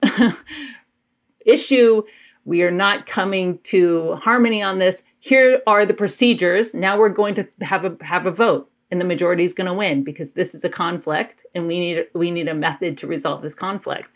issue. 1.46 2.02
We 2.44 2.62
are 2.62 2.70
not 2.70 3.06
coming 3.06 3.58
to 3.64 4.14
harmony 4.16 4.62
on 4.62 4.78
this. 4.78 5.02
Here 5.18 5.62
are 5.66 5.84
the 5.84 5.94
procedures. 5.94 6.74
Now 6.74 6.98
we're 6.98 7.08
going 7.08 7.34
to 7.36 7.48
have 7.62 7.84
a 7.84 7.96
have 8.02 8.26
a 8.26 8.30
vote 8.30 8.70
and 8.96 9.00
the 9.02 9.04
majority 9.04 9.44
is 9.44 9.52
going 9.52 9.66
to 9.66 9.74
win 9.74 10.02
because 10.02 10.30
this 10.30 10.54
is 10.54 10.64
a 10.64 10.70
conflict 10.70 11.44
and 11.54 11.66
we 11.66 11.78
need 11.78 12.06
we 12.14 12.30
need 12.30 12.48
a 12.48 12.54
method 12.54 12.96
to 12.96 13.06
resolve 13.06 13.42
this 13.42 13.54
conflict. 13.54 14.08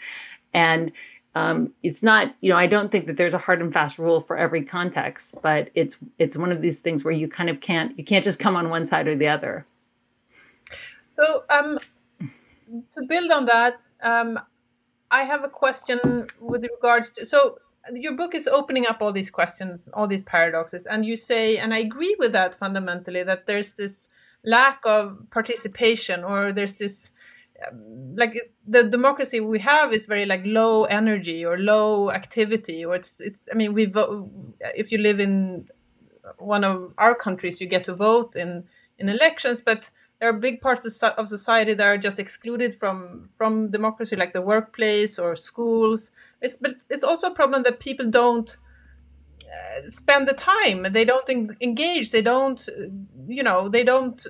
And 0.55 0.91
um, 1.35 1.75
it's 1.83 2.03
not 2.03 2.35
you 2.41 2.49
know 2.51 2.57
i 2.57 2.67
don't 2.67 2.91
think 2.91 3.07
that 3.07 3.17
there's 3.19 3.35
a 3.35 3.39
hard 3.39 3.61
and 3.61 3.73
fast 3.73 3.99
rule 3.99 4.21
for 4.21 4.37
every 4.37 4.65
context 4.65 5.35
but 5.43 5.69
it's 5.75 5.97
it's 6.19 6.37
one 6.37 6.51
of 6.51 6.61
these 6.61 6.81
things 6.81 7.05
where 7.05 7.13
you 7.13 7.29
kind 7.29 7.51
of 7.51 7.61
can't 7.61 7.97
you 7.97 8.05
can't 8.05 8.25
just 8.25 8.39
come 8.41 8.57
on 8.57 8.71
one 8.71 8.87
side 8.87 9.07
or 9.07 9.15
the 9.15 9.29
other. 9.29 9.65
So 11.17 11.45
um, 11.51 11.79
to 12.21 13.03
build 13.07 13.31
on 13.31 13.45
that 13.45 13.81
um, 14.03 14.41
i 15.11 15.23
have 15.23 15.45
a 15.45 15.49
question 15.49 16.27
with 16.41 16.65
regards 16.65 17.11
to 17.11 17.27
so 17.27 17.59
your 17.93 18.17
book 18.17 18.35
is 18.35 18.49
opening 18.49 18.87
up 18.87 19.03
all 19.03 19.13
these 19.13 19.31
questions 19.31 19.89
all 19.93 20.09
these 20.09 20.25
paradoxes 20.25 20.87
and 20.87 21.05
you 21.05 21.17
say 21.17 21.59
and 21.59 21.75
i 21.75 21.79
agree 21.79 22.17
with 22.19 22.33
that 22.33 22.59
fundamentally 22.59 23.23
that 23.23 23.47
there's 23.47 23.75
this 23.75 24.09
lack 24.45 24.81
of 24.85 25.19
participation 25.31 26.25
or 26.25 26.53
there's 26.53 26.79
this 26.79 27.13
um, 27.67 28.17
like 28.17 28.35
the 28.67 28.85
democracy 28.85 29.41
we 29.41 29.59
have 29.59 29.93
is 29.93 30.07
very 30.07 30.25
like 30.25 30.43
low 30.45 30.85
energy 30.85 31.45
or 31.45 31.59
low 31.59 32.11
activity 32.11 32.85
or 32.85 32.95
it's 32.95 33.21
it's 33.21 33.49
i 33.53 33.55
mean 33.55 33.75
we 33.75 33.85
vote 33.85 34.31
if 34.75 34.91
you 34.91 34.99
live 34.99 35.21
in 35.21 35.69
one 36.39 36.65
of 36.65 36.93
our 36.97 37.15
countries 37.15 37.61
you 37.61 37.67
get 37.67 37.85
to 37.85 37.95
vote 37.95 38.35
in 38.35 38.65
in 38.99 39.09
elections 39.09 39.61
but 39.61 39.91
there 40.21 40.29
are 40.29 40.35
big 40.35 40.61
parts 40.61 41.03
of 41.03 41.29
society 41.29 41.75
that 41.75 41.87
are 41.87 41.97
just 41.97 42.19
excluded 42.19 42.79
from 42.79 43.31
from 43.39 43.71
democracy 43.71 44.17
like 44.17 44.35
the 44.35 44.43
workplace 44.43 45.19
or 45.19 45.35
schools. 45.35 46.11
It's 46.43 46.57
but 46.57 46.75
it's 46.91 47.03
also 47.03 47.29
a 47.29 47.35
problem 47.35 47.63
that 47.63 47.81
people 47.81 48.11
don't 48.11 48.55
spend 49.89 50.29
the 50.29 50.35
time. 50.35 50.93
They 50.93 51.05
don't 51.05 51.29
engage. 51.61 52.11
They 52.11 52.23
don't 52.23 52.69
you 53.27 53.43
know 53.43 53.69
they 53.69 53.85
don't 53.85 54.27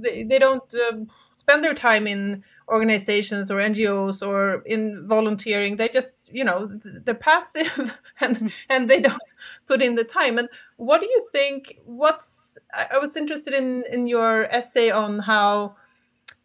they, 0.00 0.22
they 0.22 0.38
don't 0.38 0.74
uh, 0.74 0.96
spend 1.36 1.64
their 1.64 1.74
time 1.74 2.06
in 2.06 2.42
organizations 2.68 3.50
or 3.50 3.58
ngos 3.58 4.26
or 4.26 4.62
in 4.66 5.06
volunteering. 5.06 5.76
They 5.76 5.88
just 5.88 6.32
you 6.32 6.44
know 6.44 6.70
they're 7.04 7.14
passive 7.14 7.96
and 8.20 8.36
hmm. 8.36 8.46
and 8.68 8.90
they 8.90 9.00
don't 9.00 9.30
put 9.66 9.82
in 9.82 9.94
the 9.94 10.04
time. 10.04 10.38
And 10.38 10.48
what 10.76 11.00
do 11.00 11.06
you 11.06 11.28
think 11.32 11.78
what's 11.84 12.58
i 12.74 12.98
was 12.98 13.16
interested 13.16 13.54
in 13.54 13.84
in 13.90 14.06
your 14.06 14.44
essay 14.44 14.90
on 14.90 15.18
how 15.18 15.74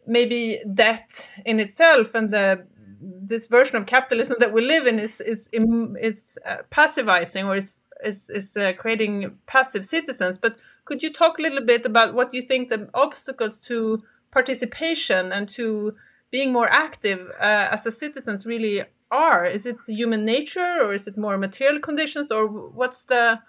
maybe 0.06 0.60
debt 0.74 1.28
in 1.44 1.60
itself 1.60 2.14
and 2.14 2.30
the 2.30 2.64
this 3.02 3.48
version 3.48 3.76
of 3.76 3.86
capitalism 3.86 4.36
that 4.38 4.52
we 4.52 4.62
live 4.62 4.86
in 4.86 4.98
is 4.98 5.20
is 5.20 5.48
is 5.52 6.38
uh, 6.46 6.58
passivizing 6.70 7.46
or 7.46 7.56
is 7.56 7.80
is, 8.04 8.30
is 8.30 8.56
uh, 8.56 8.72
creating 8.76 9.38
passive 9.46 9.84
citizens. 9.86 10.38
But 10.38 10.56
could 10.84 11.02
you 11.02 11.12
talk 11.12 11.38
a 11.38 11.42
little 11.42 11.64
bit 11.64 11.86
about 11.86 12.14
what 12.14 12.34
you 12.34 12.42
think 12.42 12.68
the 12.68 12.88
obstacles 12.94 13.60
to 13.62 14.02
participation 14.30 15.32
and 15.32 15.48
to 15.50 15.94
being 16.30 16.52
more 16.52 16.68
active 16.70 17.30
uh, 17.40 17.68
as 17.70 17.86
a 17.86 17.92
citizens 17.92 18.46
really 18.46 18.84
are? 19.10 19.46
Is 19.46 19.66
it 19.66 19.76
human 19.86 20.24
nature, 20.24 20.78
or 20.82 20.94
is 20.94 21.06
it 21.06 21.16
more 21.16 21.38
material 21.38 21.80
conditions, 21.80 22.30
or 22.30 22.46
what's 22.46 23.02
the 23.04 23.40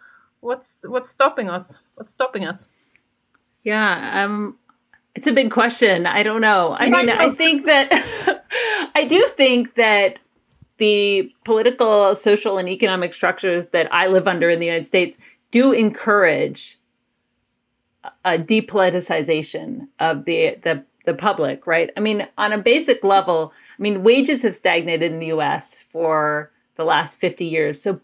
what's 0.42 0.72
what's 0.84 1.12
stopping 1.12 1.50
us? 1.50 1.80
What's 1.96 2.14
stopping 2.14 2.46
us? 2.46 2.68
Yeah, 3.64 4.24
um, 4.24 4.58
it's 5.16 5.28
a 5.28 5.32
big 5.32 5.52
question. 5.52 6.06
I 6.06 6.22
don't 6.24 6.42
know. 6.42 6.76
I 6.78 6.90
mean, 6.90 7.10
I 7.10 7.30
think 7.30 7.66
that 7.66 8.43
I 8.96 9.06
do 9.06 9.22
think 9.28 9.76
that 9.76 10.20
the 10.78 11.32
political, 11.46 12.16
social, 12.16 12.58
and 12.58 12.68
economic 12.68 13.14
structures 13.14 13.68
that 13.68 13.88
I 13.92 14.08
live 14.08 14.28
under 14.28 14.50
in 14.50 14.60
the 14.60 14.66
United 14.66 14.86
States 14.86 15.18
do 15.52 15.72
encourage 15.72 16.80
a 18.26 18.38
depoliticization 18.38 19.88
of 20.00 20.26
the 20.26 20.58
the 20.64 20.84
the 21.06 21.14
public, 21.14 21.68
right? 21.68 21.90
I 21.98 22.00
mean, 22.00 22.28
on 22.38 22.54
a 22.54 22.58
basic 22.58 23.04
level, 23.04 23.54
I 23.78 23.82
mean, 23.82 24.04
wages 24.04 24.44
have 24.44 24.56
stagnated 24.56 25.12
in 25.12 25.20
the 25.20 25.28
US 25.28 25.82
for 25.82 26.52
the 26.76 26.86
last 26.86 27.20
50 27.20 27.46
years. 27.46 27.82
So 27.82 28.00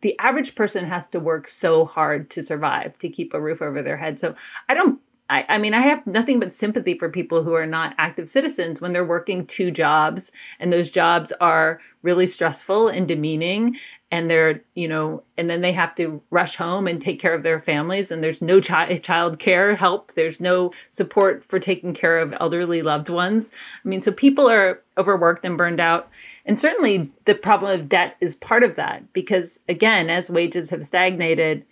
the 0.00 0.18
average 0.18 0.54
person 0.54 0.86
has 0.86 1.06
to 1.08 1.20
work 1.20 1.48
so 1.48 1.84
hard 1.84 2.30
to 2.30 2.42
survive, 2.42 2.98
to 2.98 3.08
keep 3.08 3.34
a 3.34 3.40
roof 3.40 3.62
over 3.62 3.82
their 3.82 3.96
head. 3.96 4.18
So 4.18 4.34
I 4.68 4.74
don't 4.74 5.00
I, 5.30 5.44
I 5.48 5.58
mean, 5.58 5.74
I 5.74 5.80
have 5.82 6.04
nothing 6.06 6.40
but 6.40 6.52
sympathy 6.52 6.98
for 6.98 7.08
people 7.08 7.44
who 7.44 7.54
are 7.54 7.66
not 7.66 7.94
active 7.98 8.28
citizens 8.28 8.80
when 8.80 8.92
they're 8.92 9.04
working 9.04 9.46
two 9.46 9.70
jobs 9.70 10.32
and 10.58 10.72
those 10.72 10.90
jobs 10.90 11.32
are 11.40 11.80
really 12.02 12.26
stressful 12.26 12.88
and 12.88 13.06
demeaning 13.06 13.78
and 14.10 14.28
they're 14.28 14.62
you 14.74 14.88
know 14.88 15.22
and 15.36 15.48
then 15.48 15.60
they 15.60 15.72
have 15.72 15.94
to 15.94 16.20
rush 16.30 16.56
home 16.56 16.88
and 16.88 17.00
take 17.00 17.20
care 17.20 17.34
of 17.34 17.44
their 17.44 17.60
families 17.60 18.10
and 18.10 18.24
there's 18.24 18.42
no 18.42 18.60
chi- 18.60 18.96
child 18.98 19.38
care 19.38 19.76
help. 19.76 20.12
There's 20.14 20.40
no 20.40 20.72
support 20.90 21.44
for 21.46 21.60
taking 21.60 21.94
care 21.94 22.18
of 22.18 22.34
elderly 22.40 22.82
loved 22.82 23.08
ones. 23.08 23.50
I 23.84 23.88
mean 23.88 24.00
so 24.00 24.10
people 24.10 24.50
are 24.50 24.82
overworked 24.98 25.44
and 25.44 25.56
burned 25.56 25.80
out. 25.80 26.08
And 26.44 26.58
certainly 26.58 27.12
the 27.26 27.36
problem 27.36 27.78
of 27.78 27.88
debt 27.88 28.16
is 28.20 28.34
part 28.34 28.64
of 28.64 28.74
that 28.74 29.12
because 29.12 29.60
again 29.68 30.10
as 30.10 30.28
wages 30.28 30.70
have 30.70 30.84
stagnated 30.84 31.64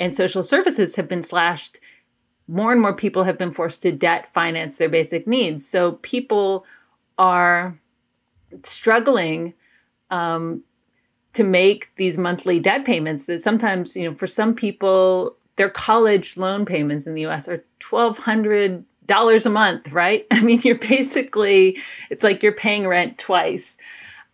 and 0.00 0.14
social 0.14 0.42
services 0.42 0.96
have 0.96 1.08
been 1.08 1.22
slashed 1.22 1.78
more 2.52 2.70
and 2.70 2.82
more 2.82 2.92
people 2.92 3.24
have 3.24 3.38
been 3.38 3.50
forced 3.50 3.80
to 3.80 3.90
debt 3.90 4.28
finance 4.34 4.76
their 4.76 4.90
basic 4.90 5.26
needs. 5.26 5.66
So 5.66 5.92
people 6.02 6.66
are 7.16 7.78
struggling 8.62 9.54
um, 10.10 10.62
to 11.32 11.44
make 11.44 11.88
these 11.96 12.18
monthly 12.18 12.60
debt 12.60 12.84
payments 12.84 13.24
that 13.24 13.42
sometimes, 13.42 13.96
you 13.96 14.10
know, 14.10 14.14
for 14.14 14.26
some 14.26 14.54
people, 14.54 15.34
their 15.56 15.70
college 15.70 16.36
loan 16.36 16.66
payments 16.66 17.06
in 17.06 17.14
the 17.14 17.24
US 17.26 17.48
are 17.48 17.64
$1,200 17.80 19.46
a 19.46 19.48
month, 19.48 19.90
right? 19.90 20.26
I 20.30 20.42
mean, 20.42 20.60
you're 20.62 20.74
basically, 20.74 21.78
it's 22.10 22.22
like 22.22 22.42
you're 22.42 22.52
paying 22.52 22.86
rent 22.86 23.16
twice. 23.16 23.78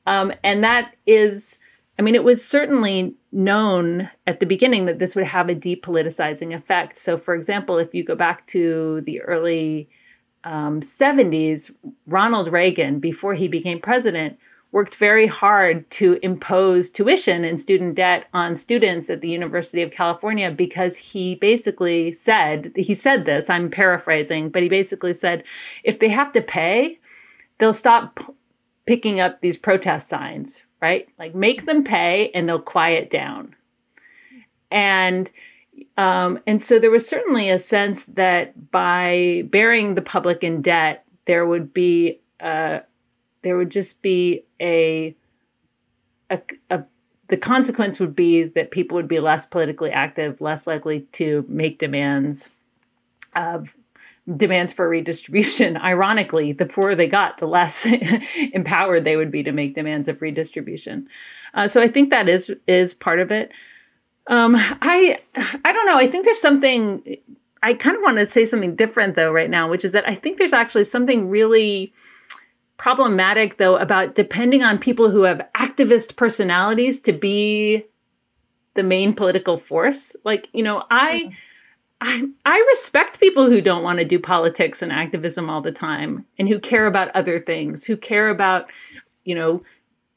Um, 0.06 0.32
and 0.42 0.64
that 0.64 0.96
is, 1.06 1.60
I 2.00 2.02
mean, 2.02 2.16
it 2.16 2.24
was 2.24 2.44
certainly 2.44 3.14
known 3.30 4.10
at 4.26 4.40
the 4.40 4.46
beginning 4.46 4.86
that 4.86 4.98
this 4.98 5.14
would 5.14 5.26
have 5.26 5.48
a 5.48 5.54
depoliticizing 5.54 6.54
effect. 6.54 6.96
So, 6.96 7.18
for 7.18 7.34
example, 7.34 7.78
if 7.78 7.94
you 7.94 8.02
go 8.02 8.14
back 8.14 8.46
to 8.48 9.02
the 9.02 9.20
early 9.20 9.88
um, 10.44 10.80
70s, 10.80 11.70
Ronald 12.06 12.50
Reagan, 12.50 13.00
before 13.00 13.34
he 13.34 13.48
became 13.48 13.80
president, 13.80 14.38
worked 14.70 14.96
very 14.96 15.26
hard 15.26 15.88
to 15.90 16.18
impose 16.22 16.90
tuition 16.90 17.44
and 17.44 17.58
student 17.58 17.94
debt 17.94 18.26
on 18.34 18.54
students 18.54 19.08
at 19.08 19.20
the 19.20 19.28
University 19.28 19.82
of 19.82 19.90
California 19.90 20.50
because 20.50 20.96
he 20.96 21.34
basically 21.36 22.12
said, 22.12 22.72
he 22.76 22.94
said 22.94 23.24
this, 23.24 23.48
I'm 23.48 23.70
paraphrasing, 23.70 24.50
but 24.50 24.62
he 24.62 24.68
basically 24.68 25.14
said, 25.14 25.42
if 25.84 25.98
they 25.98 26.08
have 26.08 26.32
to 26.32 26.42
pay, 26.42 26.98
they'll 27.58 27.72
stop 27.72 28.34
picking 28.86 29.20
up 29.20 29.40
these 29.40 29.56
protest 29.56 30.08
signs, 30.08 30.62
right? 30.80 31.08
Like 31.18 31.34
make 31.34 31.66
them 31.66 31.84
pay 31.84 32.30
and 32.34 32.48
they'll 32.48 32.60
quiet 32.60 33.10
down. 33.10 33.54
And 34.70 35.30
um, 35.96 36.40
and 36.46 36.60
so 36.60 36.78
there 36.78 36.90
was 36.90 37.06
certainly 37.06 37.50
a 37.50 37.58
sense 37.58 38.04
that 38.06 38.70
by 38.70 39.44
bearing 39.46 39.94
the 39.94 40.02
public 40.02 40.42
in 40.42 40.62
debt, 40.62 41.04
there 41.26 41.46
would 41.46 41.72
be 41.72 42.20
uh, 42.40 42.80
there 43.42 43.56
would 43.56 43.70
just 43.70 44.02
be 44.02 44.44
a, 44.60 45.14
a, 46.30 46.40
a 46.70 46.84
the 47.28 47.36
consequence 47.36 48.00
would 48.00 48.16
be 48.16 48.44
that 48.44 48.70
people 48.70 48.94
would 48.96 49.08
be 49.08 49.20
less 49.20 49.44
politically 49.46 49.90
active, 49.90 50.40
less 50.40 50.66
likely 50.66 51.02
to 51.12 51.44
make 51.48 51.78
demands 51.78 52.48
of 53.36 53.74
demands 54.36 54.72
for 54.72 54.88
redistribution. 54.88 55.76
Ironically, 55.82 56.52
the 56.52 56.66
poorer 56.66 56.94
they 56.94 57.06
got, 57.06 57.38
the 57.38 57.46
less 57.46 57.86
empowered 58.52 59.04
they 59.04 59.16
would 59.16 59.30
be 59.30 59.42
to 59.42 59.52
make 59.52 59.74
demands 59.74 60.08
of 60.08 60.20
redistribution. 60.20 61.08
Uh, 61.54 61.68
so 61.68 61.80
I 61.80 61.88
think 61.88 62.10
that 62.10 62.28
is 62.28 62.52
is 62.66 62.94
part 62.94 63.20
of 63.20 63.32
it. 63.32 63.50
Um, 64.26 64.54
I 64.56 65.20
I 65.36 65.72
don't 65.72 65.86
know. 65.86 65.98
I 65.98 66.06
think 66.06 66.24
there's 66.24 66.40
something. 66.40 67.16
I 67.62 67.74
kind 67.74 67.96
of 67.96 68.02
want 68.02 68.18
to 68.18 68.26
say 68.26 68.44
something 68.44 68.76
different 68.76 69.16
though 69.16 69.32
right 69.32 69.50
now, 69.50 69.68
which 69.68 69.84
is 69.84 69.92
that 69.92 70.08
I 70.08 70.14
think 70.14 70.38
there's 70.38 70.52
actually 70.52 70.84
something 70.84 71.28
really 71.28 71.92
problematic 72.76 73.56
though 73.56 73.76
about 73.76 74.14
depending 74.14 74.62
on 74.62 74.78
people 74.78 75.10
who 75.10 75.22
have 75.22 75.44
activist 75.56 76.14
personalities 76.14 77.00
to 77.00 77.12
be 77.12 77.84
the 78.74 78.84
main 78.84 79.12
political 79.14 79.58
force. 79.58 80.14
Like 80.24 80.48
you 80.52 80.62
know, 80.62 80.84
I. 80.90 81.20
Mm-hmm 81.20 81.34
I, 82.00 82.28
I 82.44 82.64
respect 82.70 83.20
people 83.20 83.46
who 83.46 83.60
don't 83.60 83.82
want 83.82 83.98
to 83.98 84.04
do 84.04 84.18
politics 84.18 84.82
and 84.82 84.92
activism 84.92 85.50
all 85.50 85.60
the 85.60 85.72
time 85.72 86.24
and 86.38 86.48
who 86.48 86.60
care 86.60 86.86
about 86.86 87.14
other 87.14 87.38
things, 87.38 87.84
who 87.84 87.96
care 87.96 88.28
about, 88.28 88.70
you 89.24 89.34
know, 89.34 89.62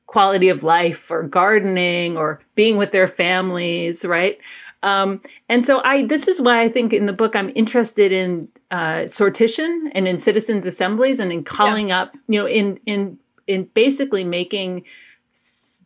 quality 0.05 0.49
of 0.49 0.61
life 0.61 1.09
or 1.09 1.23
gardening 1.23 2.17
or 2.17 2.39
being 2.55 2.77
with 2.77 2.91
their 2.91 3.07
families, 3.07 4.05
right? 4.05 4.37
Um, 4.83 5.21
and 5.47 5.65
so 5.65 5.81
I 5.83 6.05
this 6.05 6.27
is 6.27 6.41
why 6.41 6.61
I 6.61 6.67
think 6.67 6.91
in 6.91 7.05
the 7.05 7.13
book 7.13 7.35
I'm 7.35 7.51
interested 7.55 8.11
in 8.11 8.47
uh, 8.71 9.05
sortition 9.05 9.91
and 9.93 10.07
in 10.07 10.19
citizens 10.19 10.65
assemblies 10.65 11.19
and 11.19 11.31
in 11.31 11.43
calling 11.43 11.89
yeah. 11.89 12.01
up, 12.01 12.17
you 12.27 12.39
know, 12.39 12.47
in 12.47 12.79
in 12.85 13.17
in 13.47 13.65
basically 13.73 14.23
making 14.23 14.83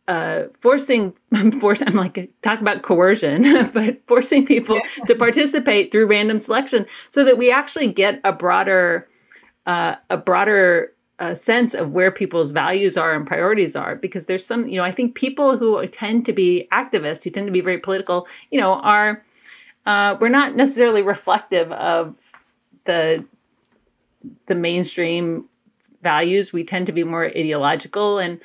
uh, 0.08 0.44
forcing 0.60 1.12
force 1.60 1.82
I'm 1.84 1.94
like 1.94 2.30
talk 2.42 2.60
about 2.60 2.82
coercion, 2.82 3.70
but 3.74 4.00
forcing 4.06 4.46
people 4.46 4.76
yeah. 4.76 5.04
to 5.06 5.14
participate 5.14 5.90
through 5.90 6.06
random 6.06 6.38
selection 6.38 6.86
so 7.10 7.24
that 7.24 7.38
we 7.38 7.50
actually 7.50 7.88
get 7.88 8.20
a 8.24 8.32
broader 8.32 9.08
uh, 9.66 9.96
a 10.10 10.16
broader 10.16 10.92
uh, 11.18 11.34
sense 11.34 11.74
of 11.74 11.92
where 11.92 12.10
people's 12.10 12.50
values 12.50 12.96
are 12.96 13.14
and 13.14 13.26
priorities 13.26 13.74
are. 13.74 13.96
Because 13.96 14.26
there's 14.26 14.46
some 14.46 14.68
you 14.68 14.76
know 14.76 14.84
I 14.84 14.92
think 14.92 15.14
people 15.14 15.56
who 15.56 15.84
tend 15.86 16.24
to 16.26 16.32
be 16.32 16.68
activists 16.72 17.24
who 17.24 17.30
tend 17.30 17.46
to 17.46 17.52
be 17.52 17.60
very 17.60 17.78
political 17.78 18.26
you 18.50 18.60
know 18.60 18.74
are 18.74 19.24
uh, 19.86 20.16
we're 20.20 20.28
not 20.28 20.56
necessarily 20.56 21.02
reflective 21.02 21.70
of 21.72 22.14
the 22.84 23.24
the 24.46 24.54
mainstream 24.54 25.46
values. 26.02 26.52
We 26.52 26.64
tend 26.64 26.86
to 26.86 26.92
be 26.92 27.04
more 27.04 27.24
ideological. 27.24 28.18
And 28.18 28.40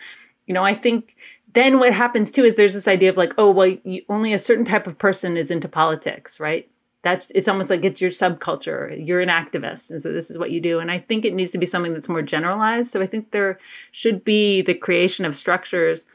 you 0.47 0.53
know 0.53 0.63
I 0.63 0.75
think 0.75 1.15
then 1.53 1.79
what 1.79 1.93
happens 1.93 2.31
too 2.31 2.43
is 2.43 2.55
there's 2.55 2.73
this 2.73 2.87
idea 2.87 3.09
of 3.09 3.17
like, 3.17 3.33
oh, 3.37 3.51
well, 3.51 3.75
you, 3.83 4.03
only 4.09 4.33
a 4.33 4.39
certain 4.39 4.65
type 4.65 4.87
of 4.87 4.97
person 4.97 5.37
is 5.37 5.51
into 5.51 5.67
politics, 5.67 6.39
right? 6.39 6.69
That's 7.03 7.27
it's 7.33 7.47
almost 7.47 7.69
like 7.69 7.83
it's 7.83 7.99
your 7.99 8.11
subculture. 8.11 8.95
You're 9.05 9.21
an 9.21 9.29
activist, 9.29 9.89
and 9.89 9.99
so 9.99 10.11
this 10.13 10.29
is 10.29 10.37
what 10.37 10.51
you 10.51 10.61
do. 10.61 10.79
And 10.79 10.91
I 10.91 10.99
think 10.99 11.25
it 11.25 11.33
needs 11.33 11.51
to 11.51 11.57
be 11.57 11.65
something 11.65 11.93
that's 11.93 12.09
more 12.09 12.21
generalized. 12.21 12.91
So 12.91 13.01
I 13.01 13.07
think 13.07 13.31
there 13.31 13.59
should 13.91 14.23
be 14.23 14.61
the 14.61 14.75
creation 14.75 15.25
of 15.25 15.35
structures, 15.35 16.05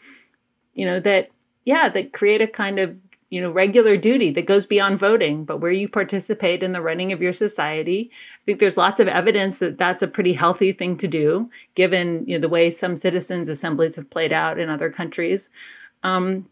you 0.74 0.86
know, 0.86 1.00
that 1.00 1.30
yeah, 1.64 1.88
that 1.88 2.12
create 2.12 2.40
a 2.40 2.46
kind 2.46 2.78
of 2.78 2.96
you 3.30 3.40
know 3.40 3.50
regular 3.50 3.96
duty 3.96 4.30
that 4.30 4.46
goes 4.46 4.66
beyond 4.66 4.98
voting 4.98 5.44
but 5.44 5.60
where 5.60 5.72
you 5.72 5.88
participate 5.88 6.62
in 6.62 6.72
the 6.72 6.80
running 6.80 7.12
of 7.12 7.22
your 7.22 7.32
society. 7.32 8.10
I 8.12 8.44
think 8.44 8.60
there's 8.60 8.76
lots 8.76 9.00
of 9.00 9.08
evidence 9.08 9.58
that 9.58 9.78
that's 9.78 10.02
a 10.02 10.08
pretty 10.08 10.32
healthy 10.32 10.72
thing 10.72 10.96
to 10.98 11.08
do 11.08 11.50
given 11.74 12.24
you 12.26 12.36
know 12.36 12.40
the 12.40 12.48
way 12.48 12.70
some 12.70 12.96
citizens 12.96 13.48
assemblies 13.48 13.96
have 13.96 14.10
played 14.10 14.32
out 14.32 14.58
in 14.58 14.68
other 14.68 14.90
countries. 14.90 15.50
Um, 16.02 16.46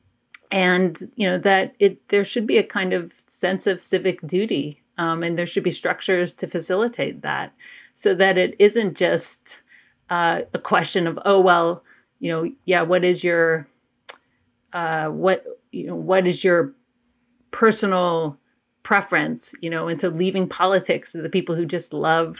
and 0.51 1.11
you 1.16 1.29
know 1.29 1.39
that 1.39 1.75
it 1.79 2.09
there 2.09 2.25
should 2.25 2.47
be 2.47 2.59
a 2.59 2.62
kind 2.62 2.93
of 2.93 3.12
sense 3.27 3.66
of 3.66 3.83
civic 3.83 4.25
duty 4.27 4.81
um, 4.99 5.22
and 5.22 5.37
there 5.37 5.47
should 5.47 5.64
be 5.64 5.72
structures 5.72 6.33
to 6.33 6.47
facilitate 6.47 7.22
that 7.22 7.53
so 7.95 8.14
that 8.14 8.39
it 8.39 8.55
isn't 8.59 8.97
just 8.97 9.59
uh, 10.11 10.43
a 10.53 10.59
question 10.59 11.07
of 11.07 11.18
oh 11.25 11.41
well 11.41 11.83
you 12.20 12.31
know 12.31 12.51
yeah 12.64 12.83
what 12.83 13.05
is 13.05 13.25
your 13.25 13.66
uh, 14.72 15.09
what 15.09 15.45
you 15.75 15.87
know 15.87 15.97
what 15.97 16.27
is 16.27 16.45
your 16.45 16.75
personal 17.51 18.39
preference 18.83 19.55
you 19.62 19.70
know 19.70 19.89
and 19.89 20.01
so 20.01 20.09
leaving 20.09 20.49
politics 20.49 21.12
to 21.12 21.22
the 21.22 21.29
people 21.29 21.55
who 21.55 21.66
just 21.66 21.93
love 21.93 22.39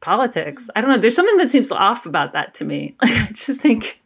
politics? 0.00 0.68
I 0.76 0.80
don't 0.80 0.90
know 0.90 0.98
there's 0.98 1.16
something 1.16 1.38
that 1.38 1.50
seems 1.50 1.70
off 1.70 2.06
about 2.06 2.32
that 2.32 2.54
to 2.54 2.64
me. 2.64 2.96
I 3.00 3.30
just 3.34 3.60
think 3.60 4.02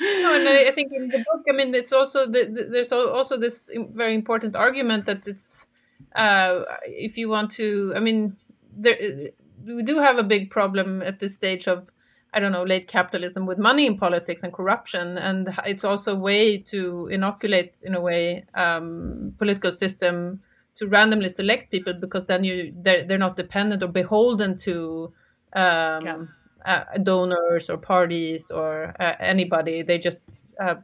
no, 0.00 0.34
and 0.34 0.48
I, 0.48 0.72
think 0.72 0.92
in 0.92 1.08
the 1.08 1.18
book, 1.18 1.44
I 1.48 1.52
mean, 1.52 1.72
it's 1.72 1.92
also 1.92 2.26
the, 2.26 2.46
the, 2.46 2.64
there's 2.64 2.90
also 2.90 3.36
this 3.36 3.70
very 3.92 4.14
important 4.14 4.56
argument 4.56 5.06
that 5.06 5.28
it's 5.28 5.68
uh, 6.16 6.62
if 6.84 7.16
you 7.16 7.28
want 7.28 7.52
to, 7.52 7.92
I 7.94 8.00
mean, 8.00 8.36
there 8.76 9.30
we 9.64 9.82
do 9.82 9.98
have 9.98 10.18
a 10.18 10.22
big 10.22 10.50
problem 10.50 11.02
at 11.02 11.20
this 11.20 11.34
stage 11.34 11.68
of 11.68 11.88
I 12.34 12.40
don't 12.40 12.52
know 12.52 12.64
late 12.64 12.88
capitalism 12.88 13.46
with 13.46 13.58
money 13.58 13.86
in 13.86 13.96
politics 13.96 14.42
and 14.42 14.52
corruption, 14.52 15.18
and 15.18 15.56
it's 15.64 15.84
also 15.84 16.16
a 16.16 16.18
way 16.18 16.58
to 16.58 17.06
inoculate 17.06 17.82
in 17.84 17.94
a 17.94 18.00
way 18.00 18.44
um, 18.54 19.34
political 19.38 19.70
system 19.70 20.42
to 20.76 20.88
randomly 20.88 21.28
select 21.28 21.70
people 21.70 21.92
because 21.92 22.26
then 22.26 22.42
you 22.42 22.74
they're, 22.82 23.04
they're 23.04 23.18
not 23.18 23.36
dependent 23.36 23.82
or 23.82 23.88
beholden 23.88 24.58
to 24.58 25.12
um, 25.54 26.04
yeah. 26.04 26.24
uh, 26.66 26.84
donors 27.02 27.70
or 27.70 27.76
parties 27.76 28.50
or 28.50 28.94
uh, 28.98 29.14
anybody. 29.20 29.82
They 29.82 29.98
just 29.98 30.24
uh, 30.60 30.76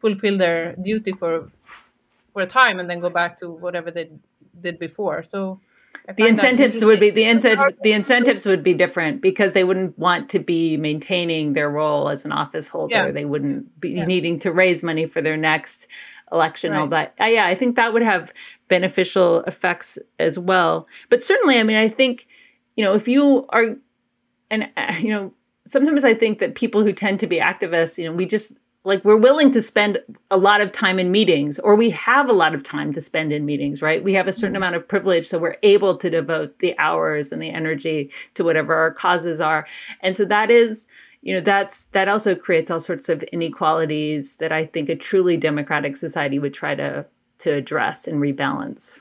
fulfill 0.00 0.36
their 0.36 0.74
duty 0.76 1.12
for 1.12 1.48
for 2.32 2.42
a 2.42 2.46
time 2.46 2.80
and 2.80 2.90
then 2.90 3.00
go 3.00 3.10
back 3.10 3.38
to 3.40 3.50
whatever 3.50 3.92
they 3.92 4.10
did 4.60 4.78
before. 4.78 5.22
So 5.22 5.60
the 6.16 6.26
incentives 6.26 6.82
would 6.82 7.00
be 7.00 7.10
the 7.10 7.24
incentive 7.24 7.76
the 7.82 7.92
incentives 7.92 8.46
would 8.46 8.62
be 8.62 8.72
different 8.72 9.20
because 9.20 9.52
they 9.52 9.64
wouldn't 9.64 9.98
want 9.98 10.30
to 10.30 10.38
be 10.38 10.76
maintaining 10.76 11.52
their 11.52 11.70
role 11.70 12.08
as 12.08 12.24
an 12.24 12.32
office 12.32 12.66
holder. 12.66 12.94
Yeah. 12.94 13.10
They 13.10 13.26
wouldn't 13.26 13.78
be 13.78 13.90
yeah. 13.90 14.06
needing 14.06 14.38
to 14.40 14.52
raise 14.52 14.82
money 14.82 15.06
for 15.06 15.20
their 15.20 15.36
next 15.36 15.86
election. 16.32 16.72
Right. 16.72 16.80
All 16.80 16.86
that, 16.88 17.14
uh, 17.20 17.26
yeah, 17.26 17.46
I 17.46 17.54
think 17.54 17.76
that 17.76 17.92
would 17.92 18.02
have 18.02 18.32
beneficial 18.68 19.42
effects 19.42 19.98
as 20.18 20.38
well. 20.38 20.86
But 21.10 21.22
certainly, 21.22 21.58
I 21.58 21.62
mean, 21.62 21.76
I 21.76 21.88
think 21.88 22.26
you 22.76 22.84
know 22.84 22.94
if 22.94 23.06
you 23.06 23.46
are, 23.50 23.76
and 24.50 24.68
uh, 24.76 24.94
you 24.98 25.10
know, 25.10 25.34
sometimes 25.66 26.04
I 26.04 26.14
think 26.14 26.38
that 26.38 26.54
people 26.54 26.84
who 26.84 26.92
tend 26.92 27.20
to 27.20 27.26
be 27.26 27.38
activists, 27.38 27.98
you 27.98 28.08
know, 28.08 28.16
we 28.16 28.24
just 28.24 28.54
like 28.84 29.04
we're 29.04 29.16
willing 29.16 29.50
to 29.52 29.60
spend 29.60 29.98
a 30.30 30.36
lot 30.36 30.60
of 30.60 30.72
time 30.72 30.98
in 30.98 31.10
meetings 31.10 31.58
or 31.58 31.74
we 31.74 31.90
have 31.90 32.28
a 32.28 32.32
lot 32.32 32.54
of 32.54 32.62
time 32.62 32.92
to 32.92 33.00
spend 33.00 33.32
in 33.32 33.44
meetings 33.44 33.82
right 33.82 34.04
we 34.04 34.14
have 34.14 34.28
a 34.28 34.32
certain 34.32 34.54
mm-hmm. 34.54 34.62
amount 34.62 34.76
of 34.76 34.86
privilege 34.86 35.26
so 35.26 35.38
we're 35.38 35.56
able 35.62 35.96
to 35.96 36.08
devote 36.08 36.58
the 36.60 36.78
hours 36.78 37.32
and 37.32 37.42
the 37.42 37.50
energy 37.50 38.10
to 38.34 38.44
whatever 38.44 38.74
our 38.74 38.92
causes 38.92 39.40
are 39.40 39.66
and 40.02 40.16
so 40.16 40.24
that 40.24 40.50
is 40.50 40.86
you 41.22 41.34
know 41.34 41.40
that's 41.40 41.86
that 41.86 42.08
also 42.08 42.34
creates 42.34 42.70
all 42.70 42.80
sorts 42.80 43.08
of 43.08 43.22
inequalities 43.24 44.36
that 44.36 44.52
i 44.52 44.64
think 44.64 44.88
a 44.88 44.96
truly 44.96 45.36
democratic 45.36 45.96
society 45.96 46.38
would 46.38 46.54
try 46.54 46.74
to 46.74 47.04
to 47.38 47.52
address 47.52 48.06
and 48.06 48.20
rebalance 48.20 49.00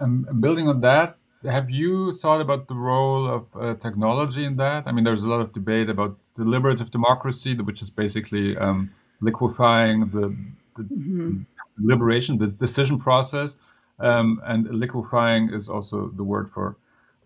um, 0.00 0.26
building 0.40 0.68
on 0.68 0.80
that 0.80 1.16
have 1.44 1.70
you 1.70 2.14
thought 2.16 2.40
about 2.40 2.68
the 2.68 2.74
role 2.74 3.28
of 3.28 3.46
uh, 3.54 3.74
technology 3.74 4.44
in 4.44 4.56
that? 4.56 4.84
I 4.86 4.92
mean, 4.92 5.04
there's 5.04 5.24
a 5.24 5.28
lot 5.28 5.40
of 5.40 5.52
debate 5.52 5.90
about 5.90 6.18
deliberative 6.36 6.90
democracy, 6.90 7.54
which 7.56 7.82
is 7.82 7.90
basically 7.90 8.56
um, 8.56 8.90
liquefying 9.20 10.00
the, 10.10 10.36
the 10.76 10.82
mm-hmm. 10.82 11.42
deliberation, 11.80 12.38
the 12.38 12.48
decision 12.48 12.98
process, 12.98 13.56
um, 14.00 14.40
and 14.44 14.68
liquefying 14.70 15.50
is 15.52 15.68
also 15.68 16.08
the 16.16 16.24
word 16.24 16.50
for 16.50 16.76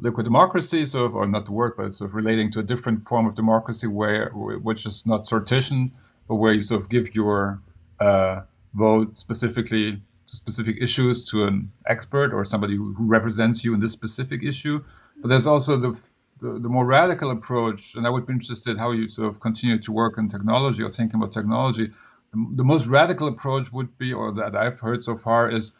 liquid 0.00 0.24
democracy, 0.24 0.86
so 0.86 1.06
or 1.08 1.26
not 1.26 1.44
the 1.44 1.52
word, 1.52 1.72
but 1.76 1.86
it's 1.86 1.98
sort 1.98 2.10
of 2.10 2.14
relating 2.14 2.52
to 2.52 2.60
a 2.60 2.62
different 2.62 3.06
form 3.08 3.26
of 3.26 3.34
democracy 3.34 3.86
where 3.86 4.30
which 4.30 4.86
is 4.86 5.04
not 5.06 5.24
sortition, 5.24 5.90
but 6.28 6.36
where 6.36 6.52
you 6.52 6.62
sort 6.62 6.80
of 6.82 6.88
give 6.88 7.14
your 7.14 7.60
uh, 8.00 8.42
vote 8.74 9.16
specifically 9.18 10.00
to 10.26 10.36
specific 10.36 10.76
issues 10.80 11.24
to 11.30 11.44
an 11.44 11.70
expert 11.86 12.32
or 12.32 12.44
somebody 12.44 12.76
who, 12.76 12.92
who 12.94 13.06
represents 13.06 13.64
you 13.64 13.74
in 13.74 13.80
this 13.80 13.92
specific 13.92 14.42
issue. 14.42 14.82
But 15.20 15.28
there's 15.28 15.46
also 15.46 15.76
the, 15.76 15.98
the, 16.40 16.58
the 16.60 16.68
more 16.68 16.86
radical 16.86 17.30
approach, 17.30 17.94
and 17.94 18.06
I 18.06 18.10
would 18.10 18.26
be 18.26 18.32
interested 18.32 18.78
how 18.78 18.92
you 18.92 19.08
sort 19.08 19.28
of 19.28 19.40
continue 19.40 19.78
to 19.78 19.92
work 19.92 20.18
in 20.18 20.28
technology 20.28 20.82
or 20.82 20.90
thinking 20.90 21.20
about 21.20 21.32
technology. 21.32 21.90
The, 22.32 22.46
the 22.56 22.64
most 22.64 22.86
radical 22.86 23.28
approach 23.28 23.72
would 23.72 23.96
be, 23.98 24.12
or 24.12 24.32
that 24.32 24.54
I've 24.54 24.80
heard 24.80 25.02
so 25.02 25.16
far, 25.16 25.50
is 25.50 25.72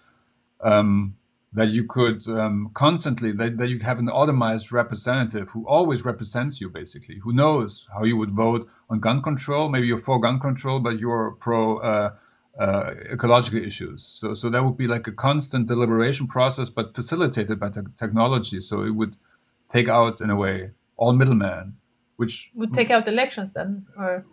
um, 0.61 1.17
that 1.53 1.69
you 1.69 1.85
could 1.85 2.27
um, 2.29 2.71
constantly 2.75 3.33
that, 3.33 3.57
that 3.59 3.69
you 3.69 3.79
have 3.81 3.99
an 3.99 4.09
automized 4.09 4.73
representative 4.73 5.49
who 5.49 5.67
always 5.67 6.05
represents 6.05 6.61
you 6.61 6.69
basically 6.69 7.17
who 7.17 7.33
knows 7.33 7.89
how 7.95 8.05
you 8.05 8.19
would 8.19 8.33
vote 8.33 8.69
on 8.91 9.01
gun 9.01 9.23
control 9.23 9.71
maybe 9.71 9.87
you're 9.87 9.97
for 9.97 10.21
gun 10.21 10.39
control 10.39 10.79
but 10.79 10.99
you're 10.99 11.31
pro 11.41 11.79
uh, 11.79 12.11
uh, 12.59 12.95
ecological 13.13 13.63
issues. 13.63 14.05
So, 14.05 14.35
so 14.35 14.51
that 14.51 14.65
would 14.65 14.77
be 14.77 14.89
like 14.89 15.07
a 15.07 15.13
constant 15.13 15.69
deliberation 15.69 16.27
process, 16.27 16.69
but 16.69 16.95
facilitated 16.95 17.61
by 17.61 17.71
te- 17.71 17.83
technology. 17.97 18.61
So 18.61 18.83
it 18.83 18.91
would 18.91 19.15
take 19.73 19.89
out, 19.89 20.21
in 20.21 20.31
a 20.31 20.37
way, 20.37 20.71
all 20.97 21.13
middlemen, 21.13 21.75
which 22.17 22.51
would 22.55 22.75
take 22.75 22.91
out 22.91 23.07
elections 23.09 23.51
then, 23.55 23.87
or 23.97 24.25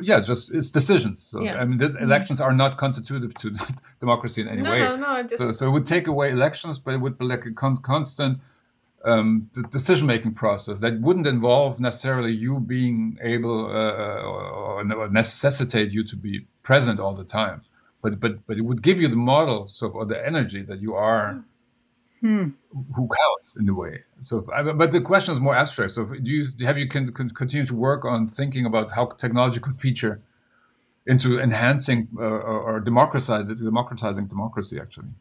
yeah, 0.00 0.20
just 0.20 0.52
it's 0.54 0.70
decisions. 0.70 1.28
So 1.30 1.42
yeah. 1.42 1.56
I 1.56 1.64
mean, 1.64 1.78
the 1.78 1.88
mm-hmm. 1.88 2.04
elections 2.04 2.40
are 2.40 2.52
not 2.52 2.78
constitutive 2.78 3.34
to 3.34 3.50
democracy 4.00 4.42
in 4.42 4.48
any 4.48 4.62
no, 4.62 4.70
way. 4.70 4.78
No, 4.80 4.96
no, 4.96 5.22
just... 5.22 5.38
So, 5.38 5.52
so 5.52 5.66
it 5.66 5.70
would 5.70 5.86
take 5.86 6.06
away 6.06 6.30
elections, 6.30 6.78
but 6.78 6.94
it 6.94 6.98
would 6.98 7.18
be 7.18 7.24
like 7.24 7.44
a 7.46 7.52
con- 7.52 7.76
constant 7.78 8.38
um, 9.04 9.50
the 9.52 9.62
decision 9.64 10.06
making 10.06 10.32
process 10.32 10.80
that 10.80 11.00
wouldn't 11.00 11.26
involve 11.26 11.78
necessarily 11.78 12.32
you 12.32 12.58
being 12.60 13.18
able 13.22 13.66
uh, 13.66 14.22
or, 14.22 14.82
or, 14.92 15.08
necessitate 15.10 15.90
you 15.90 16.02
to 16.04 16.16
be 16.16 16.46
present 16.62 16.98
all 16.98 17.14
the 17.14 17.24
time, 17.24 17.60
but 18.02 18.18
but 18.18 18.46
but 18.46 18.56
it 18.56 18.62
would 18.62 18.82
give 18.82 18.98
you 19.00 19.08
the 19.08 19.16
model 19.16 19.68
so 19.68 19.88
or 19.88 20.06
the 20.06 20.26
energy 20.26 20.62
that 20.62 20.80
you 20.80 20.94
are 20.94 21.44
hmm. 22.24 22.48
who 22.96 23.06
counts 23.06 23.54
in 23.60 23.68
a 23.68 23.74
way. 23.74 24.02
So, 24.22 24.40
but 24.76 24.92
the 24.92 25.00
question 25.02 25.32
is 25.32 25.40
more 25.40 25.54
abstract. 25.54 25.92
So, 25.92 26.06
do 26.06 26.30
you 26.30 26.44
have 26.64 26.78
you 26.78 26.88
can, 26.88 27.12
can 27.12 27.28
continue 27.28 27.66
to 27.66 27.74
work 27.74 28.06
on 28.06 28.28
thinking 28.28 28.64
about 28.64 28.90
how 28.90 29.06
technology 29.06 29.60
could 29.60 29.76
feature 29.76 30.22
into 31.06 31.38
enhancing 31.38 32.08
uh, 32.18 32.22
or, 32.22 32.80
democratizing 32.80 33.54
democratizing 33.56 34.26
democracy 34.26 34.80
actually? 34.80 35.12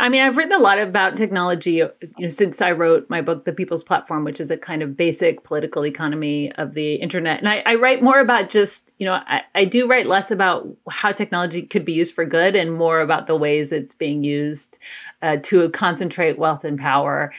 I 0.00 0.08
mean, 0.08 0.22
I've 0.22 0.38
written 0.38 0.54
a 0.54 0.58
lot 0.58 0.78
about 0.78 1.16
technology 1.16 1.72
you 1.72 1.90
know, 2.18 2.28
since 2.28 2.62
I 2.62 2.72
wrote 2.72 3.10
my 3.10 3.20
book, 3.20 3.44
The 3.44 3.52
People's 3.52 3.84
Platform, 3.84 4.24
which 4.24 4.40
is 4.40 4.50
a 4.50 4.56
kind 4.56 4.82
of 4.82 4.96
basic 4.96 5.44
political 5.44 5.84
economy 5.84 6.50
of 6.52 6.72
the 6.72 6.94
internet. 6.94 7.38
And 7.38 7.48
I, 7.48 7.62
I 7.66 7.74
write 7.74 8.02
more 8.02 8.18
about 8.18 8.48
just, 8.48 8.82
you 8.98 9.04
know, 9.04 9.12
I, 9.12 9.42
I, 9.54 9.66
do 9.66 9.86
write 9.86 10.06
less 10.06 10.30
about 10.30 10.66
how 10.88 11.12
technology 11.12 11.62
could 11.62 11.84
be 11.84 11.92
used 11.92 12.14
for 12.14 12.24
good 12.24 12.56
and 12.56 12.72
more 12.72 13.00
about 13.00 13.26
the 13.26 13.36
ways 13.36 13.72
it's 13.72 13.94
being 13.94 14.24
used 14.24 14.78
uh, 15.20 15.36
to 15.42 15.68
concentrate 15.68 16.38
wealth 16.38 16.64
and 16.64 16.78
power 16.78 17.32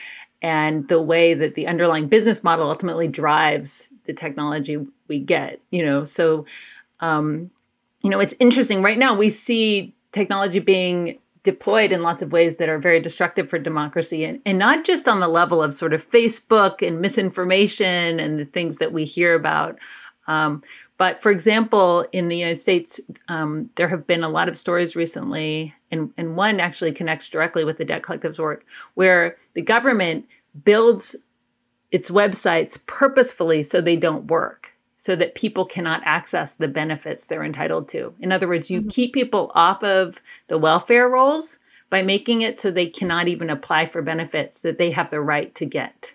and 0.43 0.87
the 0.87 1.01
way 1.01 1.33
that 1.33 1.55
the 1.55 1.65
underlying 1.65 2.07
business 2.07 2.43
model 2.43 2.69
ultimately 2.69 3.07
drives 3.07 3.89
the 4.05 4.13
technology 4.13 4.77
we 5.07 5.17
get, 5.19 5.59
you 5.71 5.83
know. 5.83 6.05
So, 6.05 6.45
um, 6.99 7.49
you 8.03 8.11
know, 8.11 8.19
it's 8.19 8.35
interesting. 8.39 8.83
Right 8.83 8.99
now, 8.99 9.15
we 9.15 9.31
see 9.31 9.95
technology 10.11 10.59
being 10.59 11.17
deployed 11.43 11.91
in 11.91 12.03
lots 12.03 12.21
of 12.21 12.31
ways 12.31 12.57
that 12.57 12.69
are 12.69 12.77
very 12.77 12.99
destructive 12.99 13.49
for 13.49 13.57
democracy 13.57 14.23
and, 14.25 14.39
and 14.45 14.59
not 14.59 14.83
just 14.83 15.07
on 15.07 15.19
the 15.19 15.27
level 15.27 15.61
of 15.61 15.73
sort 15.73 15.93
of 15.93 16.09
facebook 16.09 16.85
and 16.85 17.01
misinformation 17.01 18.19
and 18.19 18.39
the 18.39 18.45
things 18.45 18.77
that 18.77 18.93
we 18.93 19.05
hear 19.05 19.33
about 19.33 19.77
um, 20.27 20.63
but 20.97 21.21
for 21.21 21.31
example 21.31 22.05
in 22.11 22.27
the 22.27 22.37
united 22.37 22.59
states 22.59 22.99
um, 23.27 23.69
there 23.75 23.87
have 23.87 24.05
been 24.05 24.23
a 24.23 24.29
lot 24.29 24.47
of 24.47 24.57
stories 24.57 24.95
recently 24.95 25.73
and, 25.89 26.11
and 26.17 26.35
one 26.35 26.59
actually 26.59 26.91
connects 26.91 27.29
directly 27.29 27.63
with 27.63 27.77
the 27.77 27.85
debt 27.85 28.03
collectives 28.03 28.37
work 28.37 28.65
where 28.93 29.37
the 29.53 29.61
government 29.61 30.25
builds 30.63 31.15
its 31.91 32.09
websites 32.09 32.77
purposefully 32.85 33.63
so 33.63 33.81
they 33.81 33.95
don't 33.95 34.27
work 34.27 34.70
so 35.01 35.15
that 35.15 35.33
people 35.33 35.65
cannot 35.65 35.99
access 36.05 36.53
the 36.53 36.67
benefits 36.67 37.25
they're 37.25 37.43
entitled 37.43 37.89
to. 37.89 38.13
In 38.19 38.31
other 38.31 38.47
words, 38.47 38.69
you 38.69 38.81
mm-hmm. 38.81 38.89
keep 38.89 39.13
people 39.15 39.51
off 39.55 39.81
of 39.83 40.21
the 40.47 40.59
welfare 40.59 41.09
rolls 41.09 41.57
by 41.89 42.03
making 42.03 42.43
it 42.43 42.59
so 42.59 42.69
they 42.69 42.85
cannot 42.85 43.27
even 43.27 43.49
apply 43.49 43.87
for 43.87 44.03
benefits 44.03 44.59
that 44.59 44.77
they 44.77 44.91
have 44.91 45.09
the 45.09 45.19
right 45.19 45.55
to 45.55 45.65
get. 45.65 46.13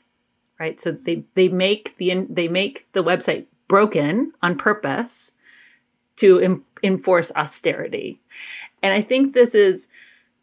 Right? 0.61 0.80
So 0.80 0.93
they 0.93 1.24
they 1.34 1.49
make 1.49 1.97
the 1.97 2.28
they 2.30 2.47
make 2.47 2.87
the 2.93 3.03
website 3.03 3.47
broken 3.66 4.32
on 4.41 4.57
purpose 4.57 5.32
to 6.18 6.39
em- 6.39 6.64
enforce 6.84 7.32
austerity. 7.34 8.20
And 8.84 8.95
I 8.95 9.03
think 9.03 9.34
this 9.34 9.57
is 9.57 9.89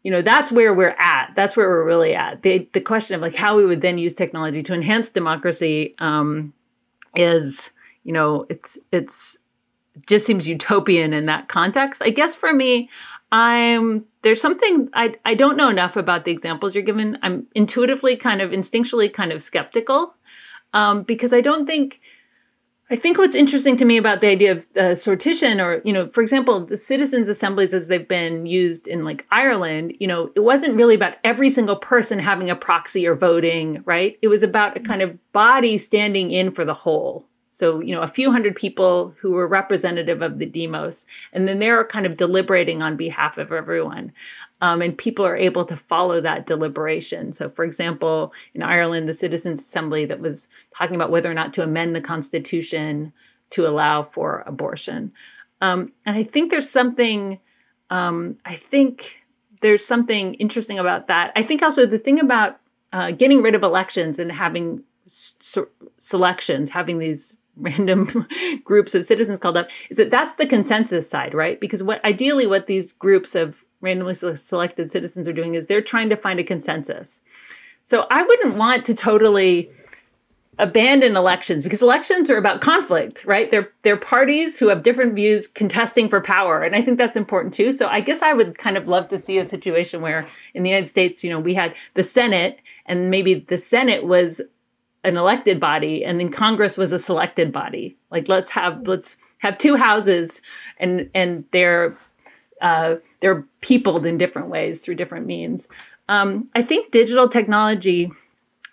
you 0.02 0.10
know 0.10 0.20
that's 0.20 0.52
where 0.52 0.74
we're 0.74 0.96
at 0.98 1.32
that's 1.34 1.56
where 1.56 1.70
we're 1.70 1.86
really 1.86 2.14
at 2.14 2.42
the, 2.42 2.68
the 2.74 2.80
question 2.82 3.16
of 3.16 3.22
like 3.22 3.36
how 3.36 3.56
we 3.56 3.64
would 3.64 3.80
then 3.80 3.96
use 3.96 4.12
technology 4.12 4.62
to 4.64 4.74
enhance 4.74 5.08
democracy 5.08 5.94
um, 5.98 6.52
is 7.16 7.70
you 8.04 8.12
know 8.12 8.46
it's 8.48 8.78
it's 8.92 9.36
just 10.06 10.26
seems 10.26 10.48
utopian 10.48 11.12
in 11.12 11.26
that 11.26 11.48
context. 11.48 12.02
I 12.04 12.10
guess 12.10 12.34
for 12.34 12.52
me, 12.52 12.90
I'm 13.32 14.04
there's 14.22 14.40
something 14.40 14.88
I 14.94 15.14
I 15.24 15.34
don't 15.34 15.56
know 15.56 15.68
enough 15.68 15.96
about 15.96 16.24
the 16.24 16.30
examples 16.30 16.74
you're 16.74 16.84
given. 16.84 17.18
I'm 17.22 17.46
intuitively 17.54 18.16
kind 18.16 18.40
of 18.40 18.50
instinctually 18.50 19.12
kind 19.12 19.32
of 19.32 19.42
skeptical 19.42 20.14
um, 20.72 21.02
because 21.02 21.32
I 21.32 21.40
don't 21.40 21.66
think 21.66 22.00
I 22.90 22.96
think 22.96 23.16
what's 23.16 23.34
interesting 23.34 23.76
to 23.78 23.84
me 23.84 23.96
about 23.96 24.20
the 24.20 24.28
idea 24.28 24.52
of 24.52 24.58
uh, 24.76 24.92
sortition, 24.92 25.62
or 25.62 25.80
you 25.84 25.92
know, 25.92 26.10
for 26.10 26.20
example, 26.20 26.66
the 26.66 26.76
citizens' 26.76 27.28
assemblies 27.30 27.72
as 27.72 27.88
they've 27.88 28.06
been 28.06 28.44
used 28.44 28.86
in 28.86 29.04
like 29.04 29.26
Ireland, 29.30 29.94
you 30.00 30.06
know, 30.06 30.30
it 30.36 30.40
wasn't 30.40 30.76
really 30.76 30.94
about 30.94 31.14
every 31.24 31.48
single 31.48 31.76
person 31.76 32.18
having 32.18 32.50
a 32.50 32.56
proxy 32.56 33.06
or 33.06 33.14
voting, 33.14 33.82
right? 33.86 34.18
It 34.20 34.28
was 34.28 34.42
about 34.42 34.76
a 34.76 34.80
kind 34.80 35.00
of 35.00 35.18
body 35.32 35.78
standing 35.78 36.30
in 36.30 36.50
for 36.50 36.64
the 36.64 36.74
whole. 36.74 37.26
So, 37.54 37.78
you 37.78 37.94
know, 37.94 38.02
a 38.02 38.08
few 38.08 38.32
hundred 38.32 38.56
people 38.56 39.14
who 39.20 39.30
were 39.30 39.46
representative 39.46 40.22
of 40.22 40.40
the 40.40 40.46
demos, 40.46 41.06
and 41.32 41.46
then 41.46 41.60
they're 41.60 41.84
kind 41.84 42.04
of 42.04 42.16
deliberating 42.16 42.82
on 42.82 42.96
behalf 42.96 43.38
of 43.38 43.52
everyone. 43.52 44.10
Um, 44.60 44.82
and 44.82 44.98
people 44.98 45.24
are 45.24 45.36
able 45.36 45.64
to 45.66 45.76
follow 45.76 46.20
that 46.20 46.46
deliberation. 46.46 47.32
So, 47.32 47.48
for 47.48 47.64
example, 47.64 48.32
in 48.54 48.62
Ireland, 48.64 49.08
the 49.08 49.14
Citizens' 49.14 49.60
Assembly 49.60 50.04
that 50.04 50.18
was 50.18 50.48
talking 50.76 50.96
about 50.96 51.12
whether 51.12 51.30
or 51.30 51.34
not 51.34 51.54
to 51.54 51.62
amend 51.62 51.94
the 51.94 52.00
Constitution 52.00 53.12
to 53.50 53.68
allow 53.68 54.02
for 54.02 54.42
abortion. 54.48 55.12
Um, 55.60 55.92
and 56.04 56.16
I 56.16 56.24
think 56.24 56.50
there's 56.50 56.68
something, 56.68 57.38
um, 57.88 58.36
I 58.44 58.56
think 58.56 59.24
there's 59.60 59.86
something 59.86 60.34
interesting 60.34 60.80
about 60.80 61.06
that. 61.06 61.30
I 61.36 61.44
think 61.44 61.62
also 61.62 61.86
the 61.86 62.00
thing 62.00 62.18
about 62.18 62.58
uh, 62.92 63.12
getting 63.12 63.42
rid 63.42 63.54
of 63.54 63.62
elections 63.62 64.18
and 64.18 64.32
having 64.32 64.82
selections, 65.06 66.70
having 66.70 66.98
these 66.98 67.36
random 67.56 68.26
groups 68.64 68.94
of 68.94 69.04
citizens 69.04 69.38
called 69.38 69.56
up 69.56 69.68
is 69.90 69.96
that 69.96 70.10
that's 70.10 70.34
the 70.34 70.46
consensus 70.46 71.08
side 71.08 71.34
right? 71.34 71.60
Because 71.60 71.82
what 71.82 72.04
ideally 72.04 72.46
what 72.46 72.66
these 72.66 72.92
groups 72.92 73.34
of 73.34 73.64
randomly 73.80 74.14
selected 74.14 74.90
citizens 74.90 75.28
are 75.28 75.32
doing 75.32 75.54
is 75.54 75.66
they're 75.66 75.82
trying 75.82 76.08
to 76.08 76.16
find 76.16 76.40
a 76.40 76.44
consensus. 76.44 77.20
So 77.84 78.06
i 78.10 78.22
wouldn't 78.22 78.56
want 78.56 78.84
to 78.86 78.94
totally 78.94 79.70
abandon 80.58 81.16
elections 81.16 81.64
because 81.64 81.82
elections 81.82 82.30
are 82.30 82.36
about 82.36 82.60
conflict 82.60 83.24
right? 83.24 83.50
They're 83.50 83.72
they're 83.82 83.96
parties 83.96 84.58
who 84.58 84.68
have 84.68 84.82
different 84.82 85.14
views 85.14 85.46
contesting 85.48 86.08
for 86.08 86.20
power 86.20 86.62
and 86.62 86.76
i 86.76 86.82
think 86.82 86.96
that's 86.98 87.16
important 87.16 87.54
too. 87.54 87.72
So 87.72 87.88
i 87.88 88.00
guess 88.00 88.22
i 88.22 88.32
would 88.32 88.58
kind 88.58 88.76
of 88.76 88.88
love 88.88 89.08
to 89.08 89.18
see 89.18 89.38
a 89.38 89.44
situation 89.44 90.00
where 90.00 90.28
in 90.54 90.62
the 90.62 90.70
united 90.70 90.88
states 90.88 91.24
you 91.24 91.30
know 91.30 91.40
we 91.40 91.54
had 91.54 91.74
the 91.94 92.02
senate 92.02 92.60
and 92.86 93.10
maybe 93.10 93.34
the 93.48 93.58
senate 93.58 94.04
was 94.04 94.40
an 95.04 95.16
elected 95.16 95.60
body 95.60 96.04
and 96.04 96.18
then 96.18 96.30
congress 96.30 96.76
was 96.76 96.92
a 96.92 96.98
selected 96.98 97.52
body. 97.52 97.96
Like 98.10 98.28
let's 98.28 98.50
have 98.50 98.86
let's 98.88 99.16
have 99.38 99.58
two 99.58 99.76
houses 99.76 100.42
and 100.78 101.10
and 101.14 101.44
they're 101.52 101.96
uh, 102.60 102.96
they're 103.20 103.44
peopled 103.60 104.06
in 104.06 104.16
different 104.16 104.48
ways 104.48 104.80
through 104.82 104.94
different 104.94 105.26
means. 105.26 105.68
Um, 106.08 106.50
i 106.54 106.60
think 106.60 106.90
digital 106.90 107.30
technology 107.30 108.10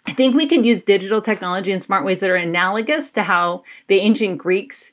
i 0.05 0.11
think 0.11 0.36
we 0.36 0.45
could 0.45 0.65
use 0.65 0.84
digital 0.84 1.21
technology 1.21 1.71
in 1.71 1.79
smart 1.79 2.03
ways 2.03 2.19
that 2.19 2.29
are 2.29 2.36
analogous 2.36 3.09
to 3.13 3.23
how 3.23 3.63
the 3.88 3.95
ancient 3.99 4.38
greeks 4.38 4.91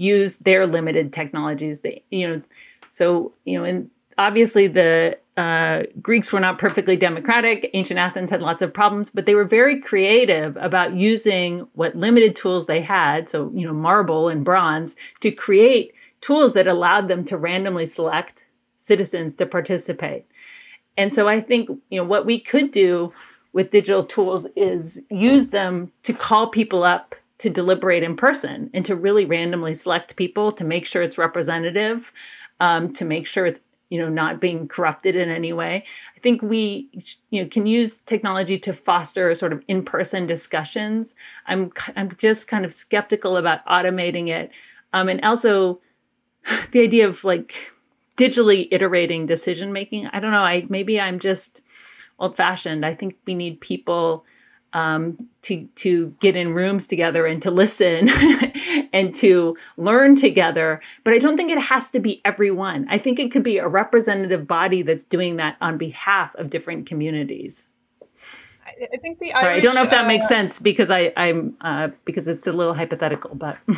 used 0.00 0.42
their 0.44 0.66
limited 0.66 1.12
technologies. 1.12 1.80
They 1.80 2.02
you 2.10 2.26
know 2.26 2.42
so 2.88 3.32
you 3.44 3.58
know 3.58 3.64
and 3.64 3.90
obviously 4.20 4.66
the 4.66 5.18
uh, 5.38 5.84
Greeks 6.02 6.30
were 6.32 6.40
not 6.40 6.58
perfectly 6.58 6.94
democratic. 6.94 7.70
Ancient 7.72 7.98
Athens 7.98 8.28
had 8.28 8.42
lots 8.42 8.60
of 8.60 8.74
problems, 8.74 9.08
but 9.08 9.24
they 9.24 9.34
were 9.34 9.46
very 9.46 9.80
creative 9.80 10.58
about 10.58 10.92
using 10.92 11.66
what 11.72 11.96
limited 11.96 12.36
tools 12.36 12.66
they 12.66 12.82
had, 12.82 13.28
so 13.28 13.50
you 13.54 13.66
know 13.66 13.72
marble 13.72 14.28
and 14.28 14.44
bronze, 14.44 14.94
to 15.20 15.30
create 15.30 15.94
tools 16.20 16.52
that 16.52 16.66
allowed 16.66 17.08
them 17.08 17.24
to 17.24 17.38
randomly 17.38 17.86
select 17.86 18.44
citizens 18.76 19.34
to 19.36 19.46
participate. 19.46 20.26
And 20.98 21.14
so 21.14 21.26
I 21.26 21.40
think 21.40 21.70
you 21.88 21.98
know 21.98 22.04
what 22.04 22.26
we 22.26 22.38
could 22.38 22.70
do 22.70 23.14
with 23.54 23.70
digital 23.70 24.04
tools 24.04 24.46
is 24.54 25.00
use 25.08 25.46
them 25.48 25.90
to 26.02 26.12
call 26.12 26.48
people 26.48 26.84
up 26.84 27.14
to 27.38 27.48
deliberate 27.48 28.02
in 28.02 28.14
person 28.16 28.68
and 28.74 28.84
to 28.84 28.94
really 28.94 29.24
randomly 29.24 29.72
select 29.72 30.16
people 30.16 30.52
to 30.52 30.62
make 30.62 30.84
sure 30.84 31.02
it's 31.02 31.16
representative, 31.16 32.12
um, 32.60 32.92
to 32.92 33.06
make 33.06 33.26
sure 33.26 33.46
it's 33.46 33.60
you 33.90 33.98
know 33.98 34.08
not 34.08 34.40
being 34.40 34.66
corrupted 34.66 35.16
in 35.16 35.28
any 35.28 35.52
way. 35.52 35.84
I 36.16 36.20
think 36.20 36.40
we 36.40 36.88
you 37.30 37.42
know 37.42 37.48
can 37.48 37.66
use 37.66 37.98
technology 37.98 38.58
to 38.60 38.72
foster 38.72 39.34
sort 39.34 39.52
of 39.52 39.62
in-person 39.68 40.26
discussions. 40.26 41.14
I'm 41.46 41.72
i'm 41.96 42.16
just 42.16 42.48
kind 42.48 42.64
of 42.64 42.72
skeptical 42.72 43.36
about 43.36 43.64
automating 43.66 44.28
it. 44.28 44.50
Um, 44.92 45.08
and 45.08 45.20
also 45.24 45.80
the 46.72 46.80
idea 46.80 47.08
of 47.08 47.24
like 47.24 47.54
digitally 48.16 48.68
iterating 48.70 49.24
decision 49.24 49.72
making 49.72 50.06
i 50.08 50.20
don't 50.20 50.30
know 50.30 50.42
i 50.42 50.66
maybe 50.68 51.00
i'm 51.00 51.18
just 51.18 51.62
old 52.18 52.36
fashioned 52.36 52.84
i 52.84 52.94
think 52.94 53.16
we 53.26 53.34
need 53.34 53.58
people 53.60 54.26
um, 54.72 55.28
to 55.42 55.66
to 55.76 56.14
get 56.20 56.36
in 56.36 56.54
rooms 56.54 56.86
together 56.86 57.26
and 57.26 57.42
to 57.42 57.50
listen 57.50 58.08
and 58.92 59.14
to 59.16 59.56
learn 59.76 60.14
together. 60.14 60.80
But 61.04 61.14
I 61.14 61.18
don't 61.18 61.36
think 61.36 61.50
it 61.50 61.60
has 61.60 61.90
to 61.90 62.00
be 62.00 62.20
everyone. 62.24 62.86
I 62.88 62.98
think 62.98 63.18
it 63.18 63.32
could 63.32 63.42
be 63.42 63.58
a 63.58 63.68
representative 63.68 64.46
body 64.46 64.82
that's 64.82 65.04
doing 65.04 65.36
that 65.36 65.56
on 65.60 65.78
behalf 65.78 66.34
of 66.36 66.50
different 66.50 66.86
communities. 66.86 67.66
I, 68.64 68.88
I 68.94 68.96
think 68.98 69.18
the 69.18 69.32
Sorry, 69.38 69.56
I 69.56 69.60
don't 69.60 69.74
know 69.74 69.82
if 69.82 69.90
that 69.90 70.04
uh, 70.04 70.08
makes 70.08 70.28
sense 70.28 70.58
because 70.58 70.90
I, 70.90 71.12
I'm 71.16 71.56
uh, 71.60 71.88
because 72.04 72.28
it's 72.28 72.46
a 72.46 72.52
little 72.52 72.74
hypothetical, 72.74 73.34
but. 73.34 73.58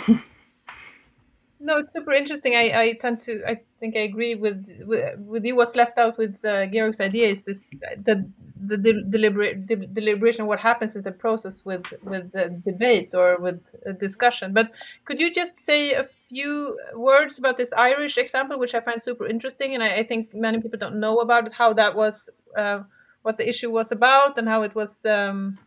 No, 1.65 1.77
it's 1.79 1.93
super 1.93 2.13
interesting. 2.13 2.57
I, 2.57 2.65
I 2.83 2.93
tend 3.01 3.21
to 3.23 3.41
I 3.47 3.61
think 3.79 3.97
I 3.97 4.01
agree 4.01 4.35
with 4.35 4.67
with, 4.81 5.17
with 5.21 5.45
you. 5.45 5.55
What's 5.55 5.77
left 5.77 5.97
out 5.97 6.19
with 6.19 6.35
uh, 6.45 6.67
Georg's 6.67 7.01
idea 7.01 7.29
is 7.29 7.43
this 7.43 7.71
the 8.09 8.29
the 8.71 8.77
de- 8.77 9.05
deliberate 9.05 9.67
de- 9.69 9.87
deliberation. 9.87 10.47
What 10.47 10.59
happens 10.59 10.97
in 10.97 11.03
the 11.03 11.13
process 11.13 11.65
with 11.65 11.85
with 12.03 12.33
the 12.33 12.61
debate 12.65 13.11
or 13.15 13.37
with 13.39 13.61
a 13.87 13.93
discussion. 13.93 14.53
But 14.53 14.73
could 15.05 15.21
you 15.21 15.33
just 15.33 15.61
say 15.61 15.93
a 15.93 16.09
few 16.29 16.77
words 16.97 17.39
about 17.39 17.59
this 17.59 17.73
Irish 17.75 18.19
example, 18.19 18.59
which 18.59 18.75
I 18.75 18.81
find 18.81 19.01
super 19.01 19.27
interesting, 19.29 19.75
and 19.75 19.85
I, 19.85 19.91
I 19.99 20.03
think 20.03 20.35
many 20.35 20.61
people 20.61 20.81
don't 20.81 20.99
know 20.99 21.19
about 21.21 21.47
it. 21.47 21.53
How 21.53 21.73
that 21.75 21.95
was, 21.95 22.29
uh, 22.57 22.81
what 23.23 23.39
the 23.39 23.49
issue 23.49 23.71
was 23.71 23.93
about, 23.93 24.37
and 24.37 24.49
how 24.49 24.63
it 24.63 24.75
was, 24.75 24.97
um, 25.05 25.59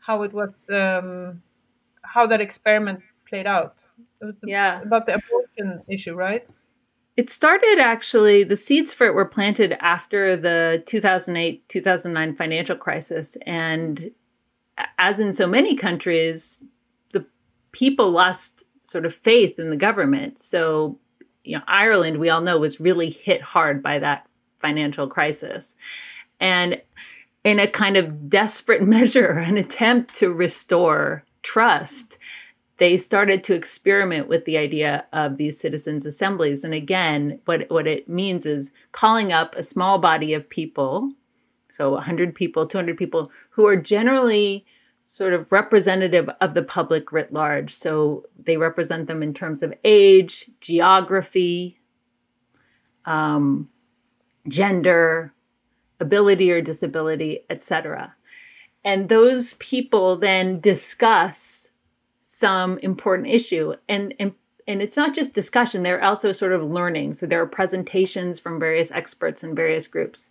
how 0.00 0.22
it 0.22 0.32
was, 0.32 0.68
um, 0.70 1.42
how 2.02 2.26
that 2.26 2.40
experiment 2.40 3.00
played 3.28 3.46
out. 3.46 3.86
Was 4.24 4.34
Yeah. 4.44 4.80
about 4.82 5.06
the 5.06 5.14
abortion 5.16 5.82
issue, 5.88 6.14
right? 6.14 6.46
It 7.16 7.30
started 7.30 7.78
actually, 7.78 8.42
the 8.42 8.56
seeds 8.56 8.92
for 8.92 9.06
it 9.06 9.14
were 9.14 9.24
planted 9.24 9.76
after 9.80 10.36
the 10.36 10.82
2008 10.86 11.68
2009 11.68 12.34
financial 12.34 12.76
crisis. 12.76 13.36
And 13.46 14.10
as 14.98 15.20
in 15.20 15.32
so 15.32 15.46
many 15.46 15.76
countries, 15.76 16.62
the 17.12 17.24
people 17.70 18.10
lost 18.10 18.64
sort 18.82 19.06
of 19.06 19.14
faith 19.14 19.58
in 19.58 19.70
the 19.70 19.76
government. 19.76 20.40
So, 20.40 20.98
you 21.44 21.56
know, 21.56 21.64
Ireland, 21.68 22.18
we 22.18 22.30
all 22.30 22.40
know, 22.40 22.58
was 22.58 22.80
really 22.80 23.10
hit 23.10 23.42
hard 23.42 23.82
by 23.82 24.00
that 24.00 24.26
financial 24.56 25.06
crisis. 25.06 25.76
And 26.40 26.80
in 27.44 27.60
a 27.60 27.68
kind 27.68 27.96
of 27.96 28.28
desperate 28.28 28.82
measure, 28.96 29.38
an 29.38 29.56
attempt 29.56 30.14
to 30.14 30.32
restore 30.32 31.22
trust, 31.42 32.18
they 32.78 32.96
started 32.96 33.44
to 33.44 33.54
experiment 33.54 34.28
with 34.28 34.44
the 34.44 34.56
idea 34.56 35.06
of 35.12 35.36
these 35.36 35.60
citizens' 35.60 36.06
assemblies. 36.06 36.64
And 36.64 36.74
again, 36.74 37.40
what, 37.44 37.70
what 37.70 37.86
it 37.86 38.08
means 38.08 38.46
is 38.46 38.72
calling 38.92 39.32
up 39.32 39.54
a 39.54 39.62
small 39.62 39.98
body 39.98 40.34
of 40.34 40.48
people, 40.48 41.12
so 41.70 41.90
100 41.90 42.34
people, 42.34 42.66
200 42.66 42.96
people, 42.96 43.30
who 43.50 43.66
are 43.66 43.76
generally 43.76 44.64
sort 45.06 45.32
of 45.32 45.52
representative 45.52 46.28
of 46.40 46.54
the 46.54 46.62
public 46.62 47.12
writ 47.12 47.32
large. 47.32 47.72
So 47.72 48.24
they 48.42 48.56
represent 48.56 49.06
them 49.06 49.22
in 49.22 49.34
terms 49.34 49.62
of 49.62 49.74
age, 49.84 50.50
geography, 50.60 51.78
um, 53.04 53.68
gender, 54.48 55.32
ability 56.00 56.50
or 56.50 56.60
disability, 56.60 57.44
etc. 57.50 58.14
And 58.84 59.08
those 59.08 59.54
people 59.54 60.16
then 60.16 60.60
discuss 60.60 61.70
some 62.26 62.78
important 62.78 63.28
issue. 63.28 63.74
And 63.86 64.14
and 64.18 64.32
and 64.66 64.80
it's 64.80 64.96
not 64.96 65.14
just 65.14 65.34
discussion 65.34 65.82
they're 65.82 66.02
also 66.02 66.32
sort 66.32 66.52
of 66.52 66.62
learning. 66.62 67.12
So 67.12 67.26
there 67.26 67.40
are 67.40 67.46
presentations 67.46 68.40
from 68.40 68.58
various 68.58 68.90
experts 68.90 69.42
and 69.44 69.54
various 69.54 69.86
groups. 69.86 70.30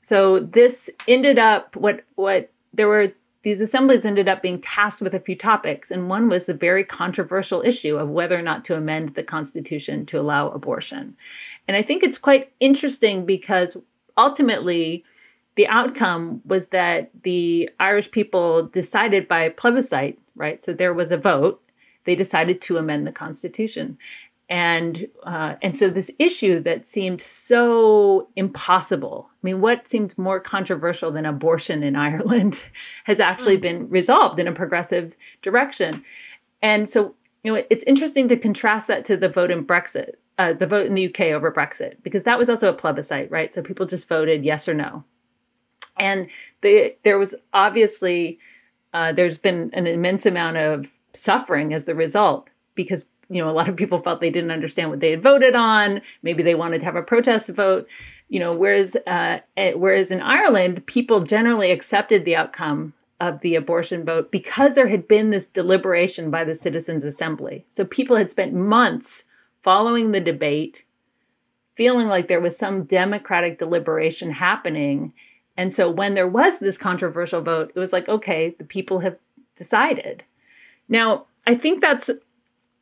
So 0.00 0.40
this 0.40 0.88
ended 1.06 1.38
up 1.38 1.76
what 1.76 2.04
what 2.14 2.50
there 2.72 2.88
were 2.88 3.12
these 3.42 3.60
assemblies 3.60 4.04
ended 4.04 4.28
up 4.28 4.42
being 4.42 4.60
tasked 4.60 5.02
with 5.02 5.14
a 5.14 5.20
few 5.20 5.36
topics. 5.36 5.90
And 5.90 6.08
one 6.08 6.28
was 6.28 6.46
the 6.46 6.54
very 6.54 6.84
controversial 6.84 7.62
issue 7.62 7.96
of 7.96 8.08
whether 8.08 8.38
or 8.38 8.42
not 8.42 8.64
to 8.66 8.76
amend 8.76 9.10
the 9.10 9.22
constitution 9.22 10.04
to 10.06 10.18
allow 10.18 10.48
abortion. 10.48 11.16
And 11.68 11.76
i 11.76 11.82
think 11.82 12.02
it's 12.02 12.18
quite 12.18 12.50
interesting 12.60 13.26
because 13.26 13.76
ultimately 14.16 15.04
the 15.56 15.66
outcome 15.68 16.40
was 16.44 16.68
that 16.68 17.10
the 17.22 17.68
Irish 17.78 18.10
people 18.10 18.64
decided 18.64 19.28
by 19.28 19.48
plebiscite, 19.48 20.18
right? 20.36 20.64
So 20.64 20.72
there 20.72 20.94
was 20.94 21.10
a 21.10 21.16
vote. 21.16 21.62
They 22.04 22.14
decided 22.14 22.60
to 22.62 22.78
amend 22.78 23.06
the 23.06 23.12
Constitution. 23.12 23.98
and 24.50 25.06
uh, 25.22 25.54
and 25.62 25.76
so 25.76 25.88
this 25.88 26.10
issue 26.18 26.60
that 26.60 26.84
seemed 26.84 27.22
so 27.22 28.28
impossible 28.34 29.30
i 29.30 29.40
mean 29.44 29.60
what 29.60 29.88
seemed 29.88 30.16
more 30.18 30.40
controversial 30.40 31.12
than 31.12 31.24
abortion 31.24 31.82
in 31.82 31.94
ireland 32.08 32.60
has 33.04 33.20
actually 33.20 33.56
mm. 33.56 33.62
been 33.62 33.88
resolved 33.88 34.38
in 34.38 34.48
a 34.48 34.52
progressive 34.52 35.16
direction 35.40 36.04
and 36.60 36.88
so 36.88 37.14
you 37.44 37.52
know 37.52 37.62
it's 37.70 37.84
interesting 37.86 38.28
to 38.28 38.36
contrast 38.36 38.88
that 38.88 39.04
to 39.04 39.16
the 39.16 39.28
vote 39.28 39.50
in 39.50 39.64
brexit 39.64 40.14
uh, 40.38 40.52
the 40.52 40.66
vote 40.66 40.86
in 40.86 40.94
the 40.94 41.06
uk 41.08 41.20
over 41.20 41.52
brexit 41.52 41.94
because 42.02 42.24
that 42.24 42.38
was 42.38 42.48
also 42.48 42.68
a 42.68 42.72
plebiscite 42.72 43.30
right 43.30 43.54
so 43.54 43.62
people 43.62 43.86
just 43.86 44.08
voted 44.08 44.44
yes 44.44 44.68
or 44.68 44.74
no 44.74 45.04
and 46.00 46.28
the, 46.62 46.96
there 47.04 47.18
was 47.18 47.36
obviously 47.54 48.40
uh, 48.92 49.12
there's 49.12 49.38
been 49.38 49.70
an 49.72 49.86
immense 49.86 50.26
amount 50.26 50.56
of 50.56 50.88
suffering 51.12 51.72
as 51.72 51.84
the 51.84 51.94
result 51.94 52.50
because 52.74 53.04
you 53.30 53.40
know, 53.40 53.48
a 53.48 53.52
lot 53.52 53.68
of 53.68 53.76
people 53.76 54.02
felt 54.02 54.20
they 54.20 54.28
didn't 54.28 54.50
understand 54.50 54.90
what 54.90 54.98
they 54.98 55.12
had 55.12 55.22
voted 55.22 55.54
on. 55.54 56.02
Maybe 56.22 56.42
they 56.42 56.56
wanted 56.56 56.80
to 56.80 56.84
have 56.84 56.96
a 56.96 57.02
protest 57.02 57.48
vote. 57.50 57.86
You 58.28 58.40
know, 58.40 58.52
whereas 58.52 58.96
uh, 59.06 59.38
eh, 59.56 59.72
whereas 59.72 60.10
in 60.10 60.20
Ireland, 60.20 60.84
people 60.86 61.20
generally 61.20 61.70
accepted 61.70 62.24
the 62.24 62.36
outcome 62.36 62.92
of 63.20 63.40
the 63.40 63.54
abortion 63.54 64.04
vote 64.04 64.30
because 64.30 64.74
there 64.74 64.88
had 64.88 65.06
been 65.06 65.30
this 65.30 65.46
deliberation 65.46 66.30
by 66.30 66.42
the 66.42 66.54
Citizens 66.54 67.04
Assembly. 67.04 67.64
So 67.68 67.84
people 67.84 68.16
had 68.16 68.30
spent 68.30 68.52
months 68.52 69.24
following 69.62 70.10
the 70.10 70.20
debate, 70.20 70.84
feeling 71.76 72.08
like 72.08 72.28
there 72.28 72.40
was 72.40 72.56
some 72.56 72.84
democratic 72.84 73.58
deliberation 73.58 74.30
happening. 74.30 75.12
And 75.60 75.74
so 75.74 75.90
when 75.90 76.14
there 76.14 76.26
was 76.26 76.58
this 76.58 76.78
controversial 76.78 77.42
vote, 77.42 77.70
it 77.74 77.78
was 77.78 77.92
like, 77.92 78.08
okay, 78.08 78.54
the 78.56 78.64
people 78.64 79.00
have 79.00 79.18
decided. 79.56 80.24
Now, 80.88 81.26
I 81.46 81.54
think 81.54 81.82
that's 81.82 82.08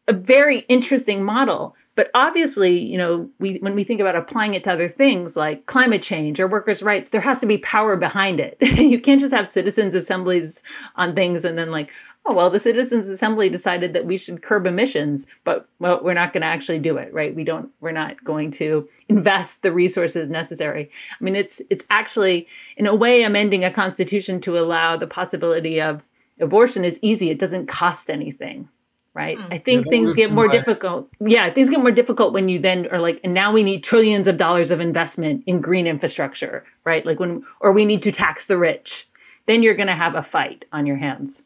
a 0.07 0.13
very 0.13 0.61
interesting 0.69 1.25
model. 1.25 1.75
But 1.97 2.09
obviously, 2.15 2.79
you 2.79 2.97
know, 2.97 3.29
we 3.41 3.57
when 3.57 3.75
we 3.75 3.83
think 3.83 4.01
about 4.01 4.15
applying 4.15 4.55
it 4.55 4.63
to 4.63 4.73
other 4.73 4.87
things 4.87 5.35
like 5.35 5.67
climate 5.67 6.05
change 6.05 6.39
or 6.39 6.47
workers' 6.47 6.81
rights, 6.81 7.11
there 7.11 7.21
has 7.21 7.41
to 7.41 7.47
be 7.47 7.59
power 7.59 7.97
behind 7.97 8.39
it. 8.39 8.57
you 8.63 9.01
can't 9.01 9.21
just 9.21 9.35
have 9.35 9.49
citizens' 9.49 9.97
assemblies 9.97 10.63
on 10.95 11.17
things 11.17 11.45
and 11.45 11.59
then 11.59 11.73
like, 11.73 11.91
oh 12.29 12.35
well, 12.35 12.51
the 12.51 12.61
citizens' 12.61 13.09
assembly 13.09 13.49
decided 13.49 13.95
that 13.95 14.05
we 14.05 14.19
should 14.19 14.43
curb 14.43 14.67
emissions, 14.67 15.27
but 15.45 15.69
well, 15.79 16.01
we're 16.03 16.15
not 16.15 16.33
going 16.33 16.43
to 16.43 16.47
actually 16.47 16.79
do 16.79 16.97
it, 16.99 17.13
right? 17.13 17.35
We 17.35 17.45
don't. 17.45 17.71
We're 17.81 17.93
not 17.93 18.23
going 18.23 18.51
to 18.53 18.89
invest 19.09 19.63
the 19.63 19.73
resources 19.73 20.29
necessary. 20.29 20.91
I 21.19 21.25
mean, 21.25 21.35
it's 21.35 21.61
it's 21.71 21.85
actually 21.91 22.47
in 22.77 22.87
a 22.87 22.95
way 22.95 23.23
amending 23.23 23.65
a 23.65 23.73
constitution 23.73 24.41
to 24.43 24.59
allow 24.59 24.97
the 24.97 25.07
possibility 25.07 25.81
of 25.81 26.03
abortion 26.39 26.85
is 26.85 26.99
easy. 27.03 27.31
It 27.31 27.39
doesn't 27.39 27.67
cost 27.67 28.11
anything 28.11 28.69
right? 29.15 29.39
Mm. 29.39 29.53
I 29.53 29.59
think 29.59 29.87
yeah, 29.87 29.91
things 29.91 30.15
get 30.15 30.31
more 30.31 30.47
difficult. 30.47 31.09
Yeah, 31.19 31.51
things 31.51 31.71
get 31.71 31.81
more 31.81 31.91
difficult 31.91 32.33
when 32.33 32.49
you 32.49 32.61
then 32.61 32.87
are 32.93 33.01
like, 33.01 33.21
and 33.25 33.35
now 33.35 33.51
we 33.51 33.65
need 33.65 33.83
trillions 33.83 34.29
of 34.29 34.37
dollars 34.37 34.71
of 34.71 34.79
investment 34.79 35.43
in 35.45 35.61
green 35.61 35.89
infrastructure, 35.89 36.65
right? 36.85 37.05
Like 37.05 37.19
when, 37.19 37.43
or 37.59 37.73
we 37.73 37.85
need 37.85 38.01
to 38.03 38.13
tax 38.13 38.47
the 38.47 38.57
rich. 38.57 39.09
Then 39.47 39.65
you're 39.65 39.75
going 39.75 39.89
to 39.89 39.95
have 39.95 40.15
a 40.15 40.23
fight 40.23 40.67
on 40.73 40.87
your 40.87 40.99
hands. 40.99 41.43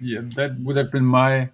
Yeah, 0.00 0.20
that 0.36 0.58
would 0.60 0.76
have 0.76 0.92
been 0.92 1.04
my 1.04 1.50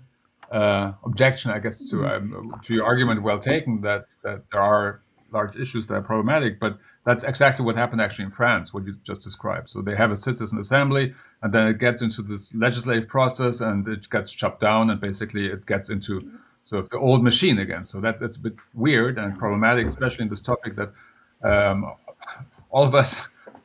uh, 0.50 0.92
objection, 1.04 1.50
I 1.50 1.58
guess, 1.58 1.88
to 1.90 2.06
um, 2.06 2.60
to 2.64 2.74
your 2.74 2.84
argument. 2.84 3.22
Well 3.22 3.38
taken 3.38 3.80
that 3.82 4.06
that 4.22 4.42
there 4.50 4.60
are 4.60 5.02
large 5.32 5.56
issues 5.56 5.86
that 5.86 5.94
are 5.94 6.02
problematic, 6.02 6.60
but 6.60 6.78
that's 7.04 7.24
exactly 7.24 7.64
what 7.64 7.74
happened 7.74 8.00
actually 8.00 8.26
in 8.26 8.30
France, 8.30 8.74
what 8.74 8.84
you 8.84 8.96
just 9.02 9.24
described. 9.24 9.70
So 9.70 9.80
they 9.80 9.96
have 9.96 10.10
a 10.10 10.16
citizen 10.16 10.58
assembly, 10.58 11.14
and 11.42 11.52
then 11.52 11.68
it 11.68 11.78
gets 11.78 12.02
into 12.02 12.22
this 12.22 12.54
legislative 12.54 13.08
process, 13.08 13.60
and 13.60 13.86
it 13.88 14.08
gets 14.10 14.30
chopped 14.30 14.60
down, 14.60 14.90
and 14.90 15.00
basically 15.00 15.46
it 15.46 15.66
gets 15.66 15.90
into 15.90 16.30
sort 16.64 16.84
of 16.84 16.90
the 16.90 16.98
old 16.98 17.24
machine 17.24 17.58
again. 17.58 17.84
So 17.84 18.00
that, 18.00 18.18
that's 18.18 18.36
a 18.36 18.40
bit 18.40 18.54
weird 18.74 19.18
and 19.18 19.36
problematic, 19.38 19.86
especially 19.86 20.24
in 20.24 20.28
this 20.28 20.40
topic 20.40 20.76
that 20.76 20.92
um, 21.42 21.92
all 22.70 22.84
of 22.84 22.94
us 22.94 23.20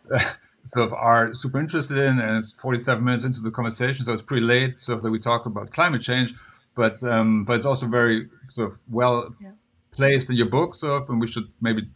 sort 0.68 0.88
of 0.88 0.94
are 0.94 1.34
super 1.34 1.60
interested 1.60 1.98
in. 1.98 2.20
And 2.20 2.38
it's 2.38 2.54
47 2.54 3.04
minutes 3.04 3.24
into 3.24 3.42
the 3.42 3.52
conversation, 3.52 4.06
so 4.06 4.14
it's 4.14 4.22
pretty 4.22 4.46
late, 4.46 4.80
so 4.80 4.96
that 4.96 5.10
we 5.10 5.20
talk 5.20 5.46
about 5.46 5.72
climate 5.72 6.02
change. 6.02 6.34
But 6.76 7.04
um, 7.04 7.44
but 7.44 7.56
it's 7.56 7.66
also 7.66 7.88
very 7.88 8.28
sort 8.50 8.72
of 8.72 8.80
well 8.90 9.36
yeah. 9.42 9.52
placed 9.92 10.30
in 10.30 10.36
your 10.36 10.50
book, 10.50 10.76
sort 10.76 11.04
of, 11.04 11.10
and 11.10 11.20
we 11.20 11.28
should 11.28 11.48
maybe 11.62 11.90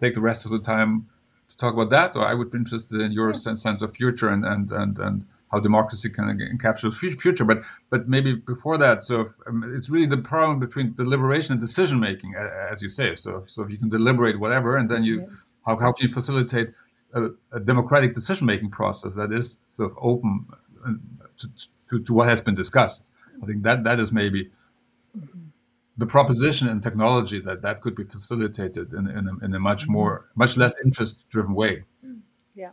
take 0.00 0.14
the 0.14 0.20
rest 0.20 0.44
of 0.44 0.50
the 0.50 0.58
time 0.58 1.06
to 1.48 1.56
talk 1.56 1.74
about 1.74 1.90
that, 1.90 2.16
or 2.16 2.26
I 2.26 2.34
would 2.34 2.50
be 2.50 2.58
interested 2.58 3.00
in 3.00 3.12
your 3.12 3.28
yeah. 3.28 3.54
sense 3.54 3.82
of 3.82 3.94
future 3.94 4.28
and 4.28 4.44
and 4.44 4.72
and 4.72 4.98
and 4.98 5.26
how 5.50 5.60
democracy 5.60 6.10
can 6.10 6.28
the 6.90 7.16
future. 7.16 7.44
But 7.44 7.62
but 7.90 8.08
maybe 8.08 8.34
before 8.34 8.78
that, 8.78 9.02
so 9.02 9.28
um, 9.46 9.72
it's 9.74 9.88
really 9.88 10.06
the 10.06 10.18
problem 10.18 10.58
between 10.58 10.94
deliberation 10.94 11.52
and 11.52 11.60
decision 11.60 12.00
making, 12.00 12.34
as 12.70 12.82
you 12.82 12.88
say. 12.88 13.14
So 13.14 13.44
so 13.46 13.62
if 13.62 13.70
you 13.70 13.78
can 13.78 13.88
deliberate 13.88 14.38
whatever, 14.38 14.76
and 14.76 14.90
then 14.90 15.04
you 15.04 15.20
yeah. 15.20 15.26
how 15.66 15.76
how 15.76 15.92
can 15.92 16.08
you 16.08 16.12
facilitate 16.12 16.68
a, 17.14 17.28
a 17.52 17.60
democratic 17.60 18.14
decision 18.14 18.46
making 18.46 18.70
process 18.70 19.14
that 19.14 19.32
is 19.32 19.58
sort 19.76 19.90
of 19.90 19.98
open 20.00 20.46
uh, 20.86 20.92
to, 21.38 21.48
to, 21.90 22.04
to 22.04 22.12
what 22.12 22.28
has 22.28 22.40
been 22.40 22.54
discussed. 22.54 23.10
I 23.42 23.46
think 23.46 23.62
that 23.62 23.84
that 23.84 24.00
is 24.00 24.12
maybe. 24.12 24.50
The 25.96 26.06
proposition 26.06 26.68
and 26.68 26.80
technology 26.80 27.40
that 27.40 27.62
that 27.62 27.80
could 27.80 27.96
be 27.96 28.04
facilitated 28.04 28.92
in, 28.92 29.08
in, 29.08 29.26
a, 29.26 29.44
in 29.44 29.54
a 29.54 29.58
much 29.58 29.88
more 29.88 30.26
much 30.36 30.56
less 30.56 30.72
interest 30.84 31.28
driven 31.28 31.54
way 31.54 31.82
yeah 32.54 32.70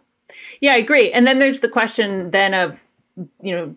yeah 0.62 0.74
i 0.74 0.78
agree 0.78 1.12
and 1.12 1.26
then 1.26 1.40
there's 1.40 1.62
the 1.62 1.68
question 1.68 2.30
then 2.30 2.54
of 2.54 2.78
you 3.42 3.56
know 3.56 3.76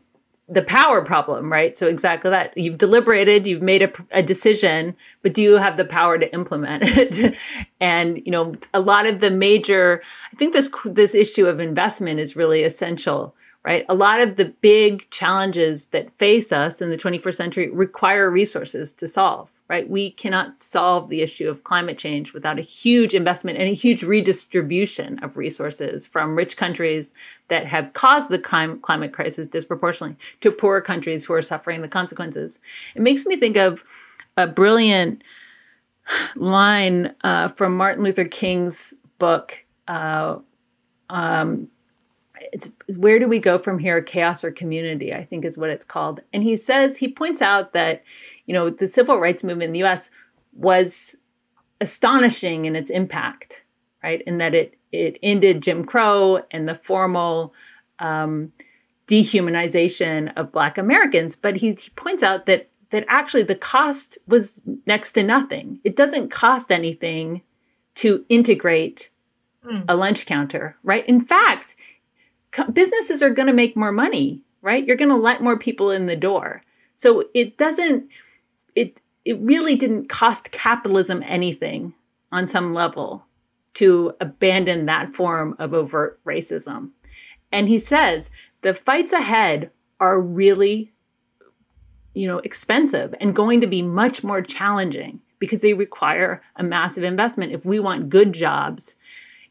the 0.48 0.62
power 0.62 1.04
problem 1.04 1.52
right? 1.52 1.76
So 1.76 1.86
exactly 1.86 2.30
that. 2.30 2.56
You've 2.56 2.78
deliberated 2.78 3.46
you've 3.46 3.62
made 3.62 3.82
a, 3.82 3.92
a 4.10 4.22
decision 4.22 4.96
but 5.22 5.34
do 5.34 5.42
you 5.42 5.56
have 5.56 5.76
the 5.76 5.84
power 5.84 6.18
to 6.18 6.32
implement 6.32 6.84
it? 6.86 7.36
And 7.80 8.20
you 8.24 8.32
know 8.32 8.56
a 8.74 8.80
lot 8.80 9.06
of 9.06 9.20
the 9.20 9.30
major 9.30 10.02
i 10.32 10.36
think 10.36 10.52
this 10.52 10.68
this 10.84 11.14
issue 11.14 11.46
of 11.46 11.60
investment 11.60 12.18
is 12.18 12.34
really 12.34 12.64
essential 12.64 13.34
right? 13.64 13.84
A 13.88 13.94
lot 13.94 14.20
of 14.20 14.36
the 14.36 14.46
big 14.46 15.08
challenges 15.10 15.86
that 15.86 16.16
face 16.18 16.52
us 16.52 16.80
in 16.80 16.90
the 16.90 16.96
21st 16.96 17.34
century 17.34 17.70
require 17.70 18.30
resources 18.30 18.92
to 18.94 19.06
solve, 19.06 19.50
right? 19.68 19.88
We 19.88 20.10
cannot 20.12 20.62
solve 20.62 21.10
the 21.10 21.20
issue 21.20 21.48
of 21.48 21.64
climate 21.64 21.98
change 21.98 22.32
without 22.32 22.58
a 22.58 22.62
huge 22.62 23.14
investment 23.14 23.58
and 23.58 23.68
a 23.68 23.74
huge 23.74 24.02
redistribution 24.02 25.18
of 25.18 25.36
resources 25.36 26.06
from 26.06 26.36
rich 26.36 26.56
countries 26.56 27.12
that 27.48 27.66
have 27.66 27.92
caused 27.92 28.30
the 28.30 28.38
climate 28.38 29.12
crisis 29.12 29.46
disproportionately 29.46 30.16
to 30.40 30.50
poor 30.50 30.80
countries 30.80 31.26
who 31.26 31.34
are 31.34 31.42
suffering 31.42 31.82
the 31.82 31.88
consequences. 31.88 32.58
It 32.94 33.02
makes 33.02 33.26
me 33.26 33.36
think 33.36 33.56
of 33.56 33.84
a 34.38 34.46
brilliant 34.46 35.22
line 36.36 37.14
uh, 37.22 37.48
from 37.48 37.76
Martin 37.76 38.04
Luther 38.04 38.24
King's 38.24 38.94
book. 39.18 39.64
Uh, 39.86 40.38
um, 41.10 41.68
it's 42.52 42.70
where 42.86 43.18
do 43.18 43.26
we 43.26 43.38
go 43.38 43.58
from 43.58 43.78
here 43.78 44.00
chaos 44.00 44.44
or 44.44 44.50
community 44.52 45.12
i 45.12 45.24
think 45.24 45.44
is 45.44 45.58
what 45.58 45.70
it's 45.70 45.84
called 45.84 46.20
and 46.32 46.42
he 46.42 46.56
says 46.56 46.96
he 46.96 47.08
points 47.08 47.42
out 47.42 47.72
that 47.72 48.02
you 48.48 48.54
know 48.54 48.70
the 48.70 48.86
civil 48.86 49.18
rights 49.18 49.44
movement 49.44 49.68
in 49.68 49.72
the 49.72 49.84
us 49.86 50.10
was 50.54 51.16
astonishing 51.80 52.64
in 52.64 52.74
its 52.74 52.90
impact 52.90 53.62
right 54.02 54.22
in 54.22 54.38
that 54.38 54.54
it 54.54 54.74
it 54.90 55.18
ended 55.22 55.62
jim 55.62 55.84
crow 55.84 56.42
and 56.50 56.68
the 56.68 56.74
formal 56.74 57.54
um, 58.00 58.52
dehumanization 59.06 60.32
of 60.36 60.50
black 60.50 60.76
americans 60.76 61.36
but 61.36 61.56
he, 61.56 61.72
he 61.74 61.90
points 61.90 62.22
out 62.22 62.46
that 62.46 62.68
that 62.90 63.04
actually 63.06 63.42
the 63.42 63.54
cost 63.54 64.18
was 64.26 64.60
next 64.86 65.12
to 65.12 65.22
nothing 65.22 65.78
it 65.84 65.94
doesn't 65.94 66.30
cost 66.30 66.72
anything 66.72 67.42
to 67.94 68.24
integrate 68.28 69.10
mm. 69.64 69.84
a 69.88 69.94
lunch 69.94 70.26
counter 70.26 70.76
right 70.82 71.08
in 71.08 71.24
fact 71.24 71.76
businesses 72.72 73.22
are 73.22 73.30
going 73.30 73.46
to 73.46 73.52
make 73.52 73.76
more 73.76 73.92
money, 73.92 74.42
right? 74.62 74.86
You're 74.86 74.96
going 74.96 75.10
to 75.10 75.16
let 75.16 75.42
more 75.42 75.58
people 75.58 75.90
in 75.90 76.06
the 76.06 76.16
door. 76.16 76.62
So 76.94 77.24
it 77.34 77.56
doesn't 77.56 78.08
it 78.78 79.00
it 79.24 79.38
really 79.40 79.74
didn't 79.74 80.08
cost 80.08 80.52
capitalism 80.52 81.22
anything 81.26 81.92
on 82.32 82.46
some 82.46 82.72
level 82.72 83.24
to 83.74 84.14
abandon 84.20 84.86
that 84.86 85.14
form 85.14 85.54
of 85.58 85.74
overt 85.74 86.18
racism. 86.24 86.90
And 87.52 87.68
he 87.68 87.78
says 87.78 88.30
the 88.62 88.72
fights 88.72 89.12
ahead 89.12 89.70
are 90.00 90.20
really 90.20 90.92
you 92.14 92.26
know 92.26 92.38
expensive 92.38 93.14
and 93.20 93.34
going 93.34 93.60
to 93.60 93.66
be 93.66 93.82
much 93.82 94.22
more 94.22 94.42
challenging 94.42 95.20
because 95.38 95.60
they 95.60 95.74
require 95.74 96.42
a 96.56 96.62
massive 96.62 97.04
investment 97.04 97.52
if 97.52 97.64
we 97.64 97.78
want 97.78 98.08
good 98.08 98.32
jobs 98.32 98.94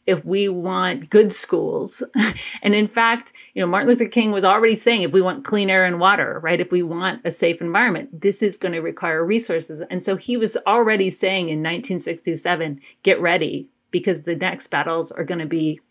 if 0.08 0.26
we 0.26 0.48
want 0.48 1.10
good 1.10 1.34
schools. 1.34 2.02
and 2.62 2.74
in 2.74 2.88
fact, 2.88 3.34
you 3.54 3.62
know, 3.62 3.68
Martin 3.68 3.90
Luther 3.90 4.08
King 4.08 4.32
was 4.32 4.44
already 4.44 4.76
saying 4.76 5.04
if 5.04 5.12
we 5.12 5.22
want 5.22 5.46
clean 5.46 5.70
air 5.70 5.86
and 5.86 6.00
water, 6.00 6.40
right? 6.42 6.60
If 6.60 6.72
we 6.72 6.82
want 6.82 7.22
a 7.26 7.32
safe 7.32 7.62
environment, 7.62 8.22
this 8.22 8.42
is 8.42 8.58
going 8.58 8.74
to 8.74 8.80
require 8.80 9.24
resources. 9.24 9.82
And 9.92 10.04
so 10.04 10.16
he 10.16 10.38
was 10.38 10.58
already 10.66 11.10
saying 11.10 11.50
in 11.50 11.60
1967, 11.60 12.82
get 13.04 13.22
ready 13.22 13.70
because 13.92 14.22
the 14.24 14.36
next 14.36 14.68
battles 14.68 15.12
are 15.12 15.24
going 15.24 15.40
to 15.40 15.46
be 15.46 15.82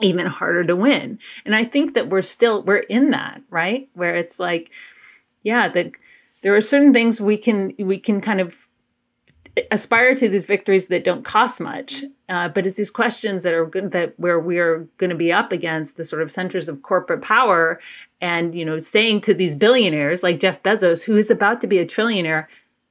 even 0.00 0.26
harder 0.26 0.64
to 0.64 0.74
win. 0.74 1.20
And 1.44 1.54
I 1.54 1.64
think 1.64 1.94
that 1.94 2.10
we're 2.10 2.22
still 2.22 2.62
we're 2.62 2.78
in 2.78 3.10
that, 3.10 3.40
right? 3.48 3.88
Where 3.94 4.16
it's 4.16 4.40
like 4.40 4.70
yeah, 5.44 5.68
that 5.68 5.92
there 6.42 6.56
are 6.56 6.60
certain 6.60 6.92
things 6.92 7.20
we 7.20 7.36
can 7.36 7.74
we 7.78 7.98
can 7.98 8.20
kind 8.20 8.40
of 8.40 8.66
aspire 9.70 10.14
to 10.14 10.28
these 10.28 10.42
victories 10.42 10.88
that 10.88 11.04
don't 11.04 11.24
cost 11.24 11.60
much, 11.60 12.04
uh, 12.28 12.48
but 12.48 12.66
it's 12.66 12.76
these 12.76 12.90
questions 12.90 13.42
that 13.42 13.52
are 13.52 13.66
good, 13.66 13.92
that 13.92 14.18
where 14.18 14.40
we 14.40 14.58
are 14.58 14.88
going 14.98 15.10
to 15.10 15.16
be 15.16 15.32
up 15.32 15.52
against 15.52 15.96
the 15.96 16.04
sort 16.04 16.22
of 16.22 16.32
centers 16.32 16.68
of 16.68 16.82
corporate 16.82 17.22
power, 17.22 17.80
and 18.20 18.54
you 18.54 18.64
know, 18.64 18.78
saying 18.78 19.20
to 19.22 19.34
these 19.34 19.54
billionaires 19.54 20.22
like 20.22 20.40
Jeff 20.40 20.62
Bezos, 20.62 21.04
who 21.04 21.16
is 21.16 21.30
about 21.30 21.60
to 21.60 21.66
be 21.66 21.78
a 21.78 21.86
trillionaire, 21.86 22.46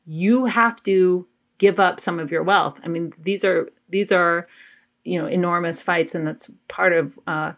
you 0.05 0.45
have 0.45 0.81
to 0.83 1.25
give 1.57 1.79
up 1.79 1.99
some 1.99 2.19
of 2.19 2.31
your 2.31 2.43
wealth. 2.43 2.77
I 2.83 2.87
mean, 2.87 3.13
these 3.21 3.43
are 3.43 3.69
these 3.89 4.11
are 4.11 4.47
you 5.03 5.21
know 5.21 5.27
enormous 5.27 5.81
fights, 5.81 6.15
and 6.15 6.25
that's 6.25 6.49
part 6.67 6.93
of. 6.93 7.19
Uh, 7.27 7.53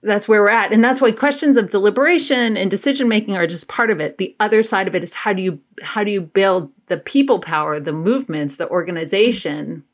that's 0.00 0.28
where 0.28 0.40
we're 0.42 0.48
at 0.48 0.72
and 0.72 0.82
that's 0.82 1.00
why 1.00 1.10
questions 1.10 1.56
of 1.56 1.70
deliberation 1.70 2.56
and 2.56 2.70
decision 2.70 3.08
making 3.08 3.36
are 3.36 3.48
just 3.48 3.66
part 3.66 3.90
of 3.90 3.98
it 3.98 4.16
the 4.18 4.32
other 4.38 4.62
side 4.62 4.86
of 4.86 4.94
it 4.94 5.02
is 5.02 5.12
how 5.12 5.32
do 5.32 5.42
you 5.42 5.60
how 5.82 6.04
do 6.04 6.12
you 6.12 6.20
build 6.20 6.70
the 6.88 6.96
people 6.96 7.38
power 7.38 7.80
the 7.80 7.92
movements 7.92 8.56
the 8.56 8.68
organization 8.68 9.84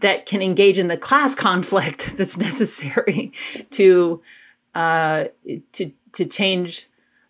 that 0.00 0.26
can 0.26 0.40
engage 0.40 0.78
in 0.78 0.88
the 0.88 0.96
class 0.96 1.34
conflict 1.34 2.12
that's 2.16 2.36
necessary 2.36 3.32
to 3.70 4.22
uh, 4.74 5.24
to 5.72 5.90
to 6.12 6.24
change 6.24 6.88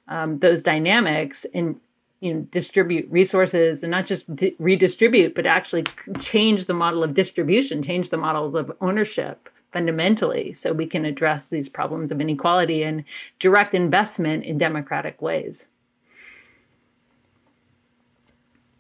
um, 0.09 0.38
those 0.38 0.62
dynamics 0.62 1.47
and 1.55 1.80
you 2.20 2.34
know 2.34 2.41
distribute 2.51 3.11
resources 3.11 3.82
and 3.82 3.91
not 3.91 4.07
just 4.07 4.24
redistribute 4.59 5.34
but 5.34 5.47
actually 5.47 5.84
change 6.18 6.66
the 6.66 6.74
model 6.74 7.03
of 7.03 7.14
distribution 7.14 7.82
change 7.82 8.11
the 8.11 8.16
models 8.16 8.55
of 8.55 8.70
ownership 8.80 9.49
fundamentally 9.72 10.53
so 10.53 10.72
we 10.72 10.86
can 10.86 11.05
address 11.05 11.47
these 11.47 11.68
problems 11.68 12.11
of 12.11 12.20
inequality 12.20 12.82
and 12.82 13.05
direct 13.38 13.74
investment 13.74 14.45
in 14.45 14.59
democratic 14.59 15.20
ways. 15.22 15.66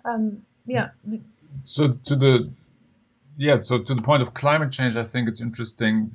Um, 0.04 0.42
yeah. 0.66 0.88
So 1.64 1.88
to 1.88 2.16
the 2.16 2.50
yeah, 3.36 3.56
so 3.56 3.78
to 3.78 3.94
the 3.94 4.02
point 4.02 4.22
of 4.22 4.34
climate 4.34 4.70
change, 4.70 4.96
I 4.96 5.04
think 5.04 5.28
it's 5.28 5.40
interesting 5.40 6.10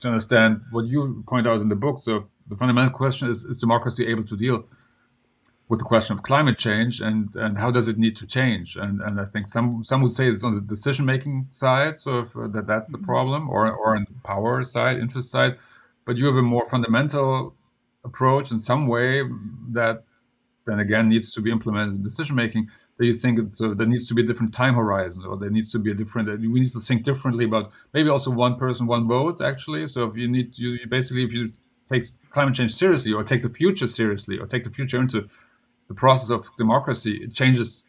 to 0.00 0.08
understand 0.08 0.60
what 0.70 0.86
you 0.86 1.24
point 1.26 1.46
out 1.46 1.60
in 1.60 1.68
the 1.68 1.76
book. 1.76 1.98
So 1.98 2.28
the 2.48 2.56
fundamental 2.56 2.96
question 2.96 3.30
is: 3.30 3.44
Is 3.44 3.58
democracy 3.58 4.06
able 4.06 4.24
to 4.24 4.36
deal 4.36 4.64
with 5.72 5.78
the 5.78 5.86
question 5.86 6.14
of 6.14 6.22
climate 6.22 6.58
change 6.58 7.00
and, 7.00 7.34
and 7.34 7.56
how 7.56 7.70
does 7.70 7.88
it 7.88 7.96
need 7.96 8.14
to 8.14 8.26
change? 8.26 8.76
And, 8.76 9.00
and 9.00 9.18
I 9.18 9.24
think 9.24 9.48
some, 9.48 9.82
some 9.82 10.02
would 10.02 10.10
say 10.10 10.28
it's 10.28 10.44
on 10.44 10.52
the 10.52 10.60
decision 10.60 11.06
making 11.06 11.46
side, 11.50 11.98
so 11.98 12.18
if, 12.18 12.36
uh, 12.36 12.48
that 12.48 12.66
that's 12.66 12.90
the 12.90 12.98
mm-hmm. 12.98 13.06
problem, 13.06 13.48
or, 13.48 13.72
or 13.72 13.96
on 13.96 14.06
the 14.06 14.20
power 14.22 14.66
side, 14.66 14.98
interest 14.98 15.30
side. 15.30 15.56
But 16.04 16.18
you 16.18 16.26
have 16.26 16.36
a 16.36 16.42
more 16.42 16.66
fundamental 16.66 17.54
approach 18.04 18.50
in 18.50 18.58
some 18.58 18.86
way 18.86 19.22
that 19.70 20.04
then 20.66 20.80
again 20.80 21.08
needs 21.08 21.30
to 21.30 21.40
be 21.40 21.50
implemented 21.50 21.94
in 21.94 22.02
decision 22.02 22.36
making. 22.36 22.68
You 23.06 23.12
think 23.12 23.54
so 23.54 23.74
there 23.74 23.86
needs 23.86 24.06
to 24.08 24.14
be 24.14 24.22
a 24.22 24.26
different 24.26 24.52
time 24.54 24.74
horizon, 24.74 25.24
or 25.24 25.36
there 25.36 25.50
needs 25.50 25.72
to 25.72 25.78
be 25.78 25.90
a 25.90 25.94
different. 25.94 26.28
We 26.40 26.60
need 26.60 26.72
to 26.72 26.80
think 26.80 27.04
differently 27.04 27.44
about 27.44 27.72
maybe 27.92 28.08
also 28.08 28.30
one 28.30 28.56
person, 28.56 28.86
one 28.86 29.06
vote. 29.08 29.40
Actually, 29.40 29.86
so 29.88 30.04
if 30.04 30.16
you 30.16 30.28
need 30.28 30.58
you 30.58 30.78
basically 30.88 31.24
if 31.24 31.32
you 31.32 31.52
take 31.90 32.04
climate 32.30 32.54
change 32.54 32.74
seriously, 32.74 33.12
or 33.12 33.24
take 33.24 33.42
the 33.42 33.50
future 33.50 33.86
seriously, 33.86 34.38
or 34.38 34.46
take 34.46 34.64
the 34.64 34.70
future 34.70 35.00
into 35.00 35.28
the 35.92 36.00
process 36.00 36.30
of 36.30 36.48
democracy 36.56 37.14
it 37.22 37.34
changes 37.34 37.82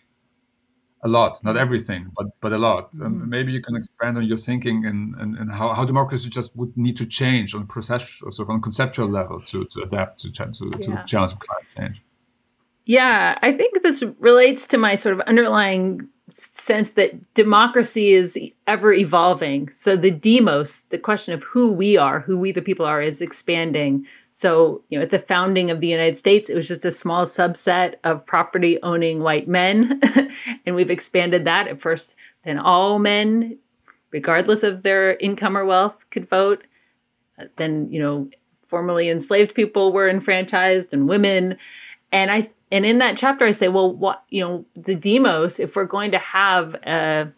a 1.04 1.08
lot 1.08 1.44
not 1.44 1.56
everything 1.58 2.12
but 2.18 2.28
but 2.42 2.52
a 2.54 2.58
lot 2.58 2.94
mm-hmm. 2.94 3.06
um, 3.06 3.30
maybe 3.30 3.52
you 3.52 3.62
can 3.62 3.76
expand 3.76 4.18
on 4.18 4.26
your 4.26 4.38
thinking 4.38 4.86
and, 4.86 5.16
and, 5.16 5.38
and 5.38 5.52
how, 5.52 5.74
how 5.74 5.86
democracy 5.86 6.30
just 6.30 6.56
would 6.56 6.76
need 6.78 6.98
to 6.98 7.06
change 7.06 7.56
on 7.56 7.66
process 7.68 8.04
sort 8.20 8.40
of 8.40 8.50
on 8.50 8.62
conceptual 8.62 9.08
level 9.08 9.40
to, 9.42 9.66
to 9.66 9.82
adapt 9.82 10.20
to, 10.20 10.32
to, 10.32 10.46
to 10.54 10.90
yeah. 10.90 11.02
the 11.02 11.04
challenge 11.06 11.34
of 11.34 11.40
climate 11.40 11.68
change 11.78 12.02
yeah 12.86 13.38
i 13.42 13.52
think 13.52 13.82
this 13.84 14.04
relates 14.20 14.66
to 14.66 14.78
my 14.78 14.96
sort 14.96 15.14
of 15.14 15.22
underlying 15.22 16.08
sense 16.30 16.92
that 16.92 17.34
democracy 17.34 18.14
is 18.14 18.38
ever 18.66 18.94
evolving. 18.94 19.70
So 19.74 19.96
the 19.96 20.12
demos, 20.12 20.84
the 20.90 20.98
question 20.98 21.34
of 21.34 21.44
who 21.44 21.72
we 21.72 21.98
are, 21.98 22.22
who 22.22 22.38
we 22.38 22.52
the 22.52 22.62
people 22.62 22.86
are, 22.86 23.02
is 23.02 23.22
expanding. 23.22 24.06
So, 24.32 24.82
you 24.90 24.98
know, 24.98 25.04
at 25.04 25.12
the 25.12 25.20
founding 25.20 25.70
of 25.70 25.80
the 25.80 25.88
United 25.88 26.18
States, 26.18 26.50
it 26.50 26.56
was 26.56 26.68
just 26.68 26.86
a 26.86 26.92
small 26.92 27.26
subset 27.26 27.96
of 28.04 28.26
property 28.26 28.82
owning 28.84 29.22
white 29.22 29.48
men. 29.48 30.00
and 30.66 30.76
we've 30.76 30.90
expanded 30.90 31.46
that 31.46 31.68
at 31.68 31.82
first, 31.82 32.16
then 32.46 32.58
all 32.58 33.00
men, 33.00 33.58
regardless 34.12 34.64
of 34.64 34.84
their 34.84 35.16
income 35.18 35.58
or 35.58 35.66
wealth, 35.66 36.06
could 36.10 36.30
vote. 36.30 36.64
Uh, 37.38 37.46
then, 37.58 37.92
you 37.92 38.00
know, 38.00 38.30
formerly 38.68 39.10
enslaved 39.10 39.54
people 39.54 39.92
were 39.92 40.10
enfranchised 40.10 40.94
and 40.94 41.10
women. 41.10 41.58
And 42.12 42.32
I 42.32 42.50
and 42.74 42.88
in 42.88 42.98
that 42.98 43.16
chapter, 43.16 43.46
I 43.46 43.52
say, 43.52 43.68
well, 43.68 43.94
what 43.94 44.24
you 44.30 44.42
know, 44.44 44.66
the 44.76 44.96
demos, 44.96 45.60
if 45.60 45.76
we're 45.76 45.86
going 45.86 46.10
to 46.10 46.18
have 46.18 46.74
a 46.74 47.32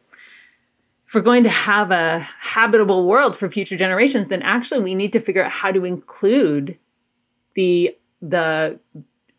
if 1.07 1.13
we're 1.13 1.19
going 1.19 1.43
to 1.43 1.49
have 1.49 1.91
a 1.91 2.25
habitable 2.39 3.05
world 3.05 3.36
for 3.36 3.49
future 3.49 3.75
generations, 3.75 4.29
then 4.29 4.41
actually 4.41 4.79
we 4.79 4.95
need 4.95 5.11
to 5.11 5.19
figure 5.19 5.43
out 5.43 5.51
how 5.51 5.73
to 5.73 5.83
include 5.83 6.77
the 7.53 7.93
the 8.21 8.79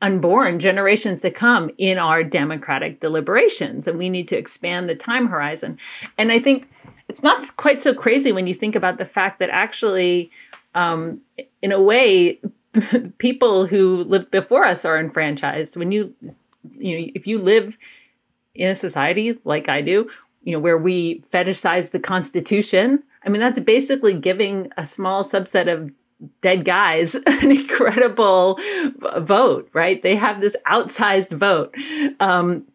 unborn 0.02 0.60
generations 0.60 1.22
to 1.22 1.30
come 1.30 1.70
in 1.78 1.96
our 1.96 2.22
democratic 2.22 3.00
deliberations. 3.00 3.86
And 3.86 3.98
we 3.98 4.10
need 4.10 4.28
to 4.28 4.36
expand 4.36 4.90
the 4.90 4.94
time 4.94 5.26
horizon. 5.26 5.78
And 6.18 6.30
i 6.30 6.38
think 6.38 6.68
it's 7.08 7.22
not 7.22 7.56
quite 7.56 7.80
so 7.80 7.94
crazy 7.94 8.32
when 8.32 8.46
you 8.46 8.52
think 8.52 8.76
about 8.76 8.98
the 8.98 9.06
fact 9.06 9.38
that 9.38 9.48
actually 9.48 10.30
um, 10.74 11.22
in 11.62 11.72
a 11.72 11.80
way 11.80 12.38
people 13.18 13.66
who 13.66 14.04
lived 14.04 14.30
before 14.30 14.64
us 14.64 14.84
are 14.84 14.98
enfranchised. 14.98 15.76
When 15.76 15.92
you, 15.92 16.14
you 16.78 16.98
know, 16.98 17.12
if 17.14 17.26
you 17.26 17.38
live 17.38 17.76
in 18.54 18.68
a 18.68 18.74
society 18.74 19.38
like 19.44 19.68
I 19.68 19.80
do, 19.80 20.08
you 20.42 20.52
know, 20.52 20.58
where 20.58 20.78
we 20.78 21.22
fetishize 21.32 21.90
the 21.90 22.00
Constitution, 22.00 23.02
I 23.24 23.28
mean, 23.28 23.40
that's 23.40 23.58
basically 23.58 24.14
giving 24.14 24.70
a 24.76 24.86
small 24.86 25.24
subset 25.24 25.72
of 25.72 25.90
dead 26.42 26.64
guys 26.64 27.14
an 27.26 27.50
incredible 27.50 28.58
vote, 29.18 29.68
right? 29.72 30.02
They 30.02 30.16
have 30.16 30.40
this 30.40 30.56
outsized 30.66 31.36
vote 31.36 31.74
um, 32.20 32.66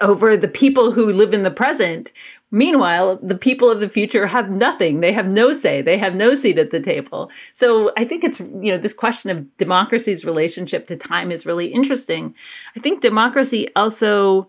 over 0.00 0.36
the 0.36 0.48
people 0.48 0.90
who 0.90 1.12
live 1.12 1.32
in 1.32 1.42
the 1.42 1.50
present, 1.50 2.10
Meanwhile, 2.50 3.18
the 3.20 3.34
people 3.36 3.68
of 3.68 3.80
the 3.80 3.88
future 3.88 4.26
have 4.26 4.48
nothing. 4.48 5.00
They 5.00 5.12
have 5.12 5.26
no 5.26 5.52
say. 5.52 5.82
They 5.82 5.98
have 5.98 6.14
no 6.14 6.36
seat 6.36 6.58
at 6.58 6.70
the 6.70 6.78
table. 6.78 7.30
So 7.52 7.92
I 7.96 8.04
think 8.04 8.22
it's, 8.22 8.38
you 8.38 8.70
know, 8.70 8.78
this 8.78 8.94
question 8.94 9.30
of 9.30 9.56
democracy's 9.56 10.24
relationship 10.24 10.86
to 10.86 10.96
time 10.96 11.32
is 11.32 11.46
really 11.46 11.66
interesting. 11.66 12.34
I 12.76 12.80
think 12.80 13.00
democracy 13.00 13.68
also, 13.74 14.48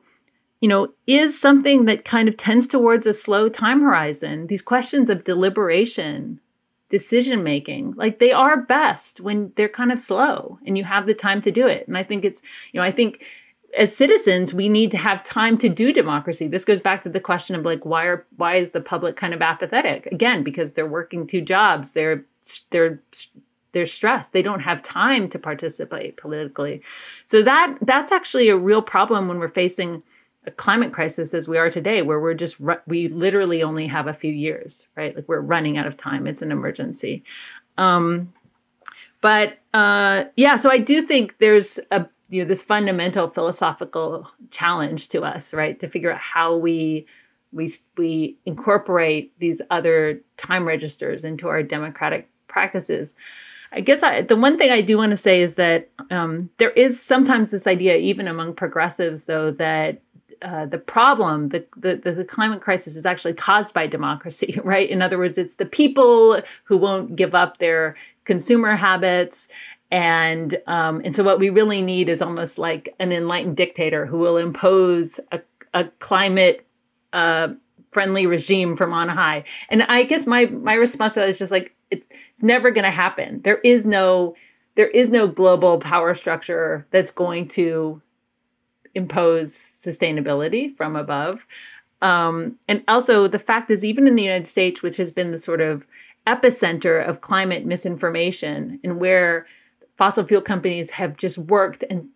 you 0.62 0.70
know, 0.70 0.90
is 1.08 1.40
something 1.40 1.86
that 1.86 2.06
kind 2.06 2.30
of 2.30 2.38
tends 2.38 2.68
towards 2.68 3.08
a 3.08 3.14
slow 3.14 3.50
time 3.50 3.82
horizon. 3.82 4.48
These 4.48 4.62
questions 4.62 5.10
of 5.10 5.24
deliberation, 5.24 6.40
decision 6.90 7.44
making, 7.44 7.94
like 7.96 8.20
they 8.20 8.32
are 8.32 8.62
best 8.62 9.20
when 9.20 9.52
they're 9.56 9.68
kind 9.68 9.92
of 9.92 10.00
slow 10.00 10.60
and 10.68 10.78
you 10.78 10.84
have 10.84 11.08
the 11.08 11.16
time 11.16 11.42
to 11.42 11.52
do 11.52 11.66
it. 11.66 11.88
And 11.88 11.98
I 11.98 12.04
think 12.04 12.24
it's, 12.24 12.44
you 12.72 12.80
know, 12.80 12.86
I 12.86 12.92
think 12.92 13.26
as 13.78 13.96
citizens 13.96 14.54
we 14.54 14.70
need 14.70 14.92
to 14.92 14.98
have 14.98 15.24
time 15.24 15.58
to 15.58 15.70
do 15.70 15.92
democracy. 15.92 16.48
This 16.48 16.66
goes 16.66 16.80
back 16.80 17.04
to 17.04 17.10
the 17.10 17.20
question 17.20 17.56
of 17.56 17.66
like 17.66 17.86
why 17.86 18.06
are 18.06 18.26
why 18.38 18.56
is 18.56 18.72
the 18.72 18.82
public 18.82 19.16
kind 19.16 19.34
of 19.34 19.42
apathetic? 19.42 20.06
Again 20.08 20.44
because 20.44 20.74
they're 20.74 20.88
working 20.88 21.28
two 21.28 21.42
jobs 21.42 21.92
they're 21.92 22.24
they're 22.70 23.02
they're 23.72 23.86
stressed. 23.86 24.32
They 24.32 24.42
don't 24.42 24.62
have 24.62 24.82
time 24.82 25.28
to 25.30 25.38
participate 25.38 26.16
politically. 26.16 26.82
So 27.26 27.44
that 27.44 27.78
that's 27.82 28.12
actually 28.12 28.48
a 28.50 28.58
real 28.58 28.82
problem 28.82 29.28
when 29.28 29.40
we're 29.40 29.50
facing 29.50 30.02
a 30.48 30.52
climate 30.52 30.94
crisis 30.94 31.34
as 31.34 31.48
we 31.48 31.58
are 31.58 31.70
today 31.70 32.02
where 32.02 32.20
we're 32.20 32.36
just 32.36 32.58
we 32.88 33.10
literally 33.10 33.64
only 33.64 33.88
have 33.88 34.08
a 34.08 34.14
few 34.14 34.32
years 34.32 34.88
right? 34.96 35.16
Like 35.16 35.28
we're 35.28 35.42
running 35.42 35.78
out 35.78 35.88
of 35.88 35.98
time. 35.98 36.28
It's 36.28 36.42
an 36.42 36.52
emergency. 36.52 37.24
Um 37.78 38.34
but 39.22 39.58
uh 39.74 40.26
yeah 40.36 40.56
so 40.56 40.70
i 40.70 40.78
do 40.78 41.02
think 41.02 41.36
there's 41.40 41.80
a 41.90 42.06
you 42.30 42.42
know 42.42 42.48
this 42.48 42.64
fundamental 42.64 43.30
philosophical 43.30 44.30
challenge 44.52 45.08
to 45.10 45.22
us 45.22 45.54
right 45.54 45.80
to 45.80 45.88
figure 45.88 46.12
out 46.12 46.20
how 46.20 46.56
we 46.56 47.06
we 47.52 47.72
we 47.98 48.38
incorporate 48.46 49.38
these 49.40 49.62
other 49.70 50.22
time 50.38 50.66
registers 50.66 51.24
into 51.24 51.48
our 51.48 51.64
democratic 51.64 52.30
practices 52.48 53.16
i 53.72 53.80
guess 53.80 54.04
I, 54.04 54.22
the 54.22 54.36
one 54.36 54.58
thing 54.58 54.72
i 54.72 54.82
do 54.82 54.98
want 54.98 55.12
to 55.12 55.18
say 55.18 55.42
is 55.42 55.56
that 55.56 55.90
um, 56.12 56.50
there 56.58 56.72
is 56.72 57.02
sometimes 57.02 57.50
this 57.50 57.68
idea 57.68 57.96
even 57.98 58.28
among 58.28 58.54
progressives 58.56 59.26
though 59.26 59.52
that 59.52 60.02
uh, 60.42 60.66
the 60.66 60.78
problem, 60.78 61.50
the, 61.50 61.66
the, 61.78 61.96
the 61.96 62.26
climate 62.26 62.62
crisis 62.62 62.96
is 62.96 63.06
actually 63.06 63.34
caused 63.34 63.74
by 63.74 63.88
democracy, 63.88 64.60
right? 64.64 64.90
In 64.90 65.02
other 65.02 65.18
words, 65.18 65.38
it's 65.38 65.56
the 65.56 65.66
people 65.66 66.42
who 66.66 66.78
won't 66.78 67.16
give 67.16 67.34
up 67.34 67.58
their 67.58 67.96
consumer 68.26 68.76
habits 68.76 69.48
and 69.92 70.58
um, 70.68 71.02
and 71.06 71.16
so 71.16 71.24
what 71.24 71.40
we 71.40 71.50
really 71.50 71.82
need 71.82 72.10
is 72.10 72.22
almost 72.22 72.58
like 72.58 72.94
an 73.00 73.12
enlightened 73.12 73.58
dictator 73.58 74.06
who 74.06 74.18
will 74.18 74.38
impose 74.38 75.20
a, 75.32 75.40
a 75.74 75.86
climate 76.00 76.66
uh, 77.14 77.50
friendly 77.92 78.26
regime 78.26 78.76
from 78.76 78.94
on 78.94 79.08
high. 79.08 79.44
And 79.70 79.84
I 79.84 80.04
guess 80.04 80.26
my 80.26 80.46
my 80.46 80.74
response 80.74 81.14
to 81.14 81.22
that 81.22 81.30
is 81.30 81.40
just 81.40 81.52
like 81.52 81.74
it's 81.92 82.44
never 82.44 82.72
going 82.72 82.84
to 82.84 82.92
happen. 82.92 83.42
There 83.44 83.60
is 83.64 83.86
no 83.86 84.36
there 84.76 84.90
is 84.90 85.08
no 85.10 85.28
global 85.28 85.78
power 85.78 86.14
structure 86.14 86.86
that's 86.92 87.12
going 87.12 87.48
to 87.50 88.02
impose 88.94 89.54
sustainability 89.54 90.76
from 90.76 90.96
above. 90.96 91.46
Um, 92.02 92.58
and 92.68 92.84
also, 92.88 93.28
the 93.28 93.40
fact 93.40 93.72
is, 93.72 93.86
even 93.86 94.08
in 94.08 94.16
the 94.16 94.24
United 94.24 94.48
States, 94.48 94.82
which 94.82 94.98
has 94.98 95.12
been 95.12 95.32
the 95.32 95.38
sort 95.38 95.62
of 95.62 95.86
epicenter 96.28 97.08
of 97.08 97.22
climate 97.22 97.66
misinformation 97.66 98.80
and 98.84 99.00
where 99.00 99.46
fossil 99.98 100.26
fuel 100.26 100.42
companies 100.42 100.92
have 100.92 101.18
just 101.18 101.38
worked 101.38 101.84
and 101.90 102.10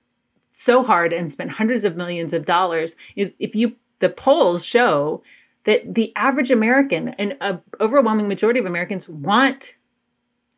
so 0.53 0.83
hard 0.83 1.13
and 1.13 1.31
spent 1.31 1.51
hundreds 1.51 1.85
of 1.85 1.95
millions 1.95 2.33
of 2.33 2.45
dollars. 2.45 2.95
If 3.15 3.55
you 3.55 3.75
the 3.99 4.09
polls 4.09 4.65
show 4.65 5.23
that 5.65 5.93
the 5.93 6.13
average 6.15 6.51
American 6.51 7.09
and 7.09 7.35
an 7.41 7.61
overwhelming 7.79 8.27
majority 8.27 8.59
of 8.59 8.65
Americans 8.65 9.09
want 9.09 9.75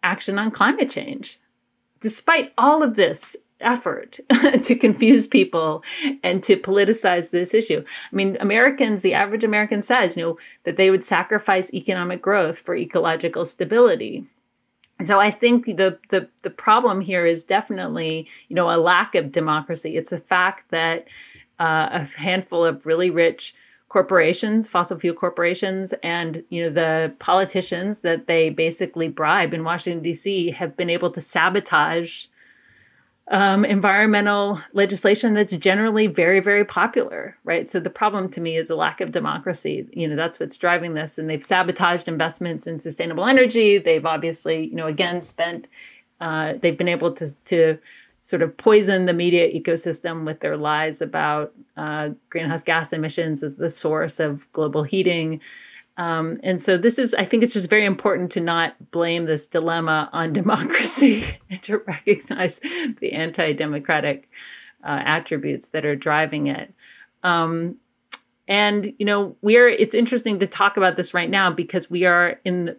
action 0.03 0.39
on 0.39 0.51
climate 0.51 0.89
change. 0.89 1.39
Despite 1.99 2.53
all 2.57 2.81
of 2.81 2.95
this 2.95 3.35
effort 3.59 4.19
to 4.63 4.75
confuse 4.75 5.27
people 5.27 5.83
and 6.23 6.43
to 6.43 6.57
politicize 6.57 7.29
this 7.29 7.53
issue. 7.53 7.83
I 8.11 8.15
mean, 8.15 8.37
Americans, 8.39 9.01
the 9.01 9.13
average 9.13 9.43
American 9.43 9.81
says, 9.81 10.17
you 10.17 10.23
know, 10.23 10.37
that 10.63 10.77
they 10.77 10.89
would 10.89 11.03
sacrifice 11.03 11.71
economic 11.73 12.21
growth 12.21 12.59
for 12.59 12.75
ecological 12.75 13.45
stability. 13.45 14.25
So 15.05 15.19
I 15.19 15.31
think 15.31 15.65
the, 15.65 15.97
the 16.09 16.27
the 16.41 16.49
problem 16.49 17.01
here 17.01 17.25
is 17.25 17.43
definitely, 17.43 18.27
you 18.49 18.55
know, 18.55 18.69
a 18.69 18.77
lack 18.77 19.15
of 19.15 19.31
democracy. 19.31 19.97
It's 19.97 20.09
the 20.09 20.19
fact 20.19 20.69
that 20.71 21.07
uh, 21.59 21.89
a 21.91 22.03
handful 22.19 22.65
of 22.65 22.85
really 22.85 23.09
rich 23.09 23.55
corporations, 23.89 24.69
fossil 24.69 24.97
fuel 24.97 25.15
corporations, 25.15 25.93
and 26.01 26.43
you 26.49 26.63
know 26.63 26.69
the 26.69 27.13
politicians 27.19 28.01
that 28.01 28.25
they 28.27 28.49
basically 28.49 29.09
bribe 29.09 29.53
in 29.53 29.63
Washington 29.63 30.01
D.C. 30.01 30.51
have 30.51 30.77
been 30.77 30.89
able 30.89 31.11
to 31.11 31.21
sabotage 31.21 32.25
um, 33.31 33.63
environmental 33.63 34.61
legislation 34.73 35.33
that's 35.33 35.53
generally 35.53 36.05
very, 36.07 36.41
very 36.41 36.65
popular, 36.65 37.37
right? 37.45 37.67
So 37.67 37.79
the 37.79 37.89
problem 37.89 38.27
to 38.29 38.41
me 38.41 38.57
is 38.57 38.67
the 38.67 38.75
lack 38.75 38.99
of 38.99 39.13
democracy. 39.13 39.87
You 39.93 40.09
know, 40.09 40.17
that's 40.17 40.37
what's 40.37 40.57
driving 40.57 40.95
this. 40.95 41.17
And 41.17 41.29
they've 41.29 41.43
sabotaged 41.43 42.09
investments 42.09 42.67
in 42.67 42.77
sustainable 42.77 43.25
energy. 43.25 43.77
They've 43.77 44.05
obviously, 44.05 44.67
you 44.67 44.75
know, 44.75 44.87
again 44.87 45.21
spent. 45.21 45.67
Uh, 46.19 46.53
they've 46.61 46.77
been 46.77 46.89
able 46.89 47.13
to 47.13 47.33
to 47.45 47.77
sort 48.21 48.41
of 48.41 48.55
poison 48.57 49.05
the 49.05 49.13
media 49.13 49.49
ecosystem 49.49 50.25
with 50.25 50.41
their 50.41 50.57
lies 50.57 51.01
about 51.01 51.53
uh, 51.77 52.09
greenhouse 52.29 52.61
gas 52.61 52.93
emissions 52.93 53.41
as 53.41 53.55
the 53.55 53.69
source 53.69 54.19
of 54.19 54.45
global 54.51 54.83
heating. 54.83 55.39
Um, 56.01 56.39
and 56.41 56.59
so 56.59 56.79
this 56.79 56.97
is, 56.97 57.13
I 57.13 57.25
think 57.25 57.43
it's 57.43 57.53
just 57.53 57.69
very 57.69 57.85
important 57.85 58.31
to 58.31 58.39
not 58.39 58.89
blame 58.89 59.25
this 59.25 59.45
dilemma 59.45 60.09
on 60.11 60.33
democracy 60.41 61.23
and 61.47 61.61
to 61.61 61.77
recognize 61.77 62.59
the 62.99 63.11
anti-democratic 63.11 64.27
uh, 64.83 64.99
attributes 65.05 65.69
that 65.69 65.85
are 65.85 65.95
driving 65.95 66.47
it. 66.47 66.73
Um, 67.21 67.75
and 68.47 68.93
you 68.97 69.05
know, 69.05 69.35
we're 69.43 69.69
it's 69.69 69.93
interesting 69.93 70.39
to 70.39 70.47
talk 70.47 70.75
about 70.75 70.97
this 70.97 71.13
right 71.13 71.29
now 71.29 71.51
because 71.51 71.87
we 71.91 72.05
are 72.05 72.39
in 72.43 72.75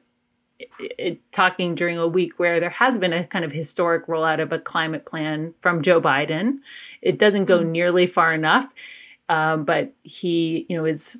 it, 0.81 1.21
talking 1.31 1.77
during 1.77 1.99
a 1.99 2.09
week 2.09 2.41
where 2.41 2.59
there 2.59 2.71
has 2.71 2.99
been 2.99 3.13
a 3.13 3.25
kind 3.25 3.45
of 3.45 3.53
historic 3.53 4.09
rollout 4.09 4.43
of 4.43 4.51
a 4.53 4.59
climate 4.59 5.07
plan 5.07 5.55
from 5.63 5.81
Joe 5.81 6.01
Biden. 6.01 6.59
It 7.01 7.19
doesn't 7.21 7.45
go 7.45 7.61
mm-hmm. 7.61 7.71
nearly 7.71 8.07
far 8.09 8.35
enough, 8.35 8.67
um, 9.29 9.65
but 9.65 9.93
he, 10.03 10.67
you 10.69 10.77
know, 10.77 10.85
is 10.85 11.17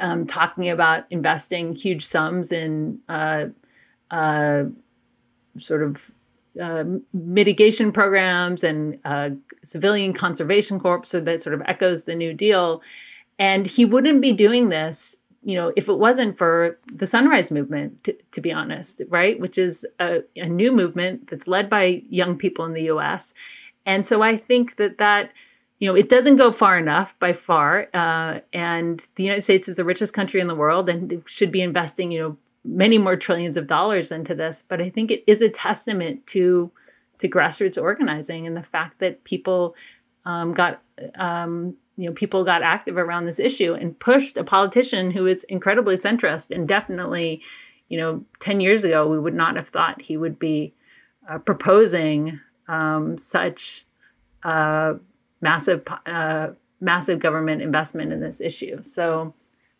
um, 0.00 0.26
talking 0.26 0.68
about 0.68 1.04
investing 1.10 1.74
huge 1.74 2.04
sums 2.04 2.52
in 2.52 3.00
uh, 3.08 3.46
uh, 4.10 4.64
sort 5.58 5.82
of 5.82 6.10
uh, 6.60 6.84
mitigation 7.12 7.92
programs 7.92 8.62
and 8.64 8.98
uh, 9.04 9.30
civilian 9.62 10.12
conservation 10.12 10.78
corps, 10.78 11.04
so 11.04 11.20
that 11.20 11.42
sort 11.42 11.54
of 11.54 11.62
echoes 11.66 12.04
the 12.04 12.14
New 12.14 12.32
Deal. 12.32 12.80
And 13.38 13.66
he 13.66 13.84
wouldn't 13.84 14.20
be 14.20 14.32
doing 14.32 14.68
this 14.68 15.16
you 15.44 15.56
know, 15.56 15.72
if 15.76 15.88
it 15.88 15.98
wasn't 15.98 16.38
for 16.38 16.78
the 16.92 17.04
Sunrise 17.04 17.50
Movement, 17.50 18.02
to, 18.04 18.16
to 18.32 18.40
be 18.40 18.50
honest, 18.50 19.02
right, 19.08 19.38
which 19.38 19.58
is 19.58 19.86
a, 20.00 20.22
a, 20.36 20.46
new 20.46 20.72
movement 20.72 21.28
that's 21.28 21.46
led 21.46 21.68
by 21.68 22.02
young 22.08 22.36
people 22.36 22.64
in 22.64 22.72
the 22.72 22.84
U.S. 22.84 23.34
And 23.84 24.06
so 24.06 24.22
I 24.22 24.38
think 24.38 24.76
that 24.76 24.96
that, 24.98 25.32
you 25.78 25.88
know, 25.88 25.94
it 25.94 26.08
doesn't 26.08 26.36
go 26.36 26.52
far 26.52 26.78
enough 26.78 27.18
by 27.18 27.32
far. 27.32 27.88
Uh, 27.92 28.40
and 28.52 29.06
the 29.16 29.24
United 29.24 29.42
States 29.42 29.68
is 29.68 29.76
the 29.76 29.84
richest 29.84 30.14
country 30.14 30.40
in 30.40 30.46
the 30.46 30.54
world 30.54 30.88
and 30.88 31.22
should 31.26 31.50
be 31.50 31.60
investing, 31.60 32.12
you 32.12 32.20
know, 32.20 32.36
many 32.64 32.96
more 32.96 33.16
trillions 33.16 33.56
of 33.56 33.66
dollars 33.66 34.10
into 34.10 34.34
this. 34.34 34.62
But 34.66 34.80
I 34.80 34.88
think 34.88 35.10
it 35.10 35.24
is 35.26 35.40
a 35.40 35.48
testament 35.48 36.26
to 36.28 36.70
to 37.18 37.28
grassroots 37.28 37.80
organizing 37.80 38.46
and 38.46 38.56
the 38.56 38.62
fact 38.62 38.98
that 38.98 39.22
people 39.24 39.74
um, 40.24 40.52
got 40.52 40.82
um, 41.16 41.76
you 41.96 42.08
know 42.08 42.14
people 42.14 42.44
got 42.44 42.62
active 42.62 42.96
around 42.96 43.26
this 43.26 43.38
issue 43.38 43.74
and 43.74 43.98
pushed 43.98 44.36
a 44.36 44.44
politician 44.44 45.10
who 45.10 45.26
is 45.26 45.44
incredibly 45.44 45.96
centrist 45.96 46.50
and 46.50 46.66
definitely 46.66 47.40
you 47.88 47.98
know 47.98 48.24
10 48.40 48.60
years 48.60 48.84
ago 48.84 49.08
we 49.08 49.18
would 49.18 49.34
not 49.34 49.56
have 49.56 49.68
thought 49.68 50.02
he 50.02 50.16
would 50.16 50.38
be 50.38 50.72
uh, 51.30 51.38
proposing 51.38 52.40
um, 52.68 53.16
such 53.16 53.86
uh, 54.42 54.94
massive 55.44 55.82
uh, 56.06 56.48
massive 56.80 57.18
government 57.20 57.62
investment 57.62 58.12
in 58.12 58.20
this 58.20 58.40
issue 58.40 58.82
so 58.82 59.32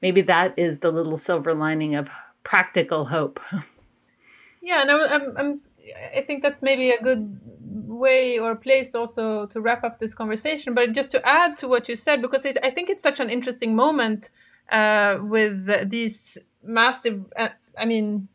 maybe 0.03 0.23
that 0.23 0.51
is 0.57 0.79
the 0.79 0.91
little 0.91 1.19
silver 1.19 1.55
lining 1.55 1.95
of 1.95 2.09
practical 2.45 3.05
hope 3.05 3.41
yeah 4.63 4.83
and 4.83 4.91
I'm, 4.91 5.37
I'm, 5.37 5.61
i 6.19 6.21
think 6.27 6.43
that's 6.43 6.63
maybe 6.63 6.91
a 6.91 7.01
good 7.03 7.23
way 7.95 8.39
or 8.39 8.55
place 8.57 8.95
also 8.95 9.47
to 9.47 9.61
wrap 9.61 9.85
up 9.85 9.99
this 9.99 10.15
conversation. 10.15 10.75
But 10.75 10.93
just 10.93 11.11
to 11.13 11.27
add 11.27 11.57
to 11.59 11.69
what 11.69 11.89
you 11.89 11.97
said, 11.97 12.21
because 12.21 12.45
I 12.47 12.71
think 12.71 12.91
it's 12.91 13.01
such 13.01 13.21
an 13.21 13.31
interesting 13.31 13.75
moment 13.75 14.31
uh, 14.71 15.19
with 15.23 15.91
these 15.91 16.39
massive. 16.63 17.25
Uh, 17.37 17.49
I 17.79 17.85
mean, 17.85 18.29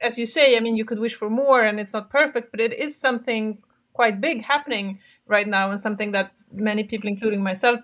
as 0.00 0.18
you 0.18 0.26
say, 0.26 0.56
I 0.56 0.60
mean, 0.60 0.76
you 0.76 0.84
could 0.84 0.98
wish 0.98 1.14
for 1.14 1.30
more, 1.30 1.62
and 1.62 1.80
it's 1.80 1.92
not 1.92 2.10
perfect, 2.10 2.50
but 2.50 2.60
it 2.60 2.72
is 2.72 2.96
something 2.96 3.58
quite 3.92 4.20
big 4.20 4.42
happening 4.42 4.98
right 5.26 5.46
now, 5.46 5.70
and 5.70 5.80
something 5.80 6.12
that 6.12 6.32
many 6.52 6.84
people, 6.84 7.08
including 7.08 7.42
myself, 7.42 7.80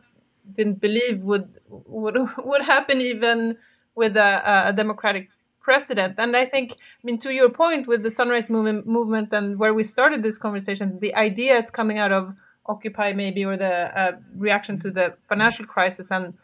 didn't 0.56 0.80
believe 0.80 1.20
would 1.20 1.48
would 1.68 2.16
would 2.38 2.62
happen 2.62 3.00
even 3.00 3.56
with 3.94 4.16
a, 4.16 4.68
a 4.68 4.72
democratic 4.72 5.28
president. 5.60 6.14
And 6.18 6.36
I 6.36 6.46
think, 6.46 6.72
I 6.72 7.02
mean, 7.04 7.18
to 7.18 7.32
your 7.32 7.50
point 7.50 7.86
with 7.86 8.02
the 8.02 8.10
Sunrise 8.10 8.48
movement, 8.48 8.86
movement 8.86 9.32
and 9.32 9.58
where 9.58 9.74
we 9.74 9.82
started 9.82 10.22
this 10.22 10.38
conversation, 10.38 10.98
the 11.00 11.14
ideas 11.14 11.70
coming 11.70 11.98
out 11.98 12.12
of 12.12 12.34
Occupy 12.66 13.12
maybe 13.12 13.44
or 13.44 13.56
the 13.56 13.98
uh, 13.98 14.12
reaction 14.36 14.78
to 14.80 14.90
the 14.90 15.14
financial 15.28 15.66
crisis, 15.66 16.10
and 16.10 16.34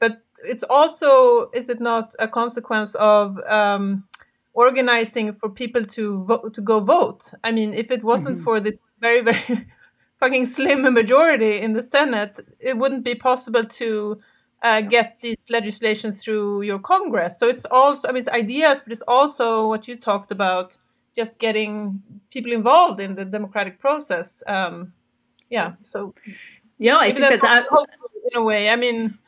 but 0.00 0.22
it's 0.44 0.64
also 0.64 1.50
is 1.52 1.68
it 1.68 1.80
not 1.80 2.14
a 2.18 2.26
consequence 2.26 2.94
of 2.96 3.38
um, 3.48 4.04
organizing 4.54 5.34
for 5.34 5.48
people 5.48 5.84
to 5.86 6.24
vote 6.24 6.54
to 6.54 6.60
go 6.60 6.80
vote? 6.80 7.32
I 7.44 7.52
mean, 7.52 7.74
if 7.74 7.90
it 7.90 8.02
wasn't 8.02 8.36
mm-hmm. 8.36 8.44
for 8.44 8.60
the 8.60 8.72
very 9.00 9.20
very 9.30 9.66
fucking 10.22 10.46
slim 10.46 10.82
majority 10.94 11.58
in 11.58 11.72
the 11.72 11.82
Senate, 11.82 12.38
it 12.60 12.78
wouldn't 12.78 13.02
be 13.02 13.14
possible 13.14 13.64
to 13.64 14.16
uh, 14.62 14.80
get 14.80 15.18
this 15.20 15.36
legislation 15.50 16.14
through 16.14 16.62
your 16.62 16.78
Congress. 16.78 17.40
So 17.40 17.48
it's 17.48 17.64
also, 17.64 18.08
I 18.08 18.12
mean, 18.12 18.20
it's 18.20 18.30
ideas, 18.30 18.82
but 18.84 18.92
it's 18.92 19.02
also 19.08 19.68
what 19.68 19.88
you 19.88 19.96
talked 19.96 20.30
about, 20.30 20.78
just 21.16 21.40
getting 21.40 22.00
people 22.30 22.52
involved 22.52 23.00
in 23.00 23.16
the 23.16 23.24
democratic 23.24 23.80
process. 23.80 24.44
Um, 24.46 24.92
yeah. 25.50 25.72
So 25.82 26.14
yeah, 26.78 26.98
I 26.98 27.10
think 27.12 27.18
that's, 27.18 27.42
that's 27.42 27.66
in 28.30 28.38
a 28.38 28.44
way. 28.44 28.70
I 28.70 28.76
mean, 28.76 29.18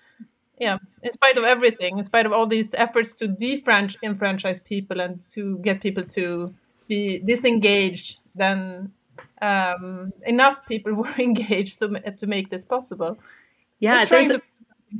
yeah, 0.60 0.78
in 1.02 1.12
spite 1.12 1.36
of 1.36 1.42
everything, 1.42 1.98
in 1.98 2.04
spite 2.04 2.24
of 2.26 2.32
all 2.32 2.46
these 2.46 2.72
efforts 2.74 3.16
to 3.16 3.26
defranchise 3.26 4.64
people 4.64 5.00
and 5.00 5.28
to 5.30 5.58
get 5.58 5.80
people 5.80 6.04
to 6.04 6.54
be 6.86 7.18
disengaged, 7.18 8.20
then 8.36 8.92
um, 9.42 10.12
enough 10.26 10.66
people 10.66 10.92
were 11.02 11.14
engaged 11.18 11.78
to, 11.80 12.12
to 12.12 12.26
make 12.26 12.50
this 12.50 12.64
possible. 12.64 13.18
Yeah, 13.80 14.04
there's 14.04 14.28
to 14.28 14.42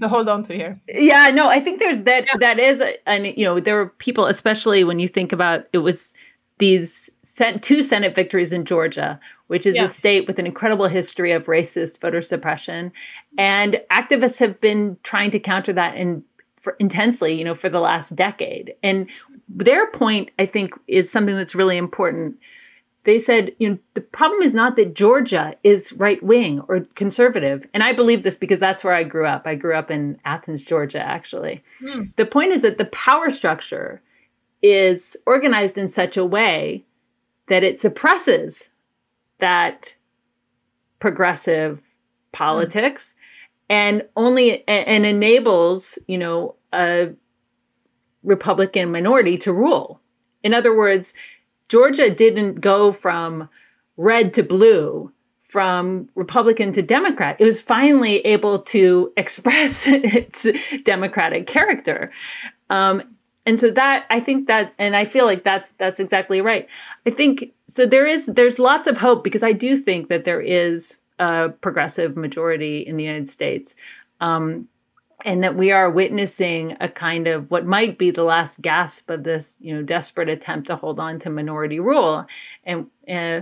to 0.00 0.08
hold 0.08 0.28
on 0.28 0.42
to 0.44 0.54
here. 0.54 0.80
Yeah, 0.88 1.30
no, 1.32 1.48
I 1.48 1.60
think 1.60 1.78
there's 1.78 1.98
that. 1.98 2.26
Yeah. 2.26 2.36
That 2.38 2.58
is, 2.58 2.82
and 3.06 3.26
you 3.26 3.44
know, 3.44 3.60
there 3.60 3.76
were 3.76 3.88
people, 3.88 4.26
especially 4.26 4.84
when 4.84 4.98
you 4.98 5.08
think 5.08 5.32
about 5.32 5.66
it 5.72 5.78
was 5.78 6.12
these 6.58 7.10
two 7.62 7.82
Senate 7.82 8.14
victories 8.14 8.52
in 8.52 8.64
Georgia, 8.64 9.18
which 9.48 9.66
is 9.66 9.74
yeah. 9.74 9.84
a 9.84 9.88
state 9.88 10.26
with 10.26 10.38
an 10.38 10.46
incredible 10.46 10.86
history 10.86 11.32
of 11.32 11.46
racist 11.46 12.00
voter 12.00 12.20
suppression, 12.20 12.92
and 13.38 13.80
activists 13.90 14.38
have 14.38 14.60
been 14.60 14.96
trying 15.02 15.30
to 15.30 15.38
counter 15.38 15.72
that 15.72 15.96
in 15.96 16.22
for, 16.60 16.76
intensely, 16.78 17.34
you 17.34 17.44
know, 17.44 17.54
for 17.54 17.68
the 17.68 17.80
last 17.80 18.16
decade. 18.16 18.74
And 18.82 19.08
their 19.48 19.90
point, 19.90 20.30
I 20.38 20.46
think, 20.46 20.72
is 20.88 21.10
something 21.10 21.36
that's 21.36 21.54
really 21.54 21.76
important 21.76 22.36
they 23.04 23.18
said, 23.18 23.52
you 23.58 23.68
know, 23.68 23.78
the 23.94 24.00
problem 24.00 24.42
is 24.42 24.54
not 24.54 24.76
that 24.76 24.94
Georgia 24.94 25.54
is 25.62 25.92
right 25.92 26.22
wing 26.22 26.60
or 26.68 26.80
conservative. 26.94 27.66
And 27.72 27.82
I 27.82 27.92
believe 27.92 28.22
this 28.22 28.36
because 28.36 28.58
that's 28.58 28.82
where 28.82 28.94
I 28.94 29.04
grew 29.04 29.26
up. 29.26 29.46
I 29.46 29.54
grew 29.54 29.74
up 29.74 29.90
in 29.90 30.18
Athens, 30.24 30.64
Georgia, 30.64 31.00
actually. 31.00 31.62
Hmm. 31.80 32.04
The 32.16 32.26
point 32.26 32.52
is 32.52 32.62
that 32.62 32.78
the 32.78 32.86
power 32.86 33.30
structure 33.30 34.02
is 34.62 35.16
organized 35.26 35.76
in 35.76 35.88
such 35.88 36.16
a 36.16 36.24
way 36.24 36.84
that 37.48 37.62
it 37.62 37.78
suppresses 37.78 38.70
that 39.38 39.92
progressive 40.98 41.80
politics. 42.32 43.14
and 43.70 44.02
only 44.16 44.66
and 44.68 45.06
enables 45.06 45.98
you 46.06 46.18
know 46.18 46.54
a 46.72 47.08
Republican 48.22 48.90
minority 48.90 49.38
to 49.38 49.52
rule. 49.52 50.00
In 50.42 50.52
other 50.52 50.76
words, 50.76 51.14
Georgia 51.68 52.10
didn't 52.10 52.60
go 52.60 52.92
from 52.92 53.48
red 53.96 54.32
to 54.34 54.42
blue, 54.42 55.12
from 55.44 56.08
Republican 56.14 56.72
to 56.72 56.82
Democrat. 56.82 57.36
It 57.38 57.44
was 57.44 57.62
finally 57.62 58.18
able 58.26 58.58
to 58.60 59.12
express 59.16 59.86
its 59.86 60.46
Democratic 60.82 61.46
character. 61.46 62.10
Um, 62.70 63.02
and 63.46 63.60
so 63.60 63.70
that 63.70 64.06
I 64.10 64.20
think 64.20 64.48
that, 64.48 64.74
and 64.78 64.96
I 64.96 65.04
feel 65.04 65.26
like 65.26 65.44
that's 65.44 65.70
that's 65.78 66.00
exactly 66.00 66.40
right. 66.40 66.66
I 67.06 67.10
think 67.10 67.52
so. 67.66 67.84
There 67.84 68.06
is 68.06 68.26
there's 68.26 68.58
lots 68.58 68.86
of 68.86 68.96
hope 68.96 69.22
because 69.22 69.42
I 69.42 69.52
do 69.52 69.76
think 69.76 70.08
that 70.08 70.24
there 70.24 70.40
is 70.40 70.98
a 71.18 71.50
progressive 71.60 72.16
majority 72.16 72.80
in 72.80 72.96
the 72.96 73.04
United 73.04 73.28
States. 73.28 73.76
Um, 74.20 74.68
and 75.24 75.42
that 75.42 75.56
we 75.56 75.72
are 75.72 75.90
witnessing 75.90 76.76
a 76.80 76.88
kind 76.88 77.26
of 77.26 77.50
what 77.50 77.66
might 77.66 77.98
be 77.98 78.10
the 78.10 78.22
last 78.22 78.60
gasp 78.60 79.08
of 79.08 79.24
this, 79.24 79.56
you 79.60 79.74
know, 79.74 79.82
desperate 79.82 80.28
attempt 80.28 80.66
to 80.66 80.76
hold 80.76 81.00
on 81.00 81.18
to 81.20 81.30
minority 81.30 81.80
rule. 81.80 82.26
And 82.64 82.86
uh, 83.08 83.40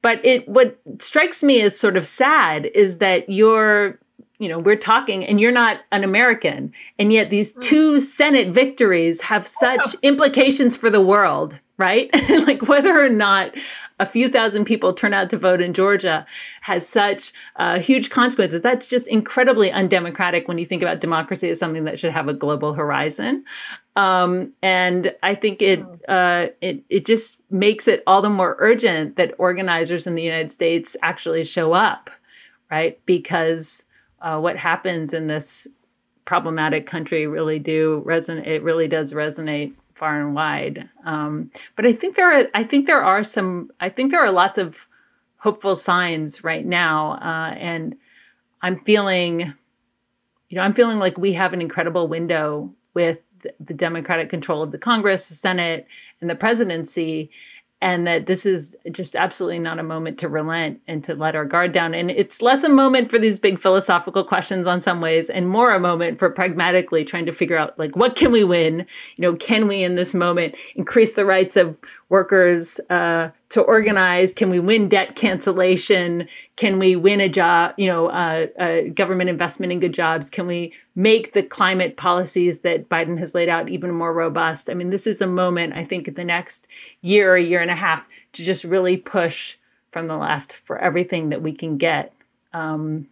but 0.00 0.24
it 0.24 0.48
what 0.48 0.78
strikes 0.98 1.42
me 1.42 1.60
as 1.62 1.78
sort 1.78 1.96
of 1.96 2.06
sad 2.06 2.66
is 2.66 2.98
that 2.98 3.28
you're 3.28 3.98
you 4.44 4.50
know 4.50 4.58
we're 4.58 4.76
talking 4.76 5.24
and 5.24 5.40
you're 5.40 5.50
not 5.50 5.80
an 5.90 6.04
american 6.04 6.72
and 6.98 7.12
yet 7.12 7.30
these 7.30 7.52
hmm. 7.52 7.60
two 7.60 8.00
senate 8.00 8.48
victories 8.48 9.22
have 9.22 9.46
such 9.46 9.96
implications 10.02 10.76
for 10.76 10.90
the 10.90 11.00
world 11.00 11.58
right? 11.76 12.08
like 12.46 12.68
whether 12.68 13.04
or 13.04 13.08
not 13.08 13.54
a 13.98 14.06
few 14.06 14.28
thousand 14.28 14.64
people 14.64 14.92
turn 14.92 15.12
out 15.12 15.30
to 15.30 15.36
vote 15.36 15.60
in 15.60 15.72
Georgia 15.72 16.26
has 16.60 16.88
such 16.88 17.32
uh, 17.56 17.78
huge 17.78 18.10
consequences. 18.10 18.60
That's 18.60 18.86
just 18.86 19.08
incredibly 19.08 19.72
undemocratic 19.72 20.46
when 20.46 20.58
you 20.58 20.66
think 20.66 20.82
about 20.82 21.00
democracy 21.00 21.50
as 21.50 21.58
something 21.58 21.84
that 21.84 21.98
should 21.98 22.12
have 22.12 22.28
a 22.28 22.34
global 22.34 22.74
horizon. 22.74 23.44
Um, 23.96 24.52
and 24.62 25.12
I 25.22 25.34
think 25.34 25.62
it, 25.62 25.80
hmm. 25.80 25.94
uh, 26.08 26.46
it 26.60 26.82
it 26.88 27.06
just 27.06 27.38
makes 27.50 27.88
it 27.88 28.02
all 28.06 28.22
the 28.22 28.30
more 28.30 28.56
urgent 28.58 29.16
that 29.16 29.34
organizers 29.38 30.06
in 30.06 30.14
the 30.14 30.22
United 30.22 30.52
States 30.52 30.96
actually 31.02 31.44
show 31.44 31.72
up, 31.72 32.10
right? 32.70 33.00
Because 33.06 33.84
uh, 34.20 34.38
what 34.38 34.56
happens 34.56 35.12
in 35.12 35.26
this 35.26 35.66
problematic 36.24 36.86
country 36.86 37.26
really 37.26 37.58
do 37.58 38.02
resonate. 38.06 38.46
It 38.46 38.62
really 38.62 38.88
does 38.88 39.12
resonate 39.12 39.74
far 39.94 40.20
and 40.20 40.34
wide. 40.34 40.88
Um, 41.04 41.50
but 41.76 41.86
I 41.86 41.92
think 41.92 42.16
there 42.16 42.32
are 42.32 42.46
I 42.54 42.64
think 42.64 42.86
there 42.86 43.02
are 43.02 43.22
some 43.22 43.70
I 43.80 43.88
think 43.88 44.10
there 44.10 44.24
are 44.24 44.32
lots 44.32 44.58
of 44.58 44.76
hopeful 45.38 45.76
signs 45.76 46.42
right 46.42 46.64
now, 46.64 47.12
uh, 47.20 47.54
and 47.58 47.96
I'm 48.62 48.82
feeling, 48.84 49.52
you 50.48 50.56
know, 50.56 50.62
I'm 50.62 50.72
feeling 50.72 50.98
like 50.98 51.18
we 51.18 51.34
have 51.34 51.52
an 51.52 51.60
incredible 51.60 52.08
window 52.08 52.72
with 52.94 53.18
the 53.60 53.74
Democratic 53.74 54.30
control 54.30 54.62
of 54.62 54.70
the 54.70 54.78
Congress, 54.78 55.28
the 55.28 55.34
Senate, 55.34 55.86
and 56.20 56.30
the 56.30 56.34
presidency, 56.34 57.30
and 57.84 58.06
that 58.06 58.24
this 58.24 58.46
is 58.46 58.74
just 58.90 59.14
absolutely 59.14 59.58
not 59.58 59.78
a 59.78 59.82
moment 59.82 60.18
to 60.18 60.26
relent 60.26 60.80
and 60.88 61.04
to 61.04 61.14
let 61.14 61.36
our 61.36 61.44
guard 61.44 61.70
down. 61.72 61.92
And 61.92 62.10
it's 62.10 62.40
less 62.40 62.64
a 62.64 62.68
moment 62.70 63.10
for 63.10 63.18
these 63.18 63.38
big 63.38 63.60
philosophical 63.60 64.24
questions 64.24 64.66
on 64.66 64.80
some 64.80 65.02
ways, 65.02 65.28
and 65.28 65.50
more 65.50 65.70
a 65.70 65.78
moment 65.78 66.18
for 66.18 66.30
pragmatically 66.30 67.04
trying 67.04 67.26
to 67.26 67.34
figure 67.34 67.58
out 67.58 67.78
like 67.78 67.94
what 67.94 68.16
can 68.16 68.32
we 68.32 68.42
win? 68.42 68.86
You 69.16 69.22
know, 69.22 69.36
can 69.36 69.68
we 69.68 69.82
in 69.82 69.96
this 69.96 70.14
moment 70.14 70.54
increase 70.76 71.12
the 71.12 71.26
rights 71.26 71.58
of 71.58 71.76
workers 72.08 72.80
uh, 72.88 73.28
to 73.50 73.60
organize? 73.60 74.32
Can 74.32 74.50
we 74.50 74.58
win 74.58 74.88
debt 74.88 75.14
cancellation? 75.14 76.28
Can 76.56 76.78
we 76.78 76.96
win 76.96 77.20
a 77.20 77.28
job? 77.28 77.74
You 77.76 77.86
know, 77.86 78.06
uh, 78.08 78.46
uh, 78.58 78.80
government 78.94 79.30
investment 79.30 79.72
in 79.72 79.80
good 79.80 79.94
jobs? 79.94 80.30
Can 80.30 80.46
we 80.46 80.72
make 80.94 81.32
the 81.34 81.42
climate 81.42 81.96
policies 81.96 82.60
that 82.60 82.88
Biden 82.88 83.18
has 83.18 83.34
laid 83.34 83.48
out 83.48 83.68
even 83.68 83.92
more 83.92 84.12
robust? 84.12 84.70
I 84.70 84.74
mean, 84.74 84.90
this 84.90 85.06
is 85.06 85.20
a 85.20 85.26
moment 85.26 85.74
I 85.74 85.84
think 85.84 86.08
in 86.08 86.14
the 86.14 86.24
next 86.24 86.66
year 87.00 87.34
or 87.34 87.38
year 87.38 87.60
and 87.60 87.70
a 87.70 87.76
half 87.76 88.06
to 88.32 88.44
just 88.44 88.64
really 88.64 88.96
push 88.96 89.56
from 89.92 90.08
the 90.08 90.16
left 90.16 90.54
for 90.54 90.78
everything 90.78 91.28
that 91.28 91.40
we 91.40 91.52
can 91.52 91.78
get, 91.78 92.12
um, 92.52 93.06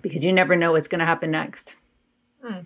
because 0.00 0.24
you 0.24 0.32
never 0.32 0.56
know 0.56 0.72
what's 0.72 0.88
going 0.88 1.00
to 1.00 1.04
happen 1.04 1.30
next. 1.30 1.74
Mm. 2.42 2.64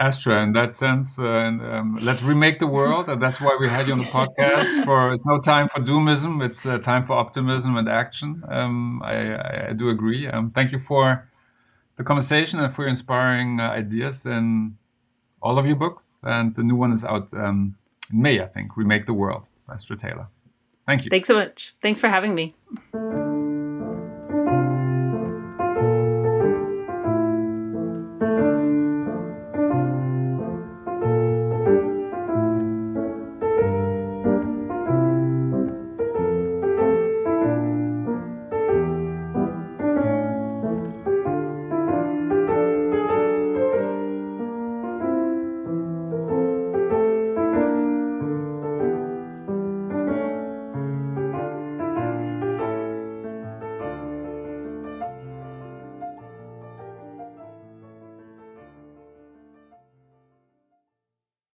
Astra, 0.00 0.42
in 0.42 0.54
that 0.54 0.74
sense, 0.74 1.18
uh, 1.18 1.24
and 1.24 1.60
um, 1.60 1.98
let's 2.00 2.22
remake 2.22 2.58
the 2.58 2.66
world. 2.66 3.10
And 3.10 3.20
that's 3.20 3.38
why 3.38 3.54
we 3.60 3.68
had 3.68 3.86
you 3.86 3.92
on 3.92 3.98
the 3.98 4.06
podcast. 4.06 4.84
For 4.86 5.12
it's 5.12 5.24
no 5.26 5.38
time 5.38 5.68
for 5.68 5.80
doomism; 5.80 6.42
it's 6.42 6.64
uh, 6.64 6.78
time 6.78 7.06
for 7.06 7.12
optimism 7.12 7.76
and 7.76 7.86
action. 7.86 8.42
Um, 8.48 9.02
I, 9.04 9.68
I, 9.68 9.72
do 9.74 9.90
agree. 9.90 10.26
Um, 10.26 10.50
thank 10.52 10.72
you 10.72 10.78
for 10.80 11.28
the 11.96 12.04
conversation 12.04 12.60
and 12.60 12.74
for 12.74 12.82
your 12.82 12.88
inspiring 12.88 13.60
uh, 13.60 13.68
ideas 13.68 14.24
in 14.24 14.76
all 15.42 15.58
of 15.58 15.66
your 15.66 15.76
books. 15.76 16.18
And 16.22 16.54
the 16.54 16.62
new 16.62 16.76
one 16.76 16.92
is 16.92 17.04
out 17.04 17.28
um, 17.34 17.76
in 18.10 18.22
May, 18.22 18.40
I 18.40 18.46
think. 18.46 18.78
Remake 18.78 19.04
the 19.04 19.14
world, 19.14 19.44
Astra 19.70 19.98
Taylor. 19.98 20.28
Thank 20.86 21.04
you. 21.04 21.10
Thanks 21.10 21.28
so 21.28 21.34
much. 21.34 21.74
Thanks 21.82 22.00
for 22.00 22.08
having 22.08 22.34
me. 22.34 22.54